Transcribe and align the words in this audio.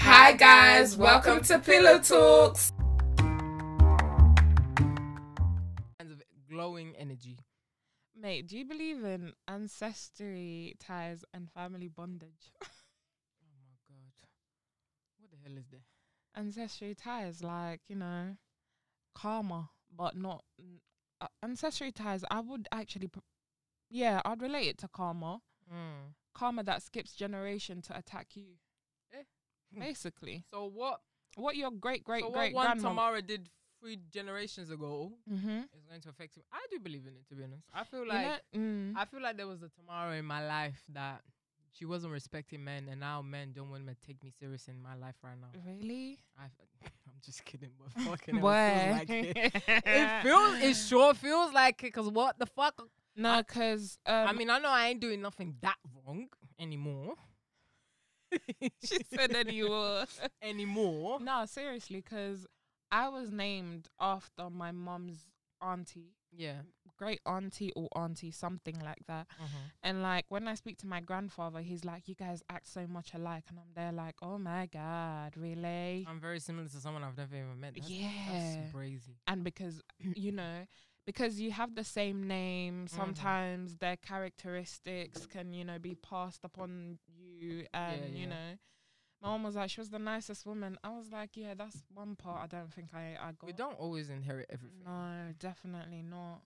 Hi 0.00 0.32
guys, 0.32 0.96
welcome 0.96 1.42
to 1.44 1.58
Pillow 1.58 1.98
Talks. 1.98 2.72
kinds 5.98 6.12
of 6.12 6.22
glowing 6.50 6.94
energy. 6.96 7.38
Mate, 8.20 8.46
do 8.48 8.56
you 8.58 8.64
believe 8.64 9.04
in 9.04 9.32
ancestry 9.46 10.74
ties 10.80 11.24
and 11.34 11.50
family 11.50 11.88
bondage? 11.88 12.52
Oh 13.40 13.54
my 13.60 13.74
god. 13.88 14.28
What 15.20 15.30
the 15.30 15.36
hell 15.48 15.58
is 15.58 15.66
that? 15.70 15.82
ancestry 16.38 16.94
ties, 16.94 17.42
like, 17.42 17.80
you 17.88 17.96
know, 17.96 18.36
karma, 19.14 19.70
but 19.94 20.16
not 20.16 20.44
n- 20.58 20.80
uh, 21.20 21.26
ancestry 21.42 21.90
ties. 21.90 22.24
I 22.30 22.40
would 22.40 22.68
actually, 22.70 23.08
pr- 23.08 23.18
yeah, 23.90 24.20
I'd 24.24 24.40
relate 24.42 24.68
it 24.68 24.78
to 24.78 24.88
karma. 24.88 25.40
Mm. 25.72 26.14
Karma 26.34 26.62
that 26.64 26.82
skips 26.82 27.14
generation 27.14 27.82
to 27.82 27.96
attack 27.98 28.28
you. 28.34 28.58
Eh. 29.76 29.80
Basically, 29.80 30.44
So 30.50 30.66
what? 30.66 31.00
what 31.36 31.56
your 31.56 31.70
great 31.70 32.04
great 32.04 32.22
so 32.24 32.30
great 32.30 32.54
what 32.54 32.66
one 32.66 32.78
grandma. 32.78 32.88
Tamara 32.88 33.22
did 33.22 33.48
three 33.80 33.98
generations 34.10 34.70
ago 34.70 35.12
mm-hmm. 35.30 35.58
is 35.58 35.84
going 35.88 36.00
to 36.00 36.08
affect 36.08 36.36
him. 36.36 36.42
I 36.52 36.66
do 36.70 36.80
believe 36.80 37.06
in 37.06 37.14
it. 37.14 37.28
To 37.28 37.34
be 37.34 37.44
honest, 37.44 37.62
I 37.72 37.84
feel 37.84 38.00
You 38.00 38.08
like 38.08 38.26
know, 38.26 38.58
mm, 38.60 38.92
I 38.96 39.04
feel 39.04 39.22
like 39.22 39.36
there 39.36 39.46
was 39.46 39.62
a 39.62 39.68
Tamara 39.68 40.16
in 40.16 40.24
my 40.24 40.44
life 40.46 40.82
that 40.94 41.22
she 41.72 41.84
wasn't 41.84 42.12
respecting 42.12 42.64
men, 42.64 42.88
and 42.90 43.00
now 43.00 43.22
men 43.22 43.52
don't 43.54 43.70
want 43.70 43.86
to 43.86 43.94
take 44.04 44.22
me 44.24 44.30
serious 44.30 44.66
in 44.68 44.82
my 44.82 44.96
life 44.96 45.14
right 45.22 45.36
now. 45.40 45.48
really? 45.64 46.18
I, 46.36 46.44
I'm 47.06 47.14
just 47.24 47.44
kidding, 47.44 47.70
but 47.78 48.02
fucking 48.04 48.40
Boy. 48.40 48.52
it 48.52 48.80
feels 48.80 48.98
like 48.98 49.10
it. 49.10 49.62
it 49.86 50.22
feels. 50.22 50.62
It 50.62 50.74
sure 50.74 51.14
feels 51.14 51.52
like 51.52 51.84
it. 51.84 51.92
Cause 51.92 52.08
what 52.08 52.38
the 52.38 52.46
fuck? 52.46 52.82
no, 53.16 53.42
because 53.46 53.98
um, 54.06 54.28
I 54.28 54.32
mean, 54.32 54.50
I 54.50 54.58
know 54.58 54.70
I 54.70 54.88
ain't 54.88 55.00
doing 55.00 55.20
nothing 55.22 55.56
that 55.60 55.76
wrong 56.04 56.28
anymore. 56.58 57.14
she 58.84 58.98
said 59.14 59.30
that 59.32 59.52
you 59.52 59.70
were. 59.70 60.06
anymore. 60.42 61.18
No, 61.20 61.44
seriously, 61.46 62.00
because 62.00 62.46
I 62.90 63.08
was 63.08 63.30
named 63.30 63.88
after 64.00 64.50
my 64.50 64.70
mom's 64.72 65.26
auntie, 65.60 66.14
Yeah. 66.36 66.60
great 66.96 67.20
auntie 67.26 67.72
or 67.74 67.88
auntie, 67.96 68.30
something 68.30 68.78
like 68.80 69.04
that. 69.06 69.26
And 69.82 70.02
like 70.02 70.24
when 70.28 70.46
I 70.48 70.54
speak 70.54 70.78
to 70.78 70.86
my 70.86 71.00
grandfather, 71.00 71.60
he's 71.60 71.84
like, 71.84 72.08
"You 72.08 72.14
guys 72.14 72.42
act 72.48 72.68
so 72.68 72.86
much 72.86 73.14
alike," 73.14 73.44
and 73.48 73.58
I'm 73.58 73.72
there 73.74 73.92
like, 73.92 74.16
"Oh 74.22 74.38
my 74.38 74.66
god, 74.66 75.36
really?" 75.36 76.04
I'm 76.08 76.20
very 76.20 76.40
similar 76.40 76.68
to 76.68 76.76
someone 76.80 77.02
I've 77.04 77.16
never 77.16 77.36
even 77.36 77.60
met. 77.60 77.74
That's, 77.76 77.90
yeah, 77.90 78.10
That's 78.32 78.72
crazy. 78.72 79.16
and 79.26 79.44
because 79.44 79.82
you 80.14 80.32
know. 80.32 80.66
Because 81.06 81.40
you 81.40 81.52
have 81.52 81.74
the 81.74 81.84
same 81.84 82.28
name, 82.28 82.84
Mm-hmm. 82.84 82.96
sometimes 82.96 83.76
their 83.78 83.96
characteristics 83.96 85.24
can, 85.26 85.54
you 85.54 85.64
know, 85.64 85.78
be 85.78 85.94
passed 85.94 86.44
upon 86.44 86.98
you. 87.38 87.66
And, 87.72 88.00
yeah. 88.12 88.20
you 88.20 88.26
know, 88.26 88.58
my 89.22 89.28
mom 89.28 89.42
was 89.42 89.56
like, 89.56 89.70
she 89.70 89.80
was 89.80 89.90
the 89.90 89.98
nicest 89.98 90.46
woman. 90.46 90.78
I 90.84 90.90
was 90.90 91.10
like, 91.10 91.30
yeah, 91.34 91.54
that's 91.54 91.82
one 91.92 92.14
part 92.16 92.42
I 92.44 92.46
don't 92.46 92.72
think 92.72 92.88
I, 92.94 93.16
I 93.20 93.32
got. 93.32 93.46
We 93.46 93.52
don't 93.52 93.78
always 93.78 94.10
inherit 94.10 94.46
everything. 94.50 94.84
No, 94.84 95.32
definitely 95.38 96.02
not. 96.02 96.42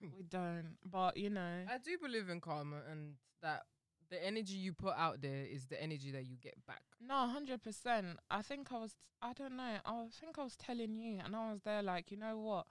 we 0.00 0.22
don't. 0.28 0.76
But 0.84 1.16
you 1.16 1.30
know, 1.30 1.64
I 1.68 1.78
do 1.78 1.96
believe 2.02 2.28
in 2.28 2.40
karma 2.40 2.76
and 2.90 3.14
that 3.42 3.62
the 4.10 4.24
energy 4.24 4.54
you 4.54 4.72
put 4.72 4.94
out 4.96 5.22
there 5.22 5.44
is 5.50 5.66
the 5.66 5.82
energy 5.82 6.10
that 6.12 6.26
you 6.26 6.36
get 6.36 6.54
back. 6.66 6.82
no, 7.00 7.26
hundred 7.26 7.62
percent. 7.62 8.18
I 8.30 8.42
think 8.42 8.70
I 8.70 8.78
was. 8.78 8.94
I 9.22 9.32
don't 9.32 9.56
know. 9.56 9.76
I 9.84 10.04
think 10.20 10.38
I 10.38 10.44
was 10.44 10.56
telling 10.56 10.96
you, 10.96 11.20
and 11.24 11.34
I 11.34 11.50
was 11.50 11.62
there 11.62 11.82
like, 11.82 12.10
you 12.10 12.18
know 12.18 12.38
what? 12.38 12.66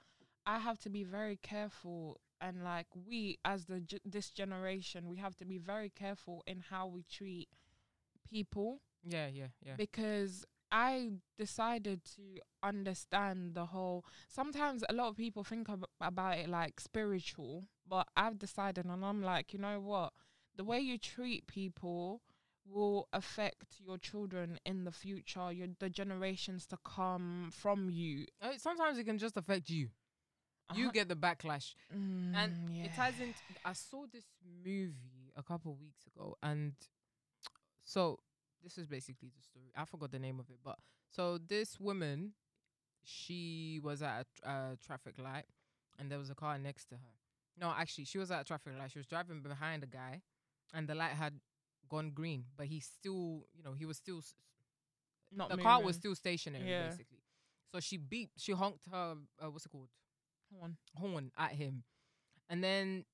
I 0.45 0.59
have 0.59 0.77
to 0.79 0.89
be 0.89 1.03
very 1.03 1.37
careful, 1.37 2.19
and 2.43 2.63
like 2.63 2.87
we, 3.07 3.39
as 3.45 3.65
the 3.65 3.81
this 4.05 4.29
generation, 4.31 5.09
we 5.09 5.17
have 5.17 5.35
to 5.37 5.45
be 5.45 5.57
very 5.57 5.89
careful 5.89 6.43
in 6.45 6.59
how 6.69 6.85
we 6.87 7.03
treat 7.03 7.47
people 8.29 8.81
Yeah, 9.03 9.27
yeah, 9.27 9.47
yeah. 9.65 9.75
because 9.77 10.45
I 10.71 11.11
decided 11.37 12.03
to 12.15 12.39
understand 12.63 13.53
the 13.55 13.67
whole. 13.67 14.05
Sometimes 14.27 14.83
a 14.89 14.93
lot 14.93 15.09
of 15.09 15.17
people 15.17 15.43
think 15.43 15.69
ab- 15.69 15.85
about 16.01 16.37
it 16.39 16.49
like 16.49 16.79
spiritual, 16.79 17.65
but 17.87 18.07
I've 18.15 18.39
decided, 18.39 18.85
and 18.85 19.05
I'm 19.05 19.21
like, 19.23 19.53
you 19.53 19.59
know 19.59 19.79
what? 19.79 20.13
The 20.55 20.63
way 20.63 20.79
you 20.79 20.97
treat 20.97 21.47
people 21.47 22.21
will 22.65 23.07
affect 23.13 23.75
your 23.85 23.97
children 23.97 24.57
in 24.65 24.83
the 24.85 24.91
future, 24.91 25.51
your 25.51 25.67
the 25.79 25.89
generations 25.89 26.65
to 26.67 26.77
come 26.83 27.49
from 27.53 27.89
you. 27.89 28.25
Uh, 28.41 28.53
Sometimes 28.57 28.97
it 28.97 29.03
can 29.05 29.17
just 29.17 29.37
affect 29.37 29.69
you. 29.69 29.89
You 30.75 30.83
Uh-huh. 30.85 30.91
get 30.91 31.07
the 31.09 31.15
backlash. 31.15 31.75
Mm, 31.93 32.35
and 32.35 32.69
yeah. 32.75 32.85
it 32.85 32.91
hasn't. 32.91 33.35
I 33.65 33.73
saw 33.73 34.05
this 34.11 34.25
movie 34.63 35.31
a 35.35 35.43
couple 35.43 35.71
of 35.73 35.79
weeks 35.79 36.05
ago 36.07 36.37
and 36.43 36.73
so 37.83 38.19
this 38.63 38.77
is 38.77 38.87
basically 38.87 39.29
the 39.35 39.41
story. 39.41 39.71
I 39.75 39.85
forgot 39.85 40.11
the 40.11 40.19
name 40.19 40.39
of 40.39 40.49
it, 40.49 40.59
but 40.63 40.77
so 41.11 41.37
this 41.37 41.79
woman 41.79 42.33
she 43.03 43.79
was 43.83 44.01
at 44.01 44.21
a, 44.21 44.25
tr- 44.41 44.47
a 44.47 44.77
traffic 44.85 45.15
light 45.19 45.45
and 45.99 46.09
there 46.09 46.17
was 46.17 46.29
a 46.29 46.35
car 46.35 46.57
next 46.57 46.85
to 46.89 46.95
her. 46.95 47.13
No, 47.59 47.71
actually, 47.77 48.05
she 48.05 48.17
was 48.17 48.31
at 48.31 48.41
a 48.41 48.43
traffic 48.43 48.73
light. 48.79 48.91
She 48.91 48.99
was 48.99 49.05
driving 49.07 49.41
behind 49.41 49.83
a 49.83 49.87
guy 49.87 50.21
and 50.73 50.87
the 50.87 50.95
light 50.95 51.11
had 51.11 51.33
gone 51.89 52.11
green, 52.11 52.45
but 52.57 52.67
he 52.67 52.79
still, 52.79 53.45
you 53.55 53.63
know, 53.63 53.73
he 53.73 53.85
was 53.85 53.97
still 53.97 54.19
s- 54.19 54.33
Not 55.31 55.49
the 55.49 55.57
car 55.57 55.81
was 55.81 55.95
still 55.97 56.15
stationary 56.15 56.67
Yeah. 56.69 56.87
basically. 56.89 57.19
So 57.71 57.79
she 57.79 57.97
beeped, 57.97 58.37
she 58.37 58.53
honked 58.53 58.85
her 58.91 59.17
uh, 59.43 59.49
what's 59.51 59.65
it 59.65 59.69
called? 59.69 59.89
Hold 60.53 60.63
on. 60.63 60.77
horn 60.95 61.31
at 61.37 61.51
him. 61.51 61.83
And 62.49 62.63
then 62.63 63.05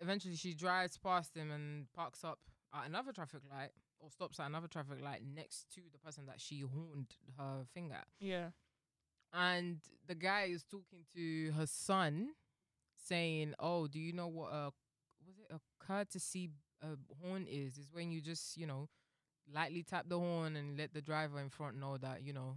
eventually 0.00 0.36
she 0.36 0.54
drives 0.54 0.98
past 0.98 1.36
him 1.36 1.50
and 1.50 1.86
parks 1.92 2.24
up 2.24 2.38
at 2.74 2.86
another 2.86 3.12
traffic 3.12 3.42
light 3.50 3.70
or 4.00 4.10
stops 4.10 4.40
at 4.40 4.46
another 4.46 4.66
traffic 4.68 5.02
light 5.02 5.22
next 5.24 5.66
to 5.74 5.80
the 5.92 5.98
person 5.98 6.26
that 6.26 6.40
she 6.40 6.60
horned 6.60 7.14
her 7.38 7.64
finger 7.72 7.94
at. 7.94 8.06
Yeah. 8.18 8.48
And 9.32 9.78
the 10.06 10.14
guy 10.14 10.48
is 10.50 10.64
talking 10.64 11.04
to 11.14 11.52
her 11.52 11.66
son 11.66 12.30
saying, 12.96 13.54
Oh, 13.58 13.86
do 13.86 13.98
you 13.98 14.12
know 14.12 14.28
what 14.28 14.52
a 14.52 14.70
was 15.26 15.38
it 15.38 15.54
a 15.54 15.60
courtesy 15.84 16.50
uh, 16.82 16.96
horn 17.22 17.46
is? 17.48 17.78
Is 17.78 17.88
when 17.92 18.10
you 18.10 18.20
just, 18.20 18.56
you 18.56 18.66
know, 18.66 18.88
lightly 19.52 19.82
tap 19.82 20.06
the 20.08 20.18
horn 20.18 20.56
and 20.56 20.76
let 20.78 20.92
the 20.92 21.00
driver 21.00 21.40
in 21.40 21.48
front 21.48 21.78
know 21.78 21.96
that, 21.98 22.22
you 22.22 22.32
know, 22.32 22.56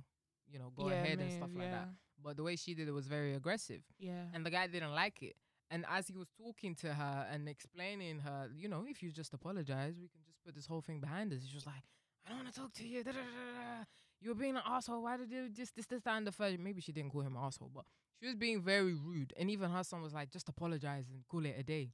you 0.51 0.59
know, 0.59 0.71
go 0.75 0.89
yeah, 0.89 0.95
ahead 0.95 1.19
and 1.19 1.31
stuff 1.31 1.49
move, 1.49 1.59
like 1.59 1.71
that. 1.71 1.89
But 2.23 2.37
the 2.37 2.43
way 2.43 2.55
she 2.55 2.73
did 2.73 2.87
it 2.87 2.91
was 2.91 3.07
very 3.07 3.33
aggressive 3.35 3.81
Yeah. 3.99 4.23
And 4.33 4.45
the 4.45 4.49
guy 4.49 4.67
didn't 4.67 4.93
like 4.93 5.21
it. 5.21 5.35
And 5.71 5.85
as 5.89 6.07
he 6.07 6.13
was 6.13 6.27
talking 6.37 6.75
to 6.75 6.93
her 6.93 7.27
and 7.31 7.49
explaining 7.49 8.19
her, 8.19 8.49
you 8.55 8.67
know, 8.67 8.85
if 8.87 9.01
you 9.01 9.11
just 9.11 9.33
apologize, 9.33 9.95
we 9.99 10.07
can 10.07 10.21
just 10.25 10.43
put 10.45 10.55
this 10.55 10.65
whole 10.65 10.81
thing 10.81 10.99
behind 10.99 11.33
us. 11.33 11.39
She 11.47 11.55
was 11.55 11.65
like, 11.65 11.83
I 12.25 12.29
don't 12.29 12.43
want 12.43 12.53
to 12.53 12.59
talk 12.59 12.73
to 12.73 12.87
you. 12.87 13.03
da, 13.03 13.11
da, 13.11 13.17
da, 13.17 13.23
da, 13.23 13.79
da. 13.79 13.83
You 14.21 14.29
were 14.29 14.35
being 14.35 14.55
an 14.55 14.61
asshole. 14.65 15.03
Why 15.03 15.17
did 15.17 15.31
you 15.31 15.49
just 15.49 15.75
this, 15.75 15.85
this, 15.85 16.01
that, 16.03 16.17
and 16.17 16.27
the 16.27 16.31
third? 16.31 16.59
Maybe 16.59 16.81
she 16.81 16.91
didn't 16.91 17.11
call 17.11 17.21
him 17.21 17.35
an 17.35 17.43
asshole, 17.43 17.71
but 17.73 17.85
she 18.19 18.25
was 18.27 18.35
being 18.35 18.61
very 18.61 18.93
rude. 18.93 19.33
And 19.37 19.49
even 19.51 19.69
her 19.69 19.83
son 19.83 20.01
was 20.01 20.13
like, 20.13 20.31
just 20.31 20.49
apologize 20.49 21.05
and 21.11 21.27
call 21.27 21.45
it 21.45 21.55
a 21.57 21.63
day. 21.63 21.91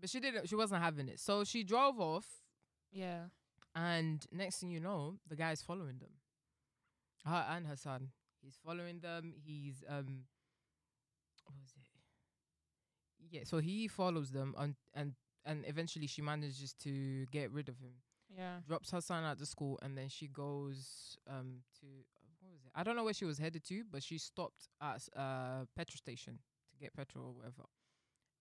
But 0.00 0.10
she 0.10 0.20
didn't. 0.20 0.48
She 0.48 0.54
wasn't 0.54 0.82
having 0.82 1.08
it. 1.08 1.18
So 1.18 1.44
she 1.44 1.64
drove 1.64 1.98
off, 1.98 2.26
yeah. 2.92 3.24
and 3.74 4.24
next 4.30 4.60
thing 4.60 4.70
you 4.70 4.80
know, 4.80 5.16
the 5.28 5.34
guy's 5.36 5.60
following 5.60 5.98
them. 5.98 6.12
Her 7.26 7.44
and 7.50 7.66
her 7.66 7.76
son. 7.76 8.10
He's 8.42 8.58
following 8.64 9.00
them. 9.00 9.32
He's 9.44 9.84
um 9.88 10.24
what 11.44 11.56
was 11.60 11.72
it? 11.76 11.88
Yeah, 13.30 13.42
so 13.44 13.58
he 13.58 13.88
follows 13.88 14.30
them 14.30 14.54
and 14.58 14.74
and 14.94 15.14
and 15.44 15.64
eventually 15.66 16.06
she 16.06 16.22
manages 16.22 16.74
to 16.84 17.26
get 17.26 17.50
rid 17.50 17.68
of 17.68 17.78
him. 17.78 17.92
Yeah. 18.36 18.58
Drops 18.66 18.90
her 18.90 19.00
son 19.00 19.24
at 19.24 19.38
the 19.38 19.46
school 19.46 19.78
and 19.82 19.96
then 19.96 20.08
she 20.08 20.28
goes 20.28 21.16
um 21.28 21.62
to 21.80 21.86
what 22.40 22.52
was 22.52 22.64
it? 22.64 22.72
I 22.74 22.82
don't 22.82 22.96
know 22.96 23.04
where 23.04 23.14
she 23.14 23.24
was 23.24 23.38
headed 23.38 23.64
to, 23.64 23.84
but 23.90 24.02
she 24.02 24.18
stopped 24.18 24.68
at 24.80 25.08
a 25.14 25.66
petrol 25.76 25.96
station 25.98 26.38
to 26.72 26.78
get 26.78 26.94
petrol 26.94 27.26
or 27.26 27.32
whatever. 27.32 27.64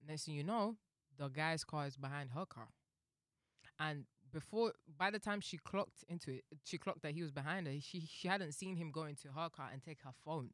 Next 0.08 0.26
thing 0.26 0.36
you 0.36 0.44
know, 0.44 0.78
the 1.18 1.28
guy's 1.30 1.64
car 1.64 1.88
is 1.88 1.98
behind 1.98 2.32
her 2.32 2.46
car. 2.46 2.68
And 3.80 4.06
before 4.32 4.74
by 4.98 5.10
the 5.12 5.20
time 5.20 5.42
she 5.42 5.58
clocked 5.58 6.04
into 6.10 6.32
it, 6.32 6.44
she 6.64 6.78
clocked 6.78 7.02
that 7.04 7.14
he 7.14 7.22
was 7.22 7.32
behind 7.32 7.68
her. 7.68 7.74
She 7.82 8.02
she 8.02 8.28
hadn't 8.28 8.54
seen 8.54 8.76
him 8.76 8.92
go 8.92 9.04
into 9.04 9.30
her 9.30 9.50
car 9.50 9.70
and 9.72 9.82
take 9.84 10.00
her 10.04 10.14
phone. 10.26 10.52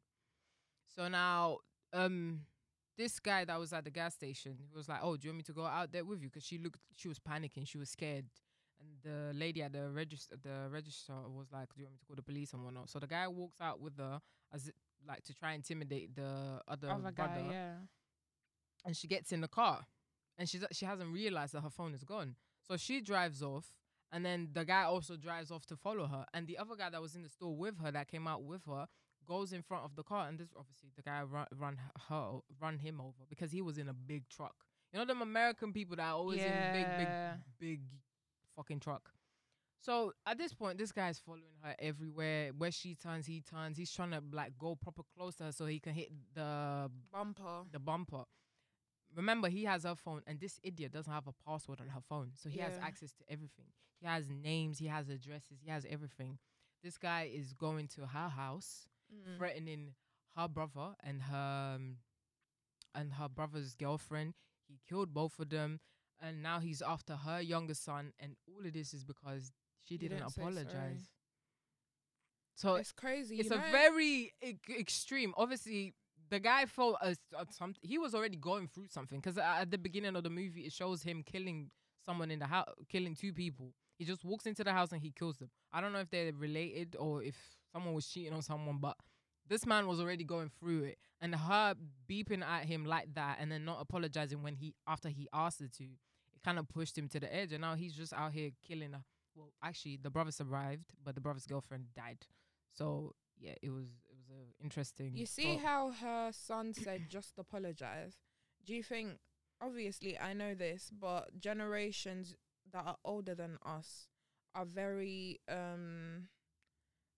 So 0.94 1.08
now, 1.08 1.58
um, 1.92 2.42
this 2.96 3.18
guy 3.18 3.44
that 3.44 3.58
was 3.58 3.72
at 3.72 3.84
the 3.84 3.90
gas 3.90 4.14
station, 4.14 4.56
he 4.58 4.74
was 4.76 4.88
like, 4.88 5.00
"Oh, 5.02 5.16
do 5.16 5.26
you 5.26 5.30
want 5.32 5.38
me 5.38 5.42
to 5.44 5.52
go 5.52 5.64
out 5.64 5.92
there 5.92 6.04
with 6.04 6.20
you?" 6.22 6.28
Because 6.28 6.44
she 6.44 6.58
looked, 6.58 6.78
she 6.94 7.08
was 7.08 7.18
panicking, 7.18 7.66
she 7.66 7.78
was 7.78 7.90
scared, 7.90 8.26
and 8.80 8.90
the 9.02 9.32
lady 9.36 9.62
at 9.62 9.72
the 9.72 9.90
register, 9.90 10.36
the 10.40 10.68
register 10.70 11.14
was 11.28 11.48
like, 11.52 11.68
"Do 11.74 11.80
you 11.80 11.84
want 11.86 11.94
me 11.94 11.98
to 11.98 12.06
call 12.06 12.16
the 12.16 12.22
police 12.22 12.52
and 12.52 12.62
whatnot?" 12.64 12.90
So 12.90 12.98
the 12.98 13.06
guy 13.06 13.26
walks 13.28 13.60
out 13.60 13.80
with 13.80 13.96
her 13.98 14.20
as 14.52 14.68
it, 14.68 14.74
like 15.06 15.22
to 15.24 15.34
try 15.34 15.52
and 15.52 15.58
intimidate 15.60 16.14
the 16.14 16.60
other 16.68 16.90
Other 16.90 17.10
guy. 17.10 17.26
brother 17.26 17.48
Yeah. 17.50 17.74
and 18.84 18.96
she 18.96 19.06
gets 19.08 19.32
in 19.32 19.40
the 19.40 19.48
car 19.48 19.86
and 20.38 20.48
she's 20.48 20.64
she 20.72 20.84
hasn't 20.86 21.12
realized 21.12 21.52
that 21.54 21.60
her 21.62 21.70
phone 21.70 21.94
is 21.94 22.04
gone 22.04 22.36
so 22.66 22.76
she 22.76 23.00
drives 23.00 23.42
off 23.42 23.66
and 24.12 24.24
then 24.24 24.48
the 24.52 24.64
guy 24.64 24.82
also 24.84 25.16
drives 25.16 25.50
off 25.50 25.64
to 25.66 25.76
follow 25.76 26.06
her 26.06 26.24
and 26.34 26.46
the 26.46 26.58
other 26.58 26.74
guy 26.76 26.88
that 26.90 27.00
was 27.02 27.14
in 27.14 27.22
the 27.22 27.28
store 27.28 27.54
with 27.56 27.78
her 27.80 27.90
that 27.90 28.08
came 28.08 28.26
out 28.26 28.42
with 28.42 28.64
her 28.66 28.86
goes 29.26 29.52
in 29.52 29.62
front 29.62 29.84
of 29.84 29.94
the 29.96 30.02
car 30.02 30.28
and 30.28 30.38
this 30.38 30.48
obviously 30.56 30.90
the 30.96 31.02
guy 31.02 31.22
run 31.22 31.46
run 31.58 31.76
her 32.08 32.38
run 32.60 32.78
him 32.78 33.00
over 33.00 33.24
because 33.28 33.50
he 33.52 33.62
was 33.62 33.78
in 33.78 33.88
a 33.88 33.94
big 33.94 34.28
truck 34.28 34.54
you 34.92 34.98
know 34.98 35.04
them 35.04 35.22
american 35.22 35.72
people 35.72 35.96
that 35.96 36.04
are 36.06 36.14
always 36.14 36.40
in 36.40 36.72
big 36.72 36.86
big 36.98 37.08
big 37.58 37.80
fucking 38.56 38.80
truck 38.80 39.10
So 39.84 40.12
at 40.24 40.38
this 40.38 40.54
point, 40.54 40.78
this 40.78 40.92
guy's 40.92 41.18
following 41.18 41.56
her 41.62 41.74
everywhere. 41.78 42.52
Where 42.56 42.70
she 42.70 42.94
turns, 42.94 43.26
he 43.26 43.42
turns. 43.42 43.76
He's 43.76 43.92
trying 43.92 44.12
to 44.12 44.22
like 44.32 44.52
go 44.58 44.74
proper 44.76 45.02
close 45.14 45.36
to 45.36 45.44
her 45.44 45.52
so 45.52 45.66
he 45.66 45.78
can 45.78 45.92
hit 45.92 46.08
the 46.34 46.90
Bumper. 47.12 47.56
the 47.70 47.78
bumper. 47.78 48.24
Remember, 49.14 49.48
he 49.48 49.64
has 49.64 49.84
her 49.84 49.94
phone, 49.94 50.22
and 50.26 50.40
this 50.40 50.58
idiot 50.62 50.92
doesn't 50.92 51.12
have 51.12 51.26
a 51.26 51.32
password 51.48 51.80
on 51.80 51.88
her 51.88 52.00
phone, 52.00 52.32
so 52.34 52.48
he 52.48 52.58
has 52.58 52.74
access 52.82 53.12
to 53.12 53.24
everything. 53.28 53.66
He 54.00 54.06
has 54.06 54.28
names, 54.30 54.78
he 54.78 54.86
has 54.86 55.08
addresses, 55.08 55.60
he 55.64 55.70
has 55.70 55.86
everything. 55.88 56.38
This 56.82 56.98
guy 56.98 57.30
is 57.32 57.52
going 57.52 57.88
to 57.88 58.06
her 58.06 58.28
house, 58.28 58.88
Mm. 59.12 59.36
threatening 59.36 59.94
her 60.36 60.48
brother 60.48 60.94
and 61.02 61.22
her 61.24 61.74
um, 61.76 61.98
and 62.94 63.12
her 63.14 63.28
brother's 63.28 63.74
girlfriend. 63.74 64.34
He 64.66 64.80
killed 64.88 65.12
both 65.12 65.38
of 65.38 65.50
them, 65.50 65.78
and 66.20 66.42
now 66.42 66.58
he's 66.58 66.80
after 66.82 67.14
her 67.16 67.40
younger 67.40 67.74
son. 67.74 68.12
And 68.18 68.36
all 68.48 68.64
of 68.66 68.72
this 68.72 68.94
is 68.94 69.04
because 69.04 69.52
she 69.82 69.96
didn't 69.98 70.18
didn't 70.18 70.32
apologize. 70.38 71.10
So 72.56 72.76
It's 72.76 72.92
crazy. 72.92 73.36
it's 73.36 73.50
a 73.50 73.56
know? 73.56 73.70
very 73.72 74.32
e- 74.42 74.58
extreme. 74.78 75.34
Obviously, 75.36 75.94
the 76.30 76.40
guy 76.40 76.66
felt 76.66 76.96
as 77.02 77.18
uh, 77.36 77.44
something. 77.50 77.80
He 77.82 77.98
was 77.98 78.14
already 78.14 78.36
going 78.36 78.68
through 78.68 78.88
something 78.88 79.20
because 79.20 79.38
at 79.38 79.70
the 79.70 79.78
beginning 79.78 80.16
of 80.16 80.24
the 80.24 80.30
movie, 80.30 80.62
it 80.62 80.72
shows 80.72 81.02
him 81.02 81.22
killing 81.22 81.70
someone 82.04 82.30
in 82.30 82.38
the 82.38 82.46
house, 82.46 82.68
killing 82.88 83.14
two 83.14 83.32
people. 83.32 83.72
He 83.96 84.04
just 84.04 84.24
walks 84.24 84.46
into 84.46 84.64
the 84.64 84.72
house 84.72 84.92
and 84.92 85.00
he 85.00 85.12
kills 85.12 85.38
them. 85.38 85.50
I 85.72 85.80
don't 85.80 85.92
know 85.92 86.00
if 86.00 86.10
they're 86.10 86.32
related 86.32 86.96
or 86.98 87.22
if 87.22 87.36
someone 87.72 87.94
was 87.94 88.06
cheating 88.06 88.32
on 88.32 88.42
someone, 88.42 88.78
but 88.78 88.96
this 89.48 89.66
man 89.66 89.86
was 89.86 90.00
already 90.00 90.24
going 90.24 90.50
through 90.58 90.84
it, 90.84 90.98
and 91.20 91.34
her 91.34 91.74
beeping 92.10 92.42
at 92.42 92.64
him 92.64 92.84
like 92.84 93.14
that, 93.14 93.36
and 93.40 93.52
then 93.52 93.64
not 93.64 93.78
apologizing 93.80 94.42
when 94.42 94.54
he 94.54 94.74
after 94.86 95.08
he 95.08 95.28
asked 95.34 95.60
her 95.60 95.68
to, 95.68 95.84
it 95.84 96.42
kind 96.42 96.58
of 96.58 96.68
pushed 96.68 96.96
him 96.96 97.08
to 97.08 97.20
the 97.20 97.34
edge, 97.34 97.52
and 97.52 97.60
now 97.60 97.74
he's 97.74 97.92
just 97.92 98.12
out 98.12 98.32
here 98.32 98.50
killing 98.66 98.92
her. 98.92 99.02
Well, 99.36 99.52
actually, 99.62 99.98
the 100.02 100.10
brother 100.10 100.30
survived, 100.30 100.84
but 101.04 101.14
the 101.14 101.20
brother's 101.20 101.46
girlfriend 101.46 101.86
died. 101.94 102.24
So 102.72 103.14
yeah, 103.38 103.54
it 103.62 103.70
was 103.70 103.86
a 104.03 104.03
interesting. 104.62 105.12
You 105.16 105.26
see 105.26 105.56
thought. 105.56 105.62
how 105.64 105.90
her 105.92 106.30
son 106.32 106.74
said 106.74 107.02
just 107.08 107.38
apologize. 107.38 108.14
Do 108.64 108.74
you 108.74 108.82
think 108.82 109.18
obviously 109.60 110.18
I 110.18 110.32
know 110.32 110.54
this, 110.54 110.90
but 110.90 111.38
generations 111.40 112.34
that 112.72 112.84
are 112.86 112.96
older 113.04 113.34
than 113.34 113.58
us 113.64 114.08
are 114.54 114.64
very 114.64 115.40
um 115.48 116.28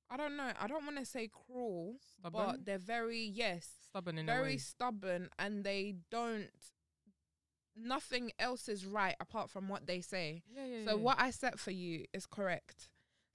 I 0.08 0.17
don't 0.17 0.37
know, 0.37 0.52
I 0.61 0.69
don't 0.69 0.84
want 0.84 0.99
to 0.99 1.05
say 1.05 1.28
cruel, 1.28 1.96
stubborn, 2.19 2.46
but 2.46 2.64
they're 2.64 2.78
very 2.78 3.23
yes, 3.23 3.69
stubborn 3.88 4.19
in 4.19 4.26
very 4.26 4.56
stubborn 4.58 5.29
and 5.38 5.64
they 5.64 5.96
don't 6.11 6.49
nothing 7.76 8.31
else 8.38 8.69
is 8.69 8.87
right 8.87 9.17
apart 9.20 9.50
from 9.50 9.69
what 9.69 9.87
they 9.87 10.00
say. 10.00 10.43
Yeah, 10.49 10.64
yeah, 10.64 10.84
So 10.84 10.96
yeah. 10.96 11.02
what 11.02 11.20
I 11.20 11.31
set 11.31 11.58
for 11.58 11.72
you 11.72 12.05
is 12.12 12.25
correct. 12.26 12.88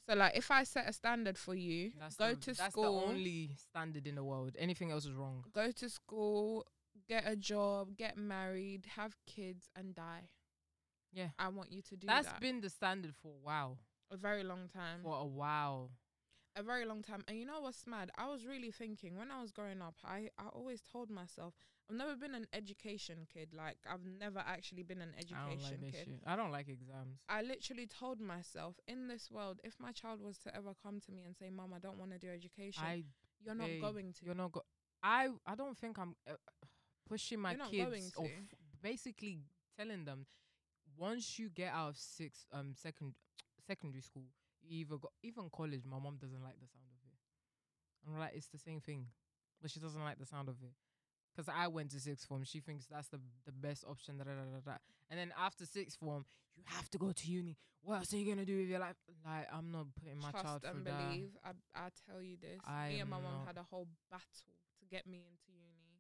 So 0.08 0.16
like 0.16 0.36
if 0.36 0.50
I 0.52 0.64
set 0.64 0.90
a 0.90 0.94
standard 0.94 1.38
for 1.38 1.54
you, 1.56 1.92
That's 2.00 2.16
go 2.16 2.30
the, 2.30 2.36
to 2.36 2.54
that's 2.54 2.72
school, 2.74 2.84
That's 3.00 3.08
the 3.08 3.14
only 3.14 3.52
standard 3.58 4.08
in 4.08 4.16
the 4.16 4.24
world. 4.24 4.56
Anything 4.58 4.92
else 4.92 5.06
is 5.06 5.14
wrong. 5.14 5.44
go 5.54 5.72
to 5.72 5.90
school, 5.90 6.66
get 7.08 7.24
a 7.28 7.36
job, 7.36 7.96
get 7.96 8.18
married, 8.18 8.86
have 8.96 9.16
kids, 9.28 9.70
and 9.76 9.94
die. 9.94 10.30
Yeah. 11.14 11.30
I 11.38 11.50
want 11.50 11.72
you 11.72 11.82
to 11.84 11.96
do 11.96 12.08
That's 12.08 12.28
that. 12.28 12.40
been 12.40 12.62
the 12.62 12.70
standard 12.70 13.14
for 13.22 13.30
a 13.30 13.44
while. 13.44 13.78
a 14.12 14.18
very 14.18 14.44
long 14.44 14.68
time. 14.74 15.02
For 15.04 15.18
a 15.18 15.26
while. 15.26 15.92
A 16.56 16.64
very 16.64 16.86
long 16.86 17.02
time. 17.02 17.24
And 17.28 17.38
you 17.38 17.46
know 17.46 17.62
what's 17.62 17.86
mad? 17.88 18.12
I 18.18 18.28
was 18.28 18.46
really 18.46 18.72
thinking 18.72 19.18
when 19.18 19.30
I 19.32 19.42
was 19.42 19.52
growing 19.52 19.82
up, 19.82 19.96
I, 20.04 20.30
I 20.38 20.48
always 20.54 20.82
told 20.82 21.10
myself, 21.10 21.54
I've 21.92 21.98
never 21.98 22.16
been 22.16 22.36
an 22.36 22.48
education 22.54 23.28
kid. 23.32 23.50
Like, 23.56 23.78
I've 23.92 24.06
never 24.20 24.40
actually 24.40 24.84
been 24.84 25.02
an 25.02 25.14
I 25.18 25.22
don't 25.22 25.62
like 25.62 25.74
education 25.74 25.92
kid. 25.92 26.06
shit. 26.06 26.20
I 26.26 26.36
don't 26.38 26.52
like 26.52 26.70
exams. 26.70 27.20
I 27.28 27.42
literally 27.42 27.86
told 27.88 28.22
myself, 28.22 28.80
in 28.88 29.10
this 29.10 29.30
world, 29.30 29.60
if 29.66 29.76
my 29.78 29.92
child 29.92 30.22
was 30.22 30.38
to 30.40 30.56
ever 30.56 30.72
come 30.82 31.02
to 31.02 31.12
me 31.12 31.24
and 31.26 31.36
say, 31.36 31.50
Mom, 31.50 31.74
I 31.74 31.80
don't 31.80 31.98
want 31.98 32.12
to 32.12 32.18
do 32.18 32.30
education, 32.30 32.84
I 32.84 33.04
you're 33.44 33.56
not 33.56 33.68
babe, 33.68 33.82
going 33.82 34.14
to. 34.14 34.26
You're 34.26 34.36
not 34.36 34.54
go. 34.54 34.62
I 35.04 35.30
I 35.46 35.56
don't 35.56 35.78
think 35.78 35.98
I'm 35.98 36.16
uh, 36.30 36.34
pushing 37.10 37.40
my 37.40 37.52
You're 37.52 37.60
not 37.60 37.72
going 37.74 38.04
kids 38.04 38.14
or 38.16 38.26
f- 38.26 38.56
basically 38.82 39.40
telling 39.78 40.06
them 40.06 40.26
once 40.98 41.40
you 41.40 41.50
get 41.50 41.74
out 41.74 41.90
of 41.90 41.98
six 41.98 42.46
um 42.54 42.74
second 42.76 43.16
secondary 43.68 44.02
school, 44.02 44.24
you 44.62 44.80
either 44.82 44.98
go 44.98 45.10
even 45.24 45.50
college. 45.50 45.82
My 45.86 46.00
mom 46.00 46.18
doesn't 46.22 46.42
like 46.42 46.60
the 46.62 46.68
sound 46.68 46.86
of 46.94 47.02
it. 47.04 48.08
I'm 48.08 48.20
like, 48.20 48.32
it's 48.36 48.48
the 48.48 48.60
same 48.60 48.80
thing, 48.80 49.08
but 49.62 49.72
she 49.72 49.80
doesn't 49.80 50.02
like 50.04 50.20
the 50.20 50.26
sound 50.26 50.48
of 50.48 50.56
it. 50.64 50.72
Cause 51.36 51.48
I 51.48 51.68
went 51.68 51.92
to 51.92 52.00
sixth 52.00 52.28
form, 52.28 52.44
she 52.44 52.60
thinks 52.60 52.86
that's 52.88 53.08
the 53.08 53.20
the 53.46 53.52
best 53.54 53.86
option. 53.88 54.18
Da, 54.18 54.26
da, 54.26 54.32
da, 54.32 54.60
da. 54.72 54.78
And 55.10 55.18
then 55.20 55.34
after 55.40 55.66
sixth 55.66 55.98
form, 55.98 56.26
you 56.58 56.64
have 56.68 56.90
to 56.90 56.98
go 56.98 57.12
to 57.12 57.28
uni. 57.32 57.58
What 57.84 58.00
else 58.00 58.14
are 58.14 58.18
you 58.18 58.28
gonna 58.30 58.46
do 58.46 58.58
with 58.60 58.68
your 58.68 58.80
life? 58.80 58.98
Like, 59.26 59.48
I'm 59.52 59.72
not 59.72 59.88
putting 59.96 60.20
my 60.20 60.32
Trust 60.32 60.46
child 60.46 60.64
and 60.66 60.74
through 60.76 60.84
that. 60.92 61.10
believe. 61.10 61.30
I 61.44 61.50
I 61.74 61.90
tell 62.06 62.22
you 62.22 62.38
this. 62.40 62.60
I 62.68 62.90
me 62.90 63.00
and 63.00 63.10
my 63.10 63.18
mom 63.20 63.46
had 63.48 63.58
a 63.58 63.64
whole 63.64 63.88
battle 64.12 64.26
to 64.80 64.86
get 64.90 65.08
me 65.08 65.20
into 65.20 65.52
uni. 65.58 66.00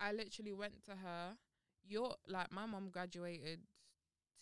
I 0.00 0.12
literally 0.12 0.52
went 0.52 0.84
to 0.86 0.90
her. 0.96 1.36
You're 1.88 2.14
like 2.28 2.50
my 2.52 2.66
mom 2.66 2.90
graduated 2.90 3.60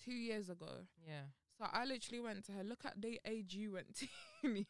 two 0.04 0.14
years 0.14 0.48
ago. 0.48 0.86
Yeah. 1.06 1.26
So 1.58 1.66
I 1.70 1.84
literally 1.84 2.20
went 2.20 2.44
to 2.46 2.52
her. 2.52 2.64
Look 2.64 2.84
at 2.84 3.00
the 3.00 3.20
age 3.26 3.54
you 3.54 3.72
went 3.72 3.94
to 3.98 4.06
uni. 4.42 4.66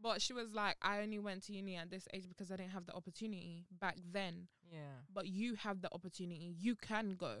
But 0.00 0.20
she 0.20 0.32
was 0.32 0.52
like, 0.52 0.76
I 0.82 1.00
only 1.00 1.18
went 1.18 1.44
to 1.44 1.52
uni 1.52 1.76
at 1.76 1.90
this 1.90 2.06
age 2.12 2.28
because 2.28 2.50
I 2.50 2.56
didn't 2.56 2.72
have 2.72 2.86
the 2.86 2.94
opportunity 2.94 3.64
back 3.80 3.96
then. 4.12 4.48
Yeah. 4.70 4.78
But 5.12 5.28
you 5.28 5.54
have 5.54 5.80
the 5.80 5.92
opportunity. 5.92 6.54
You 6.58 6.74
can 6.76 7.14
go. 7.18 7.34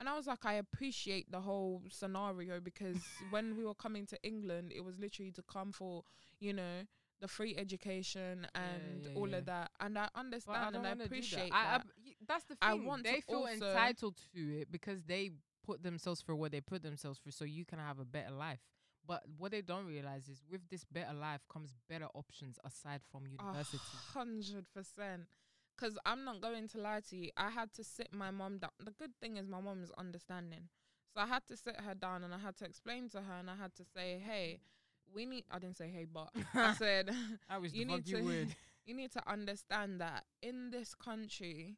And 0.00 0.08
I 0.08 0.16
was 0.16 0.26
like, 0.26 0.44
I 0.44 0.54
appreciate 0.54 1.30
the 1.30 1.40
whole 1.40 1.82
scenario 1.90 2.60
because 2.60 2.96
when 3.30 3.56
we 3.56 3.64
were 3.64 3.74
coming 3.74 4.06
to 4.06 4.18
England, 4.22 4.72
it 4.74 4.84
was 4.84 4.98
literally 4.98 5.32
to 5.32 5.42
come 5.42 5.72
for, 5.72 6.02
you 6.40 6.52
know, 6.52 6.82
the 7.20 7.28
free 7.28 7.56
education 7.56 8.46
and 8.54 9.02
yeah, 9.02 9.10
all 9.14 9.28
yeah. 9.28 9.36
of 9.38 9.46
that. 9.46 9.70
And 9.80 9.98
I 9.98 10.08
understand 10.14 10.76
and 10.76 10.86
I 10.86 10.92
do 10.92 10.98
that. 10.98 11.06
appreciate 11.06 11.52
I- 11.52 11.74
I- 11.74 11.78
that. 11.78 11.86
that's 12.26 12.44
the 12.44 12.54
thing. 12.54 12.58
I 12.62 12.74
want 12.74 13.04
they 13.04 13.20
feel 13.20 13.46
entitled 13.46 14.16
to 14.34 14.58
it 14.60 14.70
because 14.70 15.02
they 15.02 15.30
put 15.64 15.82
themselves 15.82 16.22
for 16.22 16.34
what 16.34 16.52
they 16.52 16.60
put 16.60 16.82
themselves 16.82 17.18
for 17.18 17.30
so 17.30 17.44
you 17.44 17.64
can 17.64 17.78
have 17.78 17.98
a 17.98 18.04
better 18.04 18.30
life. 18.30 18.60
But 19.08 19.22
what 19.38 19.50
they 19.52 19.62
don't 19.62 19.86
realize 19.86 20.28
is, 20.28 20.42
with 20.50 20.60
this 20.70 20.84
better 20.84 21.14
life 21.14 21.40
comes 21.50 21.74
better 21.88 22.06
options 22.14 22.58
aside 22.64 23.00
from 23.10 23.26
university. 23.26 23.78
hundred 24.12 24.66
percent. 24.74 25.22
Cause 25.78 25.96
I'm 26.04 26.24
not 26.24 26.40
going 26.42 26.68
to 26.68 26.78
lie 26.78 27.00
to 27.08 27.16
you. 27.16 27.30
I 27.36 27.50
had 27.50 27.72
to 27.74 27.84
sit 27.84 28.08
my 28.12 28.30
mom 28.30 28.58
down. 28.58 28.70
The 28.84 28.90
good 28.90 29.12
thing 29.20 29.36
is 29.38 29.48
my 29.48 29.60
mom 29.60 29.82
is 29.82 29.92
understanding. 29.96 30.68
So 31.14 31.22
I 31.22 31.26
had 31.26 31.46
to 31.48 31.56
sit 31.56 31.80
her 31.80 31.94
down 31.94 32.24
and 32.24 32.34
I 32.34 32.38
had 32.38 32.56
to 32.58 32.64
explain 32.64 33.08
to 33.10 33.18
her 33.22 33.34
and 33.38 33.48
I 33.48 33.54
had 33.54 33.74
to 33.76 33.84
say, 33.94 34.20
Hey, 34.24 34.60
we 35.14 35.26
need 35.26 35.44
I 35.50 35.58
didn't 35.58 35.76
say 35.76 35.88
hey 35.88 36.06
but 36.12 36.28
I 36.54 36.74
said 36.74 37.10
I 37.48 37.58
was 37.58 37.74
you 37.74 37.84
need 37.84 38.06
to 38.06 38.22
would. 38.22 38.54
you 38.86 38.94
need 38.94 39.12
to 39.12 39.30
understand 39.30 40.00
that 40.00 40.24
in 40.42 40.70
this 40.70 40.94
country 40.94 41.76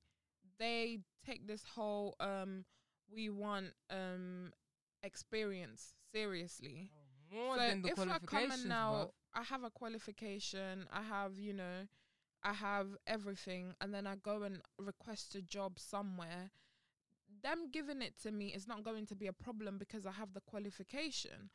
they 0.58 0.98
take 1.26 1.46
this 1.46 1.62
whole 1.74 2.16
um 2.20 2.64
we 3.12 3.28
want 3.28 3.66
um 3.90 4.52
experience 5.02 5.94
seriously. 6.12 6.90
More 7.32 7.56
so 7.56 7.60
than 7.62 7.82
the 7.82 7.88
if 7.88 7.98
I 7.98 8.04
come 8.04 8.20
qualifications, 8.26 8.64
now, 8.66 8.92
bruv. 8.92 9.10
I 9.40 9.42
have 9.44 9.64
a 9.64 9.70
qualification, 9.70 10.86
I 10.92 11.02
have, 11.02 11.38
you 11.38 11.52
know, 11.52 11.86
I 12.42 12.52
have 12.52 12.88
everything, 13.06 13.74
and 13.80 13.94
then 13.94 14.06
I 14.06 14.16
go 14.16 14.42
and 14.42 14.62
request 14.78 15.34
a 15.34 15.42
job 15.42 15.78
somewhere. 15.78 16.50
Them 17.42 17.70
giving 17.70 18.02
it 18.02 18.14
to 18.22 18.32
me 18.32 18.48
is 18.48 18.66
not 18.66 18.82
going 18.82 19.06
to 19.06 19.14
be 19.14 19.26
a 19.26 19.32
problem 19.32 19.78
because 19.78 20.04
I 20.06 20.12
have 20.12 20.34
the 20.34 20.40
qualification. 20.40 21.50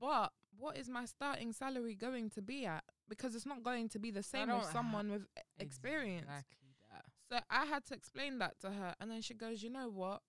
But 0.00 0.32
what 0.58 0.76
is 0.76 0.88
my 0.88 1.04
starting 1.04 1.52
salary 1.52 1.94
going 1.94 2.30
to 2.30 2.42
be 2.42 2.66
at? 2.66 2.84
Because 3.08 3.34
it's 3.34 3.46
not 3.46 3.62
going 3.62 3.88
to 3.90 3.98
be 3.98 4.10
the 4.10 4.22
same 4.22 4.48
ha- 4.48 4.62
someone 4.72 5.10
with 5.10 5.26
experience. 5.58 6.24
Exactly 6.28 6.68
that. 6.90 7.04
So 7.28 7.38
I 7.50 7.66
had 7.66 7.84
to 7.86 7.94
explain 7.94 8.38
that 8.38 8.58
to 8.60 8.70
her, 8.70 8.94
and 9.00 9.10
then 9.10 9.22
she 9.22 9.34
goes, 9.34 9.62
"You 9.62 9.70
know 9.70 9.88
what? 9.88 10.22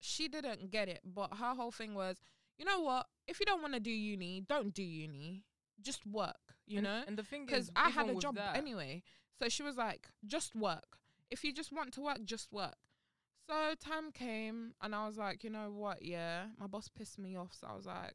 She 0.00 0.28
didn't 0.28 0.70
get 0.70 0.88
it, 0.88 1.00
but 1.04 1.34
her 1.34 1.54
whole 1.54 1.70
thing 1.70 1.94
was, 1.94 2.20
you 2.60 2.66
know 2.66 2.80
what? 2.80 3.06
If 3.26 3.40
you 3.40 3.46
don't 3.46 3.62
want 3.62 3.72
to 3.72 3.80
do 3.80 3.90
uni, 3.90 4.44
don't 4.46 4.74
do 4.74 4.82
uni. 4.82 5.44
Just 5.80 6.06
work. 6.06 6.36
You 6.66 6.78
and, 6.78 6.84
know, 6.84 7.02
and 7.08 7.16
the 7.16 7.22
thing 7.22 7.46
because 7.46 7.64
is, 7.64 7.70
I 7.74 7.88
had 7.88 8.10
a 8.10 8.14
job 8.16 8.36
that, 8.36 8.54
anyway. 8.54 9.02
So 9.38 9.48
she 9.48 9.62
was 9.62 9.78
like, 9.78 10.08
just 10.26 10.54
work. 10.54 10.98
If 11.30 11.42
you 11.42 11.54
just 11.54 11.72
want 11.72 11.94
to 11.94 12.02
work, 12.02 12.18
just 12.24 12.52
work. 12.52 12.76
So 13.48 13.54
time 13.82 14.12
came, 14.12 14.74
and 14.82 14.94
I 14.94 15.06
was 15.06 15.16
like, 15.16 15.42
you 15.42 15.48
know 15.48 15.72
what? 15.72 16.04
Yeah, 16.04 16.44
my 16.58 16.66
boss 16.66 16.88
pissed 16.88 17.18
me 17.18 17.34
off. 17.34 17.54
So 17.58 17.66
I 17.66 17.74
was 17.74 17.86
like, 17.86 18.14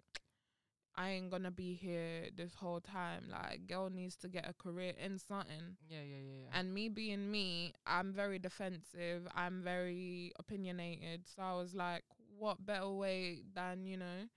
I 0.95 1.09
ain't 1.09 1.31
gonna 1.31 1.51
be 1.51 1.73
here 1.73 2.29
this 2.37 2.53
whole 2.53 2.79
time. 2.79 3.23
Like, 3.31 3.65
girl 3.67 3.89
needs 3.89 4.15
to 4.17 4.29
get 4.29 4.47
a 4.47 4.53
career 4.53 4.93
in 5.03 5.17
something. 5.17 5.77
Yeah, 5.89 6.03
yeah, 6.07 6.17
yeah, 6.17 6.37
yeah. 6.43 6.59
And 6.59 6.71
me 6.71 6.87
being 6.87 7.31
me, 7.31 7.73
I'm 7.87 8.13
very 8.13 8.37
defensive. 8.37 9.27
I'm 9.35 9.63
very 9.63 10.33
opinionated. 10.37 11.23
So 11.35 11.41
I 11.41 11.53
was 11.55 11.73
like, 11.73 12.03
what 12.37 12.65
better 12.65 12.89
way 12.89 13.41
than, 13.53 13.85
you 13.85 13.97
know, 13.97 14.27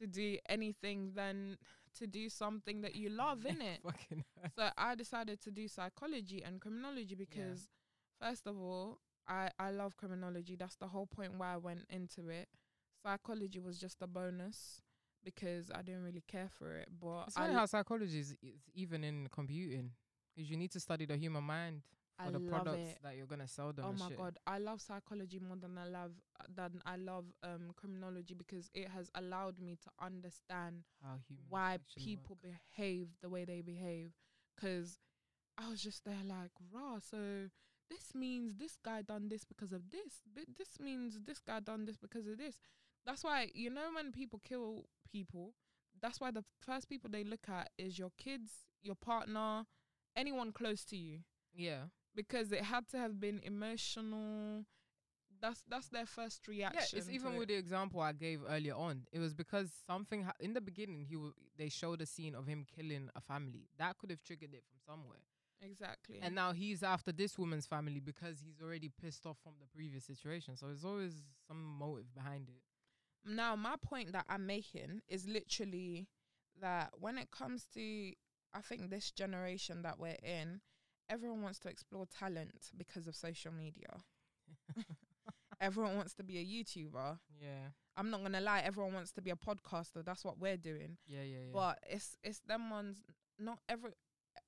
to 0.00 0.06
do 0.06 0.38
anything 0.48 1.12
than 1.14 1.56
to 1.98 2.06
do 2.06 2.28
something 2.28 2.82
that 2.82 2.94
you 2.94 3.10
love, 3.10 3.40
innit? 3.48 3.82
Fucking 3.84 4.24
hell. 4.36 4.50
so 4.56 4.68
I 4.76 4.94
decided 4.94 5.40
to 5.42 5.50
do 5.50 5.68
psychology 5.68 6.42
and 6.44 6.60
criminology 6.60 7.14
because, 7.14 7.68
first 8.20 8.46
of 8.46 8.56
all, 8.58 8.98
I, 9.28 9.50
I 9.58 9.70
love 9.70 9.96
criminology. 9.96 10.56
That's 10.56 10.76
the 10.76 10.88
whole 10.88 11.06
point 11.06 11.32
why 11.36 11.54
I 11.54 11.56
went 11.56 11.84
into 11.90 12.28
it. 12.28 12.48
Psychology 13.02 13.58
was 13.60 13.78
just 13.78 14.02
a 14.02 14.06
bonus 14.06 14.82
because 15.24 15.70
I 15.74 15.82
didn't 15.82 16.02
really 16.04 16.24
care 16.26 16.48
for 16.48 16.76
it. 16.76 16.88
But 17.00 17.28
It's 17.28 17.36
I, 17.36 17.42
funny 17.42 17.54
l- 17.54 17.60
how 17.60 17.66
psychology 17.66 18.18
is, 18.18 18.32
is 18.42 18.60
even 18.74 19.04
in 19.04 19.28
computing 19.30 19.90
because 20.34 20.50
you 20.50 20.56
need 20.56 20.70
to 20.72 20.80
study 20.80 21.06
the 21.06 21.16
human 21.16 21.44
mind 21.44 21.82
I 22.26 22.30
the 22.30 22.38
love 22.38 22.48
products 22.48 22.90
it. 22.90 22.98
that 23.02 23.16
you're 23.16 23.26
gonna 23.26 23.48
sell 23.48 23.72
them. 23.72 23.84
Oh 23.88 23.92
my 23.92 24.08
shit. 24.08 24.18
god, 24.18 24.38
I 24.46 24.58
love 24.58 24.80
psychology 24.80 25.38
more 25.38 25.56
than 25.56 25.78
I 25.78 25.86
love 25.86 26.12
uh, 26.40 26.44
than 26.54 26.82
I 26.84 26.96
love 26.96 27.24
um 27.42 27.72
criminology 27.76 28.34
because 28.34 28.70
it 28.74 28.88
has 28.88 29.10
allowed 29.14 29.58
me 29.60 29.76
to 29.82 29.90
understand 30.04 30.84
why 31.48 31.78
people 31.96 32.36
work. 32.42 32.54
behave 32.76 33.08
the 33.22 33.28
way 33.28 33.44
they 33.44 33.60
behave. 33.62 34.12
Cause 34.60 34.98
I 35.56 35.68
was 35.68 35.82
just 35.82 36.04
there 36.04 36.22
like, 36.24 36.50
rah. 36.72 36.98
So 36.98 37.48
this 37.88 38.14
means 38.14 38.54
this 38.54 38.76
guy 38.84 39.02
done 39.02 39.28
this 39.28 39.44
because 39.44 39.72
of 39.72 39.90
this. 39.90 40.22
But 40.34 40.44
this 40.56 40.78
means 40.78 41.18
this 41.26 41.40
guy 41.40 41.60
done 41.60 41.84
this 41.86 41.96
because 41.96 42.26
of 42.26 42.38
this. 42.38 42.56
That's 43.06 43.24
why 43.24 43.50
you 43.54 43.70
know 43.70 43.88
when 43.94 44.12
people 44.12 44.40
kill 44.44 44.84
people, 45.10 45.54
that's 46.00 46.20
why 46.20 46.30
the 46.30 46.44
first 46.60 46.88
people 46.88 47.10
they 47.10 47.24
look 47.24 47.48
at 47.48 47.70
is 47.78 47.98
your 47.98 48.12
kids, 48.18 48.50
your 48.82 48.94
partner, 48.94 49.64
anyone 50.16 50.52
close 50.52 50.84
to 50.84 50.96
you 50.96 51.20
Yeah. 51.54 51.84
Because 52.14 52.52
it 52.52 52.62
had 52.62 52.88
to 52.88 52.98
have 52.98 53.20
been 53.20 53.40
emotional. 53.42 54.64
That's 55.40 55.62
that's 55.68 55.88
their 55.88 56.06
first 56.06 56.46
reaction. 56.48 56.80
Yeah, 56.92 56.98
it's 56.98 57.08
even 57.08 57.34
it. 57.34 57.38
with 57.38 57.48
the 57.48 57.54
example 57.54 58.00
I 58.00 58.12
gave 58.12 58.40
earlier 58.48 58.74
on. 58.74 59.06
It 59.12 59.20
was 59.20 59.32
because 59.32 59.70
something 59.86 60.24
ha- 60.24 60.34
in 60.38 60.52
the 60.52 60.60
beginning 60.60 61.04
he 61.08 61.14
w- 61.14 61.32
they 61.56 61.68
showed 61.70 62.02
a 62.02 62.06
scene 62.06 62.34
of 62.34 62.46
him 62.46 62.66
killing 62.76 63.08
a 63.16 63.20
family 63.20 63.68
that 63.78 63.96
could 63.98 64.10
have 64.10 64.22
triggered 64.22 64.52
it 64.52 64.64
from 64.68 64.80
somewhere, 64.86 65.20
exactly. 65.62 66.18
and 66.20 66.34
now 66.34 66.52
he's 66.52 66.82
after 66.82 67.10
this 67.10 67.38
woman's 67.38 67.66
family 67.66 68.00
because 68.00 68.40
he's 68.44 68.60
already 68.60 68.90
pissed 69.00 69.24
off 69.24 69.38
from 69.42 69.52
the 69.60 69.66
previous 69.74 70.04
situation. 70.04 70.56
So 70.56 70.66
there's 70.66 70.84
always 70.84 71.14
some 71.48 71.62
motive 71.78 72.12
behind 72.14 72.48
it. 72.50 72.60
now 73.24 73.56
my 73.56 73.76
point 73.80 74.12
that 74.12 74.26
I'm 74.28 74.44
making 74.46 75.00
is 75.08 75.26
literally 75.26 76.06
that 76.60 76.90
when 76.98 77.16
it 77.16 77.30
comes 77.30 77.66
to 77.74 78.12
I 78.52 78.60
think 78.60 78.90
this 78.90 79.10
generation 79.10 79.82
that 79.82 79.98
we're 79.98 80.18
in, 80.22 80.60
everyone 81.10 81.42
wants 81.42 81.58
to 81.60 81.68
explore 81.68 82.06
talent 82.06 82.70
because 82.76 83.06
of 83.06 83.14
social 83.14 83.52
media. 83.52 83.88
everyone 85.60 85.96
wants 85.96 86.14
to 86.14 86.22
be 86.22 86.38
a 86.38 86.44
YouTuber. 86.44 87.18
Yeah, 87.40 87.68
I'm 87.96 88.10
not 88.10 88.22
gonna 88.22 88.40
lie, 88.40 88.62
everyone 88.64 88.94
wants 88.94 89.12
to 89.12 89.22
be 89.22 89.30
a 89.30 89.36
podcaster. 89.36 90.04
That's 90.04 90.24
what 90.24 90.38
we're 90.38 90.56
doing. 90.56 90.96
yeah, 91.06 91.22
yeah, 91.22 91.38
yeah. 91.44 91.52
But 91.52 91.80
it's 91.88 92.16
it's 92.22 92.40
them 92.40 92.70
ones. 92.70 93.02
Not 93.38 93.58
every 93.68 93.90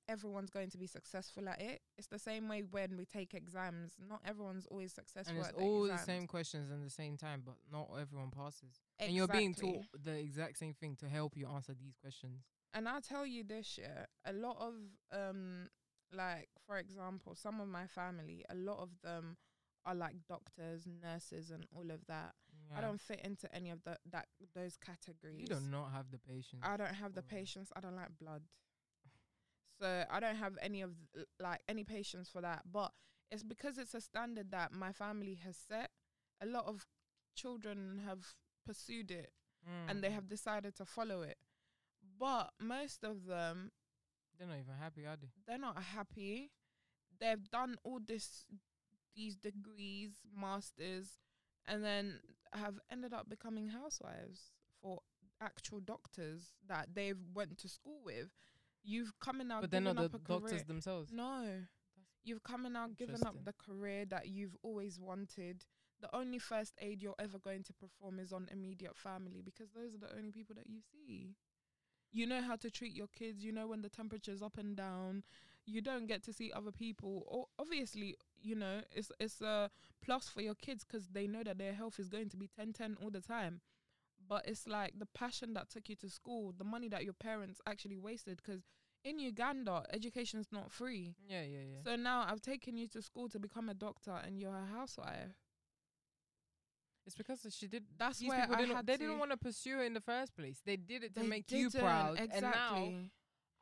everyone's 0.07 0.49
going 0.49 0.69
to 0.69 0.77
be 0.77 0.87
successful 0.87 1.47
at 1.47 1.61
it. 1.61 1.81
It's 1.97 2.07
the 2.07 2.19
same 2.19 2.47
way 2.49 2.63
when 2.69 2.97
we 2.97 3.05
take 3.05 3.33
exams. 3.33 3.93
Not 4.09 4.21
everyone's 4.25 4.65
always 4.67 4.93
successful. 4.93 5.35
and 5.35 5.45
it's 5.45 5.55
the 5.55 5.63
all 5.63 5.83
the 5.83 5.93
exams. 5.93 6.05
same 6.05 6.27
questions 6.27 6.71
in 6.71 6.83
the 6.83 6.89
same 6.89 7.17
time, 7.17 7.43
but 7.45 7.55
not 7.71 7.89
everyone 7.99 8.31
passes. 8.31 8.81
And 8.99 9.11
you're 9.11 9.27
being 9.27 9.53
taught 9.53 9.85
the 10.03 10.17
exact 10.17 10.57
same 10.57 10.73
thing 10.73 10.95
to 10.97 11.07
help 11.07 11.37
you 11.37 11.47
answer 11.47 11.73
these 11.73 11.95
questions. 11.95 12.43
And 12.73 12.89
I'll 12.89 13.01
tell 13.01 13.25
you 13.25 13.43
this 13.43 13.77
year, 13.77 14.07
a 14.25 14.33
lot 14.33 14.57
of 14.59 14.73
um 15.11 15.67
like 16.13 16.49
for 16.65 16.77
example, 16.77 17.35
some 17.35 17.59
of 17.59 17.67
my 17.67 17.87
family, 17.87 18.45
a 18.49 18.55
lot 18.55 18.79
of 18.79 18.89
them 19.03 19.37
are 19.85 19.95
like 19.95 20.15
doctors, 20.27 20.85
nurses 20.87 21.51
and 21.51 21.65
all 21.75 21.91
of 21.91 22.05
that. 22.07 22.33
I 22.75 22.81
don't 22.81 22.99
fit 22.99 23.21
into 23.23 23.53
any 23.53 23.69
of 23.69 23.83
the 23.83 23.97
that 24.11 24.27
those 24.55 24.77
categories. 24.77 25.41
You 25.41 25.47
do 25.47 25.59
not 25.69 25.91
have 25.91 26.09
the 26.11 26.17
patience. 26.17 26.61
I 26.63 26.75
don't 26.77 26.95
have 26.95 27.13
the 27.13 27.21
patience. 27.21 27.71
I 27.75 27.81
don't 27.81 27.95
like 27.95 28.17
blood. 28.19 28.41
So 29.79 30.05
I 30.09 30.19
don't 30.19 30.35
have 30.37 30.57
any 30.61 30.81
of 30.81 30.91
th- 31.13 31.27
like 31.39 31.61
any 31.67 31.83
patience 31.83 32.29
for 32.29 32.41
that. 32.41 32.63
But 32.71 32.91
it's 33.31 33.43
because 33.43 33.77
it's 33.77 33.93
a 33.93 34.01
standard 34.01 34.51
that 34.51 34.71
my 34.71 34.91
family 34.91 35.35
has 35.43 35.57
set. 35.57 35.91
A 36.41 36.45
lot 36.45 36.65
of 36.65 36.85
children 37.35 38.01
have 38.05 38.35
pursued 38.65 39.11
it 39.11 39.31
and 39.87 40.03
they 40.03 40.09
Mm. 40.09 40.13
have 40.13 40.27
decided 40.29 40.75
to 40.77 40.85
follow 40.85 41.21
it. 41.21 41.37
But 42.19 42.53
most 42.59 43.03
of 43.03 43.25
them 43.25 43.71
They're 44.37 44.47
not 44.47 44.57
even 44.57 44.75
happy, 44.79 45.05
are 45.05 45.15
they? 45.15 45.27
they're 45.47 45.57
not 45.57 45.81
happy. 45.81 46.51
They've 47.19 47.49
done 47.51 47.75
all 47.83 47.99
this, 48.05 48.45
these 49.15 49.35
degrees, 49.35 50.11
masters, 50.35 51.19
and 51.67 51.83
then 51.83 52.19
have 52.53 52.75
ended 52.91 53.13
up 53.13 53.29
becoming 53.29 53.67
housewives 53.69 54.51
for 54.81 54.99
actual 55.41 55.79
doctors 55.79 56.53
that 56.67 56.89
they've 56.93 57.19
went 57.33 57.57
to 57.59 57.69
school 57.69 57.99
with. 58.03 58.29
You've 58.83 59.13
come 59.19 59.39
and 59.39 59.49
now 59.49 59.61
but 59.61 59.71
they're 59.71 59.79
given 59.79 59.95
not 59.95 60.05
up 60.05 60.11
the 60.11 60.17
a 60.17 60.21
career. 60.21 60.39
doctors 60.39 60.63
themselves. 60.65 61.11
No, 61.13 61.45
you've 62.23 62.43
come 62.43 62.65
and 62.65 62.73
now 62.73 62.87
given 62.97 63.23
up 63.25 63.45
the 63.45 63.53
career 63.53 64.05
that 64.05 64.27
you've 64.27 64.55
always 64.61 64.99
wanted. 64.99 65.63
The 66.01 66.13
only 66.13 66.37
first 66.39 66.73
aid 66.81 67.01
you're 67.01 67.15
ever 67.17 67.39
going 67.39 67.63
to 67.63 67.73
perform 67.73 68.19
is 68.19 68.33
on 68.33 68.49
immediate 68.51 68.97
family 68.97 69.41
because 69.43 69.69
those 69.71 69.93
are 69.95 69.99
the 69.99 70.13
only 70.17 70.31
people 70.31 70.55
that 70.55 70.67
you 70.67 70.79
see. 70.81 71.35
You 72.13 72.27
know 72.27 72.41
how 72.41 72.55
to 72.57 72.69
treat 72.69 72.95
your 72.95 73.07
kids. 73.07 73.43
You 73.43 73.51
know 73.51 73.67
when 73.67 73.81
the 73.81 73.89
temperature's 73.89 74.41
up 74.41 74.57
and 74.57 74.77
down. 74.77 75.23
You 75.65 75.81
don't 75.81 76.07
get 76.07 76.23
to 76.23 76.33
see 76.33 76.51
other 76.51 76.71
people. 76.71 77.23
Or 77.27 77.47
obviously, 77.57 78.15
you 78.41 78.55
know 78.55 78.81
it's 78.91 79.11
it's 79.19 79.41
a 79.41 79.71
plus 80.05 80.29
for 80.29 80.41
your 80.41 80.55
kids 80.55 80.85
because 80.85 81.07
they 81.07 81.27
know 81.27 81.43
that 81.43 81.57
their 81.57 81.73
health 81.73 81.99
is 81.99 82.09
going 82.09 82.29
to 82.29 82.37
be 82.37 82.49
10-10 82.59 82.97
all 83.01 83.09
the 83.09 83.21
time. 83.21 83.61
But 84.29 84.47
it's 84.47 84.67
like 84.67 84.99
the 84.99 85.07
passion 85.07 85.53
that 85.55 85.69
took 85.69 85.89
you 85.89 85.95
to 85.97 86.09
school, 86.09 86.53
the 86.57 86.63
money 86.63 86.87
that 86.89 87.03
your 87.03 87.13
parents 87.13 87.59
actually 87.65 87.97
wasted. 87.97 88.37
Because 88.37 88.61
in 89.03 89.19
Uganda, 89.19 89.83
education 89.91 90.39
is 90.39 90.51
not 90.51 90.71
free. 90.71 91.15
Yeah, 91.27 91.41
yeah, 91.41 91.59
yeah. 91.59 91.81
So 91.83 91.95
now 91.95 92.25
I've 92.27 92.41
taken 92.41 92.77
you 92.77 92.87
to 92.89 93.01
school 93.01 93.27
to 93.29 93.39
become 93.39 93.69
a 93.69 93.73
doctor, 93.73 94.13
and 94.25 94.39
you're 94.39 94.55
a 94.55 94.65
housewife. 94.65 95.42
It's 97.05 97.15
because 97.15 97.45
she 97.57 97.67
did. 97.67 97.83
That's 97.97 98.19
these 98.19 98.29
where 98.29 98.47
didn't, 98.47 98.85
they 98.85 98.93
to- 98.93 98.99
didn't 98.99 99.19
want 99.19 99.31
to 99.31 99.37
pursue 99.37 99.81
it 99.81 99.85
in 99.85 99.93
the 99.93 100.01
first 100.01 100.35
place. 100.35 100.61
They 100.65 100.77
did 100.77 101.03
it 101.03 101.15
to 101.15 101.23
make 101.23 101.51
you 101.51 101.69
proud, 101.69 102.19
exactly. 102.19 102.37
and 102.37 102.51
now 102.51 102.93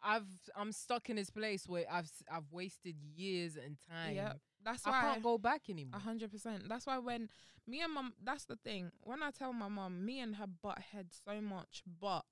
I've 0.04 0.28
I'm 0.56 0.72
stuck 0.72 1.10
in 1.10 1.16
this 1.16 1.30
place 1.30 1.68
where 1.68 1.86
I've 1.90 2.10
I've 2.32 2.52
wasted 2.52 2.96
years 3.16 3.56
and 3.56 3.78
time. 3.90 4.16
yeah, 4.16 4.34
that's 4.64 4.86
why 4.86 5.00
I 5.00 5.02
can't 5.02 5.24
go 5.24 5.38
back 5.38 5.64
anymore. 5.70 6.00
A 6.00 6.04
hundred 6.04 6.32
percent. 6.32 6.68
That's 6.70 6.86
why 6.86 6.98
when 6.98 7.30
me 7.68 7.82
and 7.82 7.94
mum, 7.94 8.14
that's 8.24 8.46
the 8.46 8.56
thing. 8.56 8.92
When 9.02 9.24
I 9.24 9.32
tell 9.32 9.54
my 9.54 9.68
mum, 9.68 10.06
me 10.06 10.20
and 10.20 10.36
her 10.36 10.48
butt 10.48 10.80
head 10.92 11.08
so 11.26 11.42
much, 11.42 11.84
but 12.00 12.26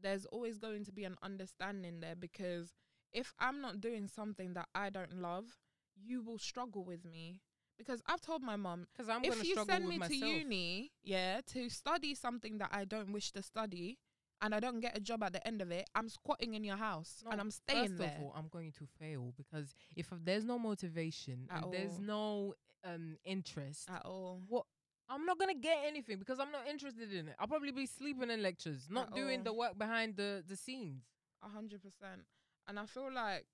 there's 0.00 0.26
always 0.26 0.58
going 0.58 0.84
to 0.84 0.92
be 0.92 1.04
an 1.04 1.16
understanding 1.22 2.00
there 2.00 2.14
because 2.14 2.72
if 3.12 3.34
I'm 3.38 3.60
not 3.60 3.80
doing 3.80 4.06
something 4.06 4.54
that 4.54 4.68
I 4.74 4.90
don't 4.90 5.20
love, 5.20 5.58
you 5.96 6.22
will 6.22 6.38
struggle 6.38 6.84
with 6.84 7.04
me. 7.04 7.40
Because 7.78 8.02
I've 8.06 8.20
told 8.20 8.42
my 8.42 8.56
mum, 8.56 8.86
Because 8.92 9.08
I'm 9.08 9.24
if 9.24 9.32
gonna 9.32 9.44
you 9.44 9.54
send 9.64 9.88
me 9.88 9.98
myself. 9.98 10.20
to 10.20 10.26
uni, 10.26 10.90
yeah, 11.02 11.40
to 11.52 11.68
study 11.70 12.14
something 12.14 12.58
that 12.58 12.70
I 12.72 12.84
don't 12.84 13.12
wish 13.12 13.30
to 13.32 13.42
study, 13.42 13.98
and 14.42 14.54
I 14.54 14.60
don't 14.60 14.80
get 14.80 14.96
a 14.96 15.00
job 15.00 15.22
at 15.22 15.32
the 15.32 15.44
end 15.46 15.62
of 15.62 15.70
it, 15.70 15.88
I'm 15.94 16.08
squatting 16.08 16.54
in 16.54 16.62
your 16.64 16.76
house 16.76 17.22
and 17.30 17.40
I'm 17.40 17.50
staying 17.50 17.88
First 17.88 17.98
there. 17.98 18.16
of 18.18 18.22
all, 18.22 18.34
I'm 18.36 18.48
going 18.48 18.72
to 18.72 18.86
fail 19.00 19.32
because 19.36 19.74
if 19.96 20.08
there's 20.24 20.44
no 20.44 20.58
motivation 20.58 21.48
there's 21.72 21.98
no 21.98 22.54
um 22.84 23.16
interest, 23.24 23.88
at 23.90 24.04
all. 24.04 24.40
what 24.48 24.64
I'm 25.08 25.24
not 25.24 25.38
gonna 25.38 25.54
get 25.54 25.78
anything 25.86 26.18
because 26.18 26.38
I'm 26.38 26.52
not 26.52 26.68
interested 26.68 27.12
in 27.12 27.28
it. 27.28 27.34
I'll 27.38 27.48
probably 27.48 27.72
be 27.72 27.86
sleeping 27.86 28.30
in 28.30 28.42
lectures, 28.42 28.86
not 28.90 29.08
At 29.08 29.14
doing 29.16 29.38
all. 29.38 29.44
the 29.44 29.52
work 29.54 29.78
behind 29.78 30.16
the 30.16 30.44
the 30.46 30.56
scenes. 30.56 31.02
A 31.42 31.48
hundred 31.48 31.82
percent. 31.82 32.22
And 32.68 32.78
I 32.78 32.86
feel 32.86 33.10
like 33.12 33.46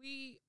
we, 0.00 0.40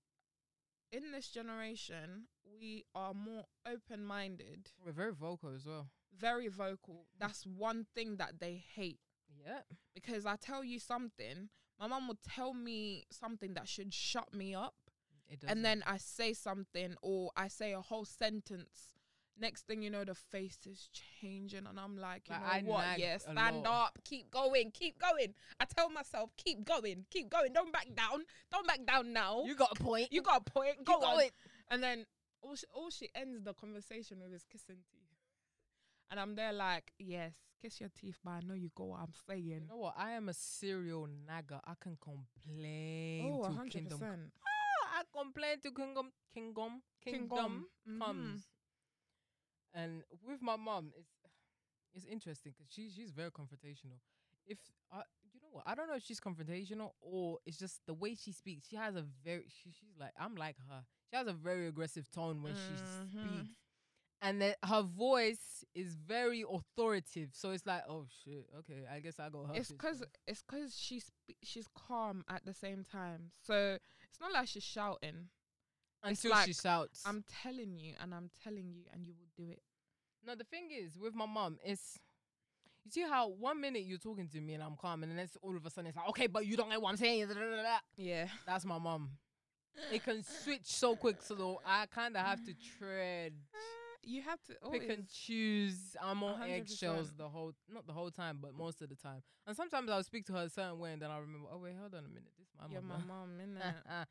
in 0.96 1.12
this 1.12 1.28
generation, 1.28 2.28
we 2.60 2.86
are 2.94 3.14
more 3.14 3.46
open 3.66 4.04
minded, 4.06 4.72
We're 4.86 4.92
very 4.94 5.14
vocal 5.14 5.50
as 5.54 5.66
well. 5.66 5.88
very 6.18 6.48
vocal. 6.48 7.06
That's 7.20 7.46
one 7.46 7.86
thing 7.94 8.16
that 8.18 8.40
they 8.40 8.64
hate. 8.76 9.00
Yeah. 9.46 9.62
Because 9.94 10.26
I 10.26 10.36
tell 10.38 10.64
you 10.64 10.80
something, 10.80 11.50
my 11.80 11.88
mom 11.88 12.08
will 12.08 12.20
tell 12.36 12.54
me 12.54 13.04
something 13.12 13.54
that 13.56 13.68
should 13.68 13.94
shut 13.94 14.34
me 14.34 14.56
up. 14.56 14.76
It. 15.28 15.44
And 15.48 15.66
then 15.66 15.84
I 15.86 15.98
say 15.98 16.34
something 16.34 16.96
or 17.02 17.32
I 17.36 17.48
say 17.50 17.74
a 17.74 17.82
whole 17.82 18.06
sentence. 18.06 18.95
Next 19.38 19.68
thing 19.68 19.82
you 19.82 19.90
know, 19.90 20.06
the 20.06 20.16
face 20.16 20.60
is 20.66 20.90
changing, 21.22 21.66
and 21.68 21.78
I'm 21.78 21.98
like, 21.98 22.30
you 22.30 22.36
Like, 22.36 22.64
know 22.66 22.72
I 22.72 22.88
what? 22.90 23.00
Yeah, 23.00 23.18
stand 23.18 23.68
up, 23.68 24.00
keep 24.06 24.32
going, 24.32 24.72
keep 24.72 24.98
going. 24.98 25.34
I 25.60 25.66
tell 25.66 25.90
myself, 25.90 26.30
keep 26.38 26.64
going, 26.64 27.06
keep 27.12 27.30
going. 27.30 27.52
Don't 27.52 27.74
back 27.74 27.88
down, 27.96 28.24
don't 28.50 28.66
back 28.66 28.86
down 28.86 29.12
now. 29.12 29.44
you 29.46 29.56
got 29.56 29.78
a 29.78 29.84
point. 29.84 30.08
You 30.12 30.22
got 30.22 30.44
a 30.48 30.50
point. 30.50 30.86
Go 30.86 30.94
on. 30.94 31.22
it. 31.22 31.34
And 31.70 31.84
then 31.84 32.06
all 32.42 32.56
she, 32.56 32.66
all 32.74 32.90
she 32.90 33.10
ends 33.14 33.44
the 33.44 33.54
conversation 33.54 34.20
with 34.22 34.34
is 34.34 34.46
kissing 34.50 34.78
teeth. 34.90 35.02
And 36.12 36.20
I'm 36.20 36.36
there 36.36 36.54
like, 36.54 36.94
yes, 36.98 37.34
kiss 37.62 37.82
your 37.82 37.90
teeth, 38.00 38.18
but 38.24 38.32
I 38.32 38.40
know 38.48 38.54
you 38.54 38.70
got 38.74 38.88
what 38.88 39.00
I'm 39.02 39.14
saying. 39.28 39.44
You 39.46 39.62
know 39.68 39.78
what? 39.78 39.96
I 39.98 40.12
am 40.12 40.30
a 40.30 40.34
serial 40.34 41.10
nagger. 41.28 41.60
I 41.66 41.74
can 41.82 41.98
complain 42.00 43.32
oh, 43.34 43.44
to 43.44 43.50
100%. 43.50 43.72
Kingdom. 43.72 44.00
Ah, 44.46 45.00
I 45.00 45.04
complain 45.18 45.60
to 45.64 45.72
Kingdom. 45.72 46.12
Kingdom. 46.34 46.82
Kingdom 47.04 47.66
Mhm. 47.90 48.00
comes. 48.00 48.44
And 49.76 50.04
with 50.28 50.42
my 50.42 50.56
mom, 50.56 50.92
it's 50.98 51.12
it's 51.94 52.06
interesting 52.06 52.54
because 52.58 52.72
she 52.74 52.90
she's 52.90 53.12
very 53.12 53.30
confrontational. 53.32 54.00
If 54.48 54.58
I, 54.92 55.02
you 55.34 55.42
know 55.42 55.50
what, 55.52 55.64
I 55.68 55.76
don't 55.76 55.88
know 55.88 55.96
if 55.96 56.04
she's 56.04 56.20
confrontational 56.20 56.92
or 57.02 57.40
it's 57.46 57.58
just 57.58 57.82
the 57.88 57.94
way 57.94 58.16
she 58.16 58.32
speaks. 58.32 58.68
She 58.70 58.76
has 58.78 58.96
a 58.96 59.04
very 59.24 59.44
she, 59.48 59.72
she's 59.72 59.98
like 60.00 60.12
I'm 60.20 60.36
like 60.36 60.56
her. 60.70 60.84
She 61.10 61.18
has 61.18 61.28
a 61.28 61.34
very 61.34 61.68
aggressive 61.68 62.10
tone 62.12 62.42
when 62.42 62.56
she 62.56 62.74
Mhm. 62.74 63.12
speaks, 63.12 63.58
and 64.22 64.42
then 64.42 64.56
her 64.64 64.82
voice 64.84 65.64
is 65.74 65.96
very 65.96 66.44
authoritative. 66.50 67.30
So 67.34 67.52
it's 67.52 67.66
like, 67.66 67.84
oh 67.90 68.06
shit, 68.24 68.48
okay, 68.60 68.86
I 68.92 69.00
guess 69.00 69.20
I 69.20 69.30
go 69.30 69.44
her. 69.46 69.54
it's 69.56 69.72
because 69.72 70.04
it's 70.28 70.42
because 70.44 70.78
she's 70.80 71.12
she's 71.44 71.68
calm 71.76 72.24
at 72.30 72.46
the 72.46 72.54
same 72.54 72.84
time. 72.84 73.32
So 73.42 73.78
it's 74.10 74.20
not 74.22 74.32
like 74.32 74.48
she's 74.48 74.64
shouting. 74.64 75.30
It's 76.06 76.24
until 76.24 76.38
she 76.44 76.54
shouts. 76.54 77.04
I'm 77.06 77.24
telling 77.44 77.78
you, 77.78 77.94
and 78.02 78.14
I'm 78.14 78.30
telling 78.44 78.72
you, 78.72 78.84
and 78.94 79.06
you 79.06 79.14
will 79.18 79.46
do 79.46 79.52
it. 79.52 79.62
no, 80.26 80.36
the 80.36 80.44
thing 80.44 80.70
is 80.72 80.98
with 80.98 81.14
my 81.16 81.26
mom, 81.26 81.58
it's 81.64 82.00
you 82.84 82.92
see 82.92 83.02
how 83.02 83.30
one 83.30 83.60
minute 83.60 83.84
you're 83.86 83.98
talking 83.98 84.28
to 84.30 84.40
me 84.40 84.54
and 84.54 84.64
I'm 84.64 84.76
calm, 84.76 85.04
and 85.04 85.12
then 85.12 85.20
it's 85.20 85.38
all 85.42 85.56
of 85.56 85.66
a 85.66 85.70
sudden 85.70 85.88
it's 85.88 85.98
like, 85.98 86.08
okay, 86.10 86.28
but 86.28 86.46
you 86.46 86.56
don't 86.56 86.70
get 86.70 86.82
what 86.82 86.90
I'm 86.90 86.98
saying. 86.98 87.28
Yeah. 87.98 88.28
That's 88.46 88.64
my 88.66 88.78
mom. 88.78 89.10
It 89.92 90.04
can 90.04 90.24
switch 90.24 90.66
so 90.66 90.96
quick, 90.96 91.18
so 91.22 91.36
though 91.36 91.62
I 91.66 91.86
kind 91.88 92.16
of 92.16 92.26
have 92.26 92.44
to 92.46 92.54
tread, 92.78 93.34
You 94.08 94.22
have 94.22 94.40
to 94.44 94.54
pick 94.72 94.88
and 94.88 95.08
choose. 95.10 95.96
I'm 96.00 96.22
on 96.22 96.40
100%. 96.42 96.52
eggshells 96.52 97.14
the 97.18 97.28
whole, 97.28 97.54
not 97.68 97.88
the 97.88 97.94
whole 97.94 98.12
time, 98.12 98.38
but 98.40 98.54
most 98.54 98.84
of 98.84 98.90
the 98.90 98.96
time. 98.96 99.24
And 99.48 99.58
sometimes 99.58 99.90
I'll 99.90 100.04
speak 100.04 100.26
to 100.28 100.34
her 100.34 100.44
a 100.44 100.50
certain 100.50 100.78
way, 100.78 100.94
and 100.94 101.02
then 101.02 101.10
I 101.10 101.18
remember, 101.18 101.48
oh 101.52 101.58
wait, 101.58 101.74
hold 101.80 101.96
on 101.96 102.06
a 102.06 102.08
minute, 102.08 102.30
this 102.38 102.48
is 102.48 102.54
my 102.60 102.68
You're 102.72 102.82
my 102.84 102.98
mom. 102.98 103.08
mom, 103.08 103.30
innit? 103.42 103.62
Ah, 103.90 104.02
ah. 104.02 104.06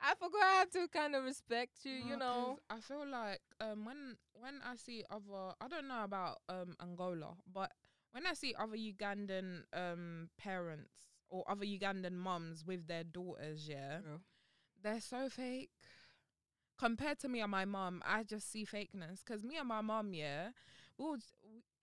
I 0.00 0.14
forgot 0.14 0.42
I 0.44 0.54
have 0.60 0.70
to 0.70 0.88
kind 0.88 1.14
of 1.14 1.24
respect 1.24 1.84
you, 1.84 1.92
you 1.92 2.16
know. 2.16 2.58
I 2.70 2.80
feel 2.80 3.06
like 3.06 3.40
um 3.60 3.84
when 3.84 4.16
when 4.34 4.60
I 4.64 4.76
see 4.76 5.04
other 5.10 5.54
I 5.60 5.68
don't 5.68 5.88
know 5.88 6.04
about 6.04 6.38
um 6.48 6.76
Angola, 6.80 7.34
but 7.52 7.72
when 8.12 8.26
I 8.26 8.34
see 8.34 8.54
other 8.58 8.76
Ugandan 8.76 9.62
um 9.72 10.28
parents 10.38 10.92
or 11.28 11.44
other 11.50 11.64
Ugandan 11.64 12.12
mums 12.14 12.64
with 12.64 12.86
their 12.86 13.04
daughters, 13.04 13.68
yeah, 13.68 14.00
Yeah. 14.04 14.18
they're 14.82 15.00
so 15.00 15.28
fake. 15.28 15.70
Compared 16.78 17.18
to 17.20 17.28
me 17.28 17.40
and 17.40 17.50
my 17.50 17.64
mum, 17.64 18.02
I 18.04 18.22
just 18.22 18.50
see 18.50 18.64
fakeness. 18.66 19.24
Cause 19.24 19.42
me 19.42 19.56
and 19.56 19.68
my 19.68 19.80
mum, 19.80 20.12
yeah, 20.12 20.50
we'll. 20.98 21.16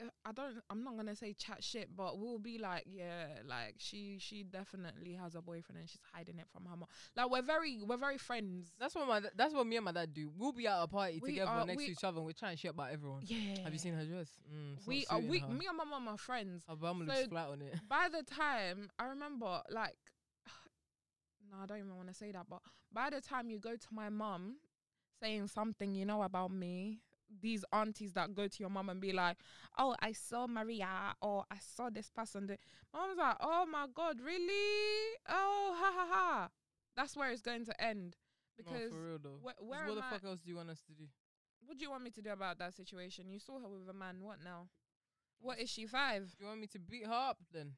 Uh, 0.04 0.10
I 0.26 0.32
don't. 0.32 0.56
I'm 0.70 0.84
not 0.84 0.96
gonna 0.98 1.16
say 1.16 1.34
chat 1.34 1.64
shit, 1.64 1.90
but 1.96 2.18
we'll 2.20 2.40
be 2.40 2.58
like, 2.60 2.84
yeah, 2.88 3.28
like 3.48 3.76
she 3.78 4.18
she 4.20 4.44
definitely 4.44 5.14
has 5.14 5.36
a 5.36 5.42
boyfriend 5.42 5.80
and 5.80 5.90
she's 5.90 6.02
hiding 6.14 6.38
it 6.40 6.46
from 6.52 6.66
her 6.66 6.76
mom. 6.76 6.88
Like 7.16 7.30
we're 7.30 7.42
very 7.42 7.82
we're 7.86 7.98
very 7.98 8.18
friends. 8.18 8.74
That's 8.80 8.96
what 8.96 9.08
my 9.08 9.22
that's 9.36 9.54
what 9.54 9.66
me 9.68 9.76
and 9.78 9.86
my 9.86 9.92
dad 9.92 10.14
do. 10.14 10.32
We'll 10.38 10.52
be 10.54 10.68
at 10.68 10.82
a 10.82 10.88
party 10.88 11.20
We 11.22 11.32
together 11.32 11.52
are- 11.52 11.66
next 11.66 11.78
we- 11.78 11.86
to 11.88 11.92
each 11.92 12.04
other 12.04 12.18
and 12.18 12.26
we're 12.26 12.34
trying 12.34 12.58
shit 12.58 12.72
about 12.72 12.92
everyone. 12.92 13.22
Yeah. 13.26 13.62
Have 13.64 13.74
you 13.74 13.80
seen 13.80 13.94
her 13.94 14.06
dress? 14.06 14.30
Mm, 14.54 14.86
we 14.88 15.06
are 15.10 15.20
we 15.20 15.40
her. 15.40 15.48
me 15.48 15.66
and 15.68 15.78
my 15.78 15.84
mom 15.86 16.08
are 16.08 16.18
friends. 16.18 16.64
Her 16.68 16.76
bum 16.76 17.06
looks 17.06 17.24
flat 17.26 17.48
on 17.50 17.62
it. 17.62 17.76
By 17.90 18.10
the 18.12 18.24
time 18.24 18.90
I 19.00 19.06
remember, 19.06 19.62
like, 19.70 19.96
no, 21.52 21.58
I 21.62 21.66
don't 21.66 21.78
even 21.80 21.96
want 21.96 22.08
to 22.10 22.14
say 22.14 22.32
that, 22.32 22.46
but 22.50 22.60
by 22.92 23.10
the 23.10 23.22
time 23.22 23.50
you 23.50 23.60
go 23.60 23.72
to 23.76 23.88
my 23.92 24.10
mom 24.10 24.58
saying 25.20 25.48
something 25.48 25.96
you 25.96 26.06
know 26.06 26.24
about 26.24 26.52
me, 26.52 27.00
these 27.42 27.64
aunties 27.74 28.14
that 28.14 28.34
go 28.34 28.48
to 28.48 28.58
your 28.60 28.70
mom 28.70 28.90
and 28.90 29.02
be 29.02 29.12
like, 29.12 29.38
"Oh, 29.78 29.96
I 30.02 30.12
saw 30.14 30.48
Maria," 30.48 31.16
or 31.22 31.46
"I 31.52 31.58
saw 31.60 31.90
this 31.90 32.10
person," 32.10 32.48
do-" 32.48 32.58
my 32.94 33.00
mum's 33.00 33.18
like, 33.18 33.38
"Oh 33.42 33.66
my 33.66 33.88
god, 33.94 34.20
really? 34.22 35.18
Oh, 35.30 35.76
ha 35.78 35.92
ha 35.96 36.08
ha." 36.12 36.50
That's 36.96 37.16
where 37.18 37.32
it's 37.32 37.42
going 37.42 37.66
to 37.66 37.82
end 37.84 38.16
because 38.58 38.92
no, 38.92 38.98
for 38.98 39.04
real 39.10 39.20
though. 39.22 39.40
wh- 39.44 39.64
where 39.68 39.86
what 39.88 39.96
the 39.96 40.04
I- 40.06 40.10
fuck 40.12 40.24
else 40.26 40.40
do 40.42 40.50
you 40.50 40.58
want 40.58 40.70
us 40.70 40.82
to 40.84 40.94
do? 40.94 41.06
what 41.66 41.78
do 41.78 41.84
you 41.84 41.90
want 41.92 42.04
me 42.04 42.12
to 42.12 42.22
do 42.22 42.30
about 42.30 42.60
that 42.60 42.74
situation? 42.76 43.30
You 43.30 43.40
saw 43.40 43.60
her 43.60 43.70
with 43.70 43.88
a 43.90 43.94
man. 43.94 44.18
What 44.22 44.44
now? 44.44 44.68
What 45.40 45.60
is 45.60 45.70
she 45.70 45.86
five? 45.88 46.34
Do 46.38 46.44
you 46.44 46.48
want 46.50 46.62
me 46.62 46.68
to 46.68 46.80
beat 46.80 47.06
her 47.06 47.14
up 47.14 47.40
then? 47.52 47.74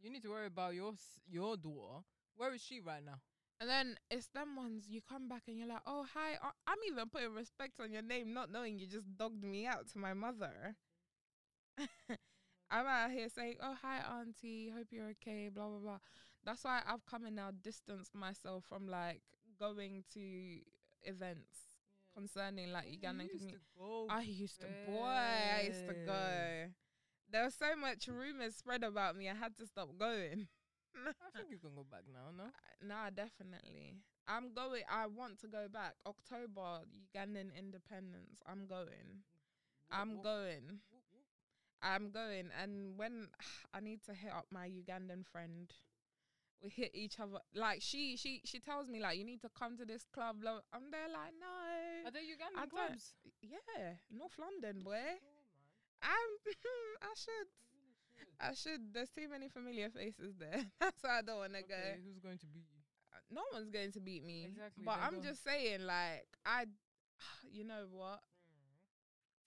You 0.00 0.10
need 0.10 0.22
to 0.22 0.28
worry 0.30 0.46
about 0.46 0.74
your 0.74 0.92
s- 0.92 1.20
your 1.28 1.56
daughter. 1.56 2.04
Where 2.36 2.52
is 2.54 2.62
she 2.62 2.80
right 2.80 3.04
now? 3.04 3.20
And 3.60 3.68
then 3.68 3.96
it's 4.10 4.28
them 4.28 4.56
ones 4.56 4.86
you 4.88 5.02
come 5.06 5.28
back 5.28 5.42
and 5.46 5.58
you're 5.58 5.68
like, 5.68 5.82
oh 5.86 6.06
hi, 6.14 6.38
I'm 6.66 6.78
even 6.90 7.08
putting 7.10 7.34
respect 7.34 7.78
on 7.78 7.92
your 7.92 8.02
name, 8.02 8.32
not 8.32 8.50
knowing 8.50 8.78
you 8.78 8.86
just 8.86 9.14
dogged 9.18 9.44
me 9.44 9.66
out 9.66 9.86
to 9.92 9.98
my 9.98 10.14
mother. 10.14 10.76
I'm 12.70 12.86
out 12.86 13.10
here 13.10 13.28
saying, 13.28 13.56
oh 13.62 13.76
hi 13.82 13.98
auntie, 14.18 14.72
hope 14.74 14.86
you're 14.90 15.10
okay, 15.10 15.50
blah 15.52 15.68
blah 15.68 15.78
blah. 15.78 15.98
That's 16.44 16.64
why 16.64 16.80
I've 16.88 17.04
come 17.04 17.26
and 17.26 17.36
now 17.36 17.50
distanced 17.62 18.14
myself 18.14 18.64
from 18.66 18.88
like 18.88 19.20
going 19.58 20.04
to 20.14 20.60
events 21.02 21.58
concerning 22.16 22.72
like 22.72 22.86
you 22.90 22.98
Ugandan 22.98 23.28
used 23.30 23.44
community. 23.44 23.52
to 23.52 23.78
go, 23.78 24.06
I 24.08 24.22
used 24.22 24.60
to, 24.60 24.66
boy, 24.86 25.04
I 25.04 25.64
used 25.68 25.86
to 25.86 25.94
go. 26.06 26.66
There 27.30 27.44
was 27.44 27.54
so 27.54 27.76
much 27.76 28.08
rumors 28.08 28.56
spread 28.56 28.82
about 28.82 29.16
me, 29.16 29.28
I 29.28 29.34
had 29.34 29.56
to 29.58 29.66
stop 29.66 29.90
going. 29.98 30.48
I 31.24 31.30
think 31.36 31.50
you 31.50 31.58
can 31.58 31.74
go 31.74 31.86
back 31.90 32.04
now, 32.12 32.30
no? 32.36 32.44
Uh, 32.44 32.86
nah, 32.86 33.10
definitely. 33.10 33.96
I'm 34.28 34.52
going. 34.54 34.82
I 34.90 35.06
want 35.06 35.38
to 35.40 35.48
go 35.48 35.66
back. 35.72 35.94
October, 36.06 36.84
Ugandan 36.86 37.54
independence. 37.56 38.42
I'm 38.46 38.66
going. 38.66 39.24
I'm 39.90 40.22
going. 40.22 40.80
I'm 41.82 42.10
going. 42.10 42.50
And 42.60 42.96
when 42.96 43.28
I 43.74 43.80
need 43.80 44.02
to 44.06 44.14
hit 44.14 44.32
up 44.32 44.46
my 44.50 44.68
Ugandan 44.68 45.26
friend, 45.26 45.72
we 46.62 46.70
hit 46.70 46.90
each 46.94 47.18
other. 47.18 47.40
Like 47.54 47.80
she, 47.82 48.16
she, 48.16 48.42
she 48.44 48.60
tells 48.60 48.88
me 48.88 49.00
like 49.00 49.18
you 49.18 49.24
need 49.24 49.40
to 49.42 49.50
come 49.50 49.76
to 49.78 49.84
this 49.84 50.04
club. 50.12 50.40
Blah. 50.40 50.60
I'm 50.72 50.90
there 50.90 51.08
like 51.12 51.34
no. 51.40 52.08
Are 52.08 52.12
there 52.12 52.22
Ugandan 52.22 52.62
I 52.62 52.66
clubs? 52.66 53.14
Yeah, 53.42 53.94
North 54.10 54.36
London, 54.38 54.82
boy. 54.84 54.94
Oh, 54.94 56.06
I'm. 56.06 56.30
I 57.02 57.12
should. 57.16 57.48
I 58.40 58.54
should. 58.54 58.92
There's 58.92 59.10
too 59.10 59.28
many 59.28 59.48
familiar 59.48 59.90
faces 59.90 60.34
there. 60.38 60.64
That's 60.80 61.02
why 61.02 61.18
I 61.18 61.22
don't 61.22 61.38
want 61.38 61.54
to 61.54 61.62
go. 61.62 61.82
Who's 62.04 62.18
going 62.18 62.38
to 62.38 62.46
beat 62.46 62.66
you? 62.72 62.80
Uh, 63.12 63.18
no 63.34 63.42
one's 63.52 63.70
going 63.70 63.92
to 63.92 64.00
beat 64.00 64.24
me. 64.24 64.46
Exactly, 64.48 64.84
But 64.84 64.98
I'm 65.02 65.22
just 65.22 65.44
saying, 65.44 65.86
like, 65.86 66.26
I, 66.46 66.64
you 67.52 67.64
know 67.64 67.84
what? 67.90 68.20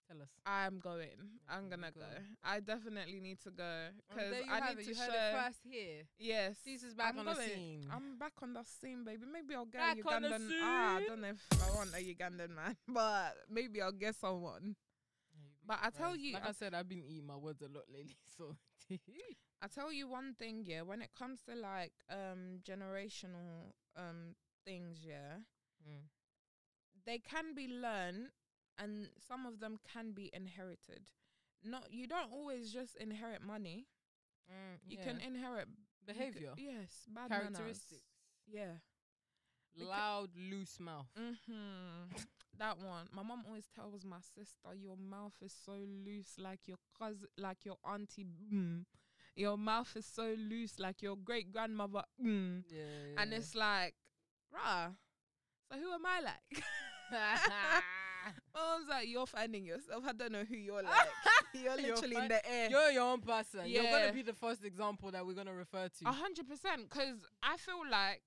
Tell 0.08 0.20
us. 0.20 0.28
I'm 0.44 0.80
going. 0.80 1.16
Yeah, 1.16 1.56
I'm 1.56 1.70
gonna 1.70 1.90
go. 1.90 2.00
go. 2.00 2.06
I 2.44 2.60
definitely 2.60 3.20
need 3.20 3.40
to 3.40 3.50
go 3.50 3.88
because 4.08 4.30
there 4.30 4.42
I 4.50 4.60
need 4.68 4.78
it. 4.80 4.82
to 4.82 4.88
you 4.88 4.94
show. 4.94 5.00
heard 5.00 5.10
it 5.14 5.44
first 5.44 5.58
here. 5.64 6.02
Yes, 6.18 6.56
Caesar's 6.64 6.94
back 6.94 7.14
I'm 7.14 7.20
on 7.20 7.34
the 7.34 7.42
scene. 7.42 7.86
I'm 7.90 8.18
back 8.18 8.32
on 8.42 8.52
the 8.52 8.64
scene, 8.64 9.04
baby. 9.04 9.22
Maybe 9.30 9.54
I'll 9.54 9.64
get 9.64 9.80
Back 9.80 9.98
a 9.98 10.02
Ugandan. 10.02 10.50
Ah, 10.62 10.96
I 10.96 11.04
don't 11.06 11.20
know 11.22 11.28
if 11.28 11.62
I 11.62 11.74
want 11.74 11.90
a 11.94 11.98
Ugandan 11.98 12.54
man, 12.54 12.76
but 12.88 13.34
maybe 13.50 13.80
I'll 13.80 13.92
get 13.92 14.14
someone. 14.14 14.76
Yeah, 15.64 15.72
you'd 15.72 15.72
be 15.72 15.74
But 15.74 15.78
I 15.82 15.90
tell 15.90 16.16
you, 16.16 16.32
like 16.34 16.44
I- 16.44 16.48
I 16.48 16.52
said, 16.52 16.74
I've 16.74 16.88
been 16.88 17.04
eating 17.04 17.26
my 17.26 17.36
words 17.36 17.62
a 17.62 17.68
lot 17.68 17.84
lately. 17.90 18.16
So 18.38 18.56
I 19.62 19.68
tell 19.68 19.92
you 19.92 20.08
one 20.08 20.34
thing, 20.34 20.64
yeah. 20.66 20.82
When 20.82 21.02
it 21.02 21.10
comes 21.14 21.42
to 21.42 21.54
like 21.54 21.92
um 22.10 22.60
generational 22.62 23.72
um 23.96 24.34
things, 24.64 25.04
yeah, 25.04 25.38
Mm. 25.86 26.08
they 27.06 27.18
can 27.18 27.54
be 27.54 27.68
learned 27.68 28.30
and 28.78 29.08
some 29.18 29.46
of 29.46 29.60
them 29.60 29.78
can 29.92 30.12
be 30.12 30.30
inherited. 30.32 31.06
Not 31.62 31.92
you 31.92 32.06
don't 32.06 32.32
always 32.32 32.72
just 32.72 32.96
inherit 32.96 33.42
money. 33.42 33.86
Mm, 34.50 34.78
You 34.86 34.98
yeah. 34.98 35.04
can 35.04 35.20
inherit 35.20 35.68
behavior, 36.06 36.52
yes, 36.56 37.06
bad 37.08 37.30
manners. 37.30 37.56
characteristics, 37.56 38.04
Yeah. 38.46 38.78
Loud, 39.76 40.30
loose 40.36 40.78
mouth. 40.80 41.08
Mhm. 41.16 42.08
That 42.58 42.78
one. 42.78 43.08
My 43.12 43.22
mom 43.22 43.44
always 43.46 43.66
tells 43.74 44.04
my 44.04 44.20
sister, 44.20 44.74
"Your 44.74 44.96
mouth 44.96 45.34
is 45.42 45.54
so 45.64 45.72
loose, 46.04 46.34
like 46.38 46.66
your 46.66 46.78
cousin, 46.98 47.28
like 47.36 47.64
your 47.64 47.78
auntie. 47.84 48.26
Mm. 48.52 48.84
Your 49.36 49.58
mouth 49.58 49.96
is 49.96 50.06
so 50.06 50.34
loose, 50.38 50.78
like 50.78 51.02
your 51.02 51.16
great 51.16 51.52
grandmother. 51.52 52.04
Mm. 52.24 52.62
Yeah, 52.70 52.82
And 53.18 53.32
it's 53.32 53.54
like, 53.54 53.94
rah. 54.52 54.90
So 55.70 55.78
who 55.78 55.92
am 55.92 56.06
I 56.06 56.20
like? 56.20 56.64
Mom's 58.54 58.88
like, 58.88 59.08
you're 59.08 59.26
finding 59.26 59.66
yourself. 59.66 60.04
I 60.06 60.12
don't 60.12 60.32
know 60.32 60.44
who 60.44 60.56
you're 60.56 60.82
like. 60.82 61.08
You're 61.52 61.78
You're 61.78 61.94
literally 61.96 62.16
in 62.16 62.28
the 62.28 62.50
air. 62.50 62.70
You're 62.70 62.90
your 62.90 63.02
own 63.02 63.20
person. 63.20 63.62
You're 63.66 63.84
gonna 63.84 64.12
be 64.12 64.22
the 64.22 64.34
first 64.34 64.64
example 64.64 65.10
that 65.10 65.26
we're 65.26 65.34
gonna 65.34 65.54
refer 65.54 65.88
to. 65.88 66.08
A 66.08 66.12
hundred 66.12 66.48
percent. 66.48 66.88
Because 66.88 67.26
I 67.42 67.56
feel 67.56 67.82
like, 67.90 68.22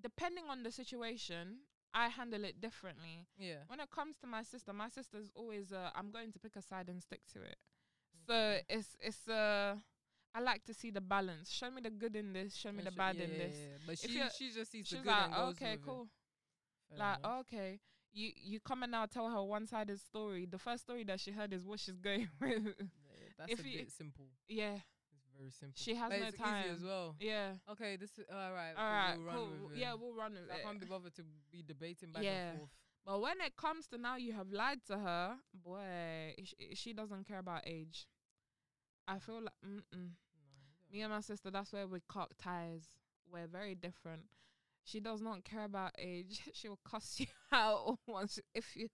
depending 0.00 0.44
on 0.50 0.62
the 0.62 0.70
situation, 0.70 1.58
I 1.94 2.08
handle 2.08 2.44
it 2.44 2.60
differently. 2.60 3.26
yeah. 3.38 3.64
When 3.66 3.80
it 3.80 3.90
comes 3.90 4.16
to 4.22 4.26
my 4.26 4.42
sister, 4.42 4.72
my 4.72 4.88
sister's 4.88 5.30
always, 5.34 5.72
uh, 5.72 5.90
I'm 5.94 6.10
going 6.10 6.32
to 6.32 6.38
pick 6.38 6.56
a 6.56 6.62
side 6.62 6.88
and 6.88 7.02
stick 7.02 7.20
to 7.34 7.42
it. 7.42 7.56
So 8.26 8.58
it's 8.68 8.96
it's 9.00 9.28
uh, 9.28 9.74
I 10.34 10.40
like 10.40 10.64
to 10.64 10.74
see 10.74 10.90
the 10.90 11.00
balance. 11.00 11.50
Show 11.50 11.70
me 11.70 11.82
the 11.82 11.90
good 11.90 12.16
in 12.16 12.32
this. 12.32 12.54
Show 12.56 12.72
me 12.72 12.82
the 12.82 12.92
bad 12.92 13.16
yeah, 13.16 13.24
in 13.24 13.30
this. 13.30 13.54
yeah. 13.58 13.76
But 13.86 13.98
she 13.98 14.08
she 14.38 14.50
just 14.54 14.70
sees 14.70 14.84
the 14.88 14.96
She's 14.96 14.98
good 15.00 15.06
like, 15.08 15.24
and 15.26 15.34
okay, 15.50 15.76
cool. 15.84 16.08
Like, 16.96 17.18
enough. 17.18 17.40
okay, 17.40 17.80
you 18.12 18.30
you 18.36 18.60
come 18.60 18.82
and 18.84 18.92
now 18.92 19.06
tell 19.06 19.28
her 19.30 19.42
one 19.42 19.66
sided 19.66 19.98
story. 20.00 20.46
The 20.46 20.58
first 20.58 20.84
story 20.84 21.04
that 21.04 21.20
she 21.20 21.30
heard 21.32 21.52
is 21.52 21.64
what 21.64 21.80
she's 21.80 21.98
going 22.08 22.28
with. 22.40 22.62
Yeah, 22.78 23.28
that's 23.38 23.52
if 23.52 23.64
a 23.64 23.68
you- 23.68 23.78
bit 23.78 23.90
simple. 23.92 24.26
yeah, 24.48 24.76
very 25.42 25.50
simple. 25.50 25.74
She 25.76 25.94
has 25.96 26.10
But 26.10 26.20
no 26.20 26.26
it's 26.28 26.36
easy 26.40 26.70
as 26.76 26.82
well. 26.84 27.16
yeah. 27.20 27.52
Okay, 27.72 27.96
this 27.96 28.10
is 28.18 28.24
all 28.32 28.52
right. 28.52 28.74
All 28.76 28.84
right, 28.92 29.14
we'll 29.18 29.26
run 29.26 29.36
cool. 29.36 29.68
with 29.68 29.76
Yeah, 29.78 29.92
it. 29.92 30.00
we'll 30.00 30.14
run 30.14 30.32
with 30.32 30.50
I 30.50 30.56
it. 30.58 30.64
can't 30.64 30.80
be 30.80 30.86
bothered 30.86 31.14
to 31.16 31.22
be 31.50 31.62
debating 31.66 32.12
back 32.12 32.22
Yeah. 32.22 32.50
and 32.50 32.58
forth. 32.58 32.70
But 33.04 33.20
when 33.20 33.40
it 33.40 33.56
comes 33.56 33.86
to 33.88 33.98
now, 33.98 34.16
you 34.16 34.32
have 34.32 34.50
lied 34.52 34.80
to 34.86 34.98
her, 34.98 35.36
boy. 35.64 36.34
She, 36.44 36.74
she 36.74 36.92
doesn't 36.92 37.26
care 37.26 37.38
about 37.40 37.62
age. 37.66 38.06
I 39.08 39.18
feel 39.18 39.40
like 39.42 39.58
mm-mm. 39.66 39.82
No, 39.92 40.92
me 40.92 41.00
and 41.02 41.12
my 41.12 41.20
sister. 41.20 41.50
That's 41.50 41.72
where 41.72 41.86
we 41.88 42.00
cut 42.08 42.30
ties. 42.40 42.84
We're 43.32 43.48
very 43.48 43.74
different. 43.74 44.22
She 44.84 45.00
does 45.00 45.20
not 45.20 45.44
care 45.44 45.64
about 45.64 45.92
age. 45.98 46.40
She 46.54 46.68
will 46.68 46.78
cuss 46.84 47.18
you 47.20 47.26
out 47.52 47.98
once 48.06 48.38
if 48.54 48.76
you're 48.76 48.88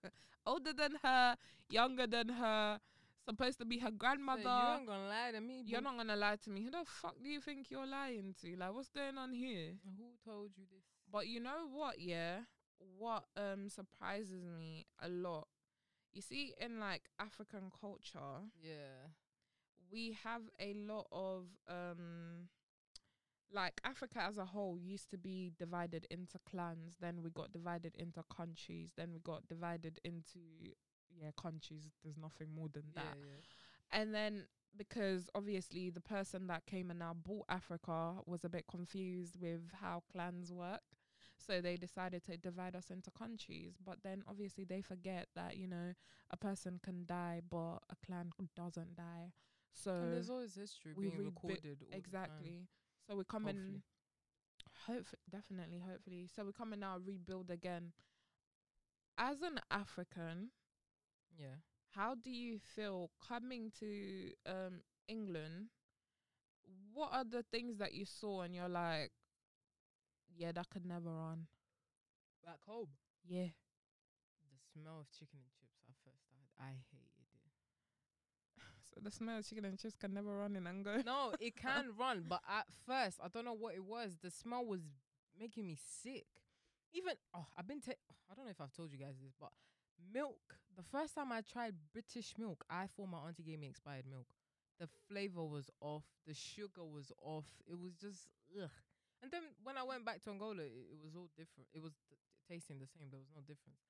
older 0.45 0.73
than 0.73 0.93
her, 1.03 1.35
younger 1.69 2.07
than 2.07 2.29
her, 2.29 2.79
supposed 3.29 3.59
to 3.59 3.65
be 3.65 3.79
her 3.79 3.89
So 3.89 3.95
grandmother. 3.97 4.41
you 4.41 4.77
ain't 4.77 4.87
gonna 4.87 5.07
lie 5.07 5.31
to 5.33 5.41
me. 5.41 5.63
You're 5.65 5.81
not 5.81 5.97
gonna 5.97 6.15
lie 6.15 6.37
to 6.43 6.49
me. 6.49 6.63
Who 6.63 6.71
the 6.71 6.83
fuck 6.85 7.15
do 7.21 7.29
you 7.29 7.41
think 7.41 7.69
you're 7.69 7.87
lying 7.87 8.35
to? 8.41 8.55
Like, 8.57 8.73
what's 8.73 8.89
going 8.89 9.17
on 9.17 9.33
here? 9.33 9.73
Who 9.97 10.05
told 10.29 10.51
you 10.57 10.65
this? 10.71 10.83
But 11.11 11.27
you 11.27 11.39
know 11.39 11.67
what? 11.71 11.99
Yeah, 11.99 12.39
what 12.97 13.25
um 13.37 13.69
surprises 13.69 14.43
me 14.57 14.85
a 15.01 15.09
lot. 15.09 15.47
You 16.11 16.21
see, 16.21 16.53
in 16.59 16.79
like 16.79 17.03
African 17.19 17.71
culture, 17.79 18.49
Yeah. 18.61 19.09
we 19.91 20.17
have 20.23 20.41
a 20.59 20.73
lot 20.73 21.07
of 21.11 21.45
um 21.67 22.49
like 23.51 23.81
Africa 23.83 24.21
as 24.21 24.37
a 24.37 24.45
whole 24.45 24.77
used 24.77 25.09
to 25.09 25.17
be 25.17 25.51
divided 25.57 26.05
into 26.11 26.37
clans, 26.49 26.97
then 27.01 27.21
we 27.23 27.29
got 27.31 27.51
divided 27.51 27.95
into 27.97 28.21
countries, 28.35 28.91
then 28.95 29.11
we 29.11 29.19
got 29.19 29.47
divided 29.47 29.99
into 30.03 30.39
yeah, 31.21 31.29
countries. 31.41 31.89
There's 32.03 32.17
nothing 32.17 32.47
more 32.55 32.69
than 32.73 32.83
that. 32.95 33.17
yeah. 33.17 33.99
And 33.99 34.13
then 34.13 34.45
because 34.77 35.29
obviously 35.33 35.89
the 35.89 35.99
person 36.01 36.47
that 36.47 36.65
came 36.65 36.89
and 36.89 36.99
now 36.99 37.13
bought 37.13 37.45
Africa 37.49 38.15
was 38.25 38.43
a 38.43 38.49
bit 38.49 38.65
confused 38.69 39.35
with 39.41 39.61
how 39.81 40.03
clans 40.11 40.51
work. 40.53 40.81
So 41.37 41.61
they 41.61 41.77
decided 41.77 42.23
to 42.25 42.37
divide 42.37 42.75
us 42.75 42.89
into 42.91 43.11
countries. 43.11 43.73
But 43.83 43.97
then 44.03 44.23
obviously 44.27 44.65
they 44.65 44.81
forget 44.81 45.27
that, 45.35 45.57
you 45.57 45.67
know, 45.67 45.93
a 46.31 46.37
person 46.37 46.79
can 46.83 47.05
die 47.05 47.41
but 47.49 47.79
a 47.89 47.95
clan 48.05 48.31
doesn't 48.55 48.95
die. 48.95 49.31
So 49.73 49.91
and 49.91 50.13
there's 50.13 50.29
always 50.29 50.55
history 50.55 50.93
being 50.99 51.25
recorded. 51.25 51.65
all 51.65 51.75
the 51.79 51.85
time. 51.85 51.97
exactly. 51.97 52.67
So 53.07 53.15
we're 53.15 53.23
coming, 53.23 53.81
Hopefully. 54.87 54.97
hope 54.97 55.05
definitely, 55.31 55.81
hopefully. 55.89 56.27
So 56.35 56.43
we're 56.43 56.51
coming 56.51 56.81
now 56.81 56.97
rebuild 57.03 57.49
again. 57.49 57.93
As 59.17 59.41
an 59.41 59.59
African, 59.71 60.49
Yeah. 61.39 61.55
how 61.95 62.15
do 62.15 62.29
you 62.29 62.59
feel 62.75 63.09
coming 63.27 63.71
to 63.79 64.31
um 64.45 64.81
England? 65.07 65.69
What 66.93 67.09
are 67.13 67.23
the 67.23 67.43
things 67.43 67.77
that 67.77 67.93
you 67.93 68.05
saw 68.05 68.41
and 68.41 68.53
you're 68.53 68.69
like, 68.69 69.11
yeah, 70.35 70.51
that 70.51 70.69
could 70.69 70.85
never 70.85 71.09
run. 71.09 71.47
Back 72.45 72.59
home. 72.67 72.89
Yeah. 73.27 73.49
The 74.51 74.59
smell 74.73 74.99
of 74.99 75.07
chicken 75.11 75.39
and 75.39 75.49
chips 75.57 75.79
at 75.87 75.95
first 76.03 76.23
started. 76.27 76.51
I 76.59 76.77
hated 76.91 77.09
it. 77.17 77.29
So 78.93 78.99
the 79.03 79.11
smell 79.11 79.37
of 79.37 79.47
chicken 79.47 79.65
and 79.65 79.77
chips 79.79 79.95
can 79.95 80.13
never 80.13 80.35
run 80.37 80.55
in 80.55 80.65
Angola. 80.67 81.03
No, 81.05 81.33
it 81.39 81.55
can 81.61 81.91
run, 81.97 82.25
but 82.27 82.41
at 82.49 82.65
first, 82.87 83.19
I 83.23 83.27
don't 83.27 83.45
know 83.45 83.53
what 83.53 83.75
it 83.75 83.83
was. 83.83 84.17
The 84.21 84.31
smell 84.31 84.65
was 84.65 84.81
making 85.39 85.67
me 85.67 85.77
sick. 86.01 86.25
Even 86.93 87.13
oh, 87.35 87.45
I've 87.57 87.67
been. 87.67 87.81
ta- 87.81 88.01
I 88.31 88.35
don't 88.35 88.45
know 88.45 88.51
if 88.51 88.59
I've 88.61 88.73
told 88.73 88.91
you 88.91 88.97
guys 88.97 89.15
this, 89.21 89.33
but 89.39 89.51
milk. 90.11 90.57
The 90.79 90.97
first 90.97 91.13
time 91.13 91.33
I 91.33 91.41
tried 91.41 91.75
British 91.91 92.35
milk, 92.39 92.63
I 92.69 92.87
thought 92.87 93.11
my 93.11 93.17
auntie 93.27 93.43
gave 93.43 93.59
me 93.59 93.67
expired 93.67 94.05
milk. 94.09 94.27
The 94.79 94.87
flavor 95.09 95.43
was 95.43 95.69
off. 95.81 96.05
The 96.25 96.33
sugar 96.33 96.85
was 96.85 97.11
off. 97.21 97.43
It 97.67 97.77
was 97.77 97.91
just 97.99 98.29
ugh. 98.55 98.71
And 99.21 99.29
then 99.29 99.41
when 99.61 99.75
I 99.75 99.83
went 99.83 100.05
back 100.05 100.23
to 100.23 100.29
Angola, 100.29 100.63
it, 100.63 100.71
it 100.71 100.99
was 101.03 101.17
all 101.17 101.27
different. 101.35 101.67
It 101.73 101.83
was 101.83 101.91
t- 102.07 102.15
t- 102.15 102.53
tasting 102.53 102.79
the 102.79 102.87
same. 102.87 103.09
There 103.11 103.19
was 103.19 103.27
no 103.35 103.41
difference. 103.41 103.83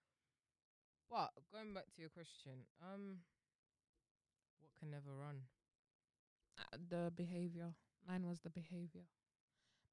But 1.12 1.30
going 1.54 1.76
back 1.76 1.94
to 1.94 2.02
your 2.02 2.10
question, 2.10 2.66
um, 2.82 3.22
what 4.60 4.74
can 4.80 4.90
never 4.90 5.14
run? 5.14 5.42
Uh, 6.58 6.78
the 6.90 7.12
behavior. 7.16 7.76
Mine 8.08 8.26
was 8.26 8.40
the 8.40 8.50
behavior. 8.50 9.06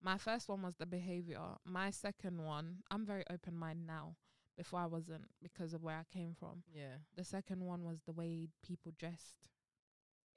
My 0.02 0.16
first 0.16 0.48
one 0.48 0.62
was 0.62 0.76
the 0.76 0.86
behavior. 0.86 1.60
My 1.62 1.90
second 1.90 2.42
one, 2.42 2.78
I'm 2.90 3.04
very 3.04 3.24
open 3.28 3.54
minded 3.54 3.86
now. 3.86 4.16
Before 4.56 4.80
I 4.80 4.86
wasn't 4.86 5.24
because 5.42 5.74
of 5.74 5.82
where 5.82 5.96
I 5.96 6.04
came 6.12 6.34
from. 6.38 6.62
Yeah. 6.74 6.96
The 7.16 7.24
second 7.24 7.62
one 7.62 7.84
was 7.84 7.98
the 8.06 8.12
way 8.12 8.48
people 8.66 8.92
dressed. 8.98 9.50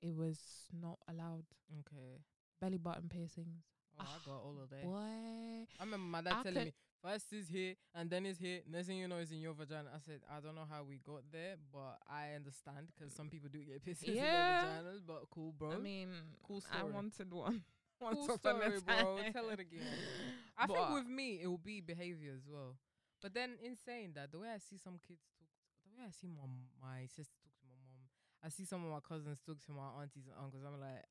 It 0.01 0.15
was 0.15 0.38
not 0.73 0.99
allowed. 1.08 1.45
Okay. 1.79 2.23
Belly 2.62 2.77
button 2.77 3.08
piercings. 3.10 3.63
Oh, 3.99 4.03
I 4.03 4.25
got 4.25 4.36
all 4.43 4.55
of 4.62 4.69
that. 4.69 4.79
Ah, 4.84 4.88
boy. 4.88 5.67
I 5.79 5.84
remember 5.84 6.05
my 6.05 6.21
dad 6.21 6.34
I 6.39 6.43
telling 6.43 6.65
me 6.65 6.73
first 7.01 7.32
is 7.34 7.47
here 7.49 7.75
and 7.95 8.10
then 8.10 8.25
is 8.25 8.38
here. 8.38 8.60
Next 8.69 8.88
thing 8.88 8.97
you 8.97 9.08
know 9.08 9.17
is 9.17 9.32
in 9.32 9.39
your 9.39 9.53
vagina. 9.53 9.89
I 9.93 9.99
said 10.05 10.19
I 10.29 10.39
don't 10.41 10.55
know 10.55 10.67
how 10.69 10.84
we 10.84 10.97
got 11.05 11.21
there, 11.32 11.55
but 11.71 11.97
I 12.10 12.34
understand 12.36 12.91
'cause 12.97 13.13
some 13.13 13.29
people 13.29 13.49
do 13.51 13.60
get 13.63 13.84
piercings 13.84 14.15
Yeah. 14.15 14.77
in 14.79 14.84
their 14.86 14.93
vaginas. 14.93 15.05
But 15.05 15.29
cool, 15.32 15.51
bro. 15.53 15.71
I 15.73 15.77
mean, 15.77 16.10
Cool 16.43 16.62
I 16.71 16.84
wanted 16.84 17.32
one. 17.34 17.63
Once 18.01 18.15
cool 18.27 18.38
story, 18.38 18.79
bro. 18.86 19.19
Tell 19.34 19.49
it 19.49 19.60
again. 19.60 19.82
I 20.58 20.67
think 20.67 20.89
with 20.91 21.08
me 21.08 21.41
it 21.41 21.47
will 21.47 21.58
be 21.58 21.82
behavior 21.82 22.32
as 22.36 22.47
well. 22.47 22.77
But 23.21 23.34
then 23.34 23.58
in 23.63 23.75
saying 23.75 24.13
that, 24.15 24.32
the 24.32 24.39
way 24.39 24.49
I 24.49 24.60
see 24.60 24.77
some 24.77 24.99
kids 25.05 25.27
talk, 25.36 25.49
the 25.84 25.91
way 25.99 26.08
I 26.08 26.12
see 26.12 26.27
my 26.27 26.47
my 26.79 27.05
sister 27.08 27.36
talk 27.43 27.55
to 27.60 27.67
my 27.67 27.79
mom, 27.84 28.08
I 28.43 28.49
see 28.49 28.65
some 28.65 28.84
of 28.86 28.91
my 28.91 29.03
cousins 29.03 29.39
talk 29.45 29.60
to 29.65 29.71
my 29.71 30.01
aunties 30.01 30.27
and 30.27 30.36
uncles. 30.39 30.63
I'm 30.63 30.79
like, 30.79 31.03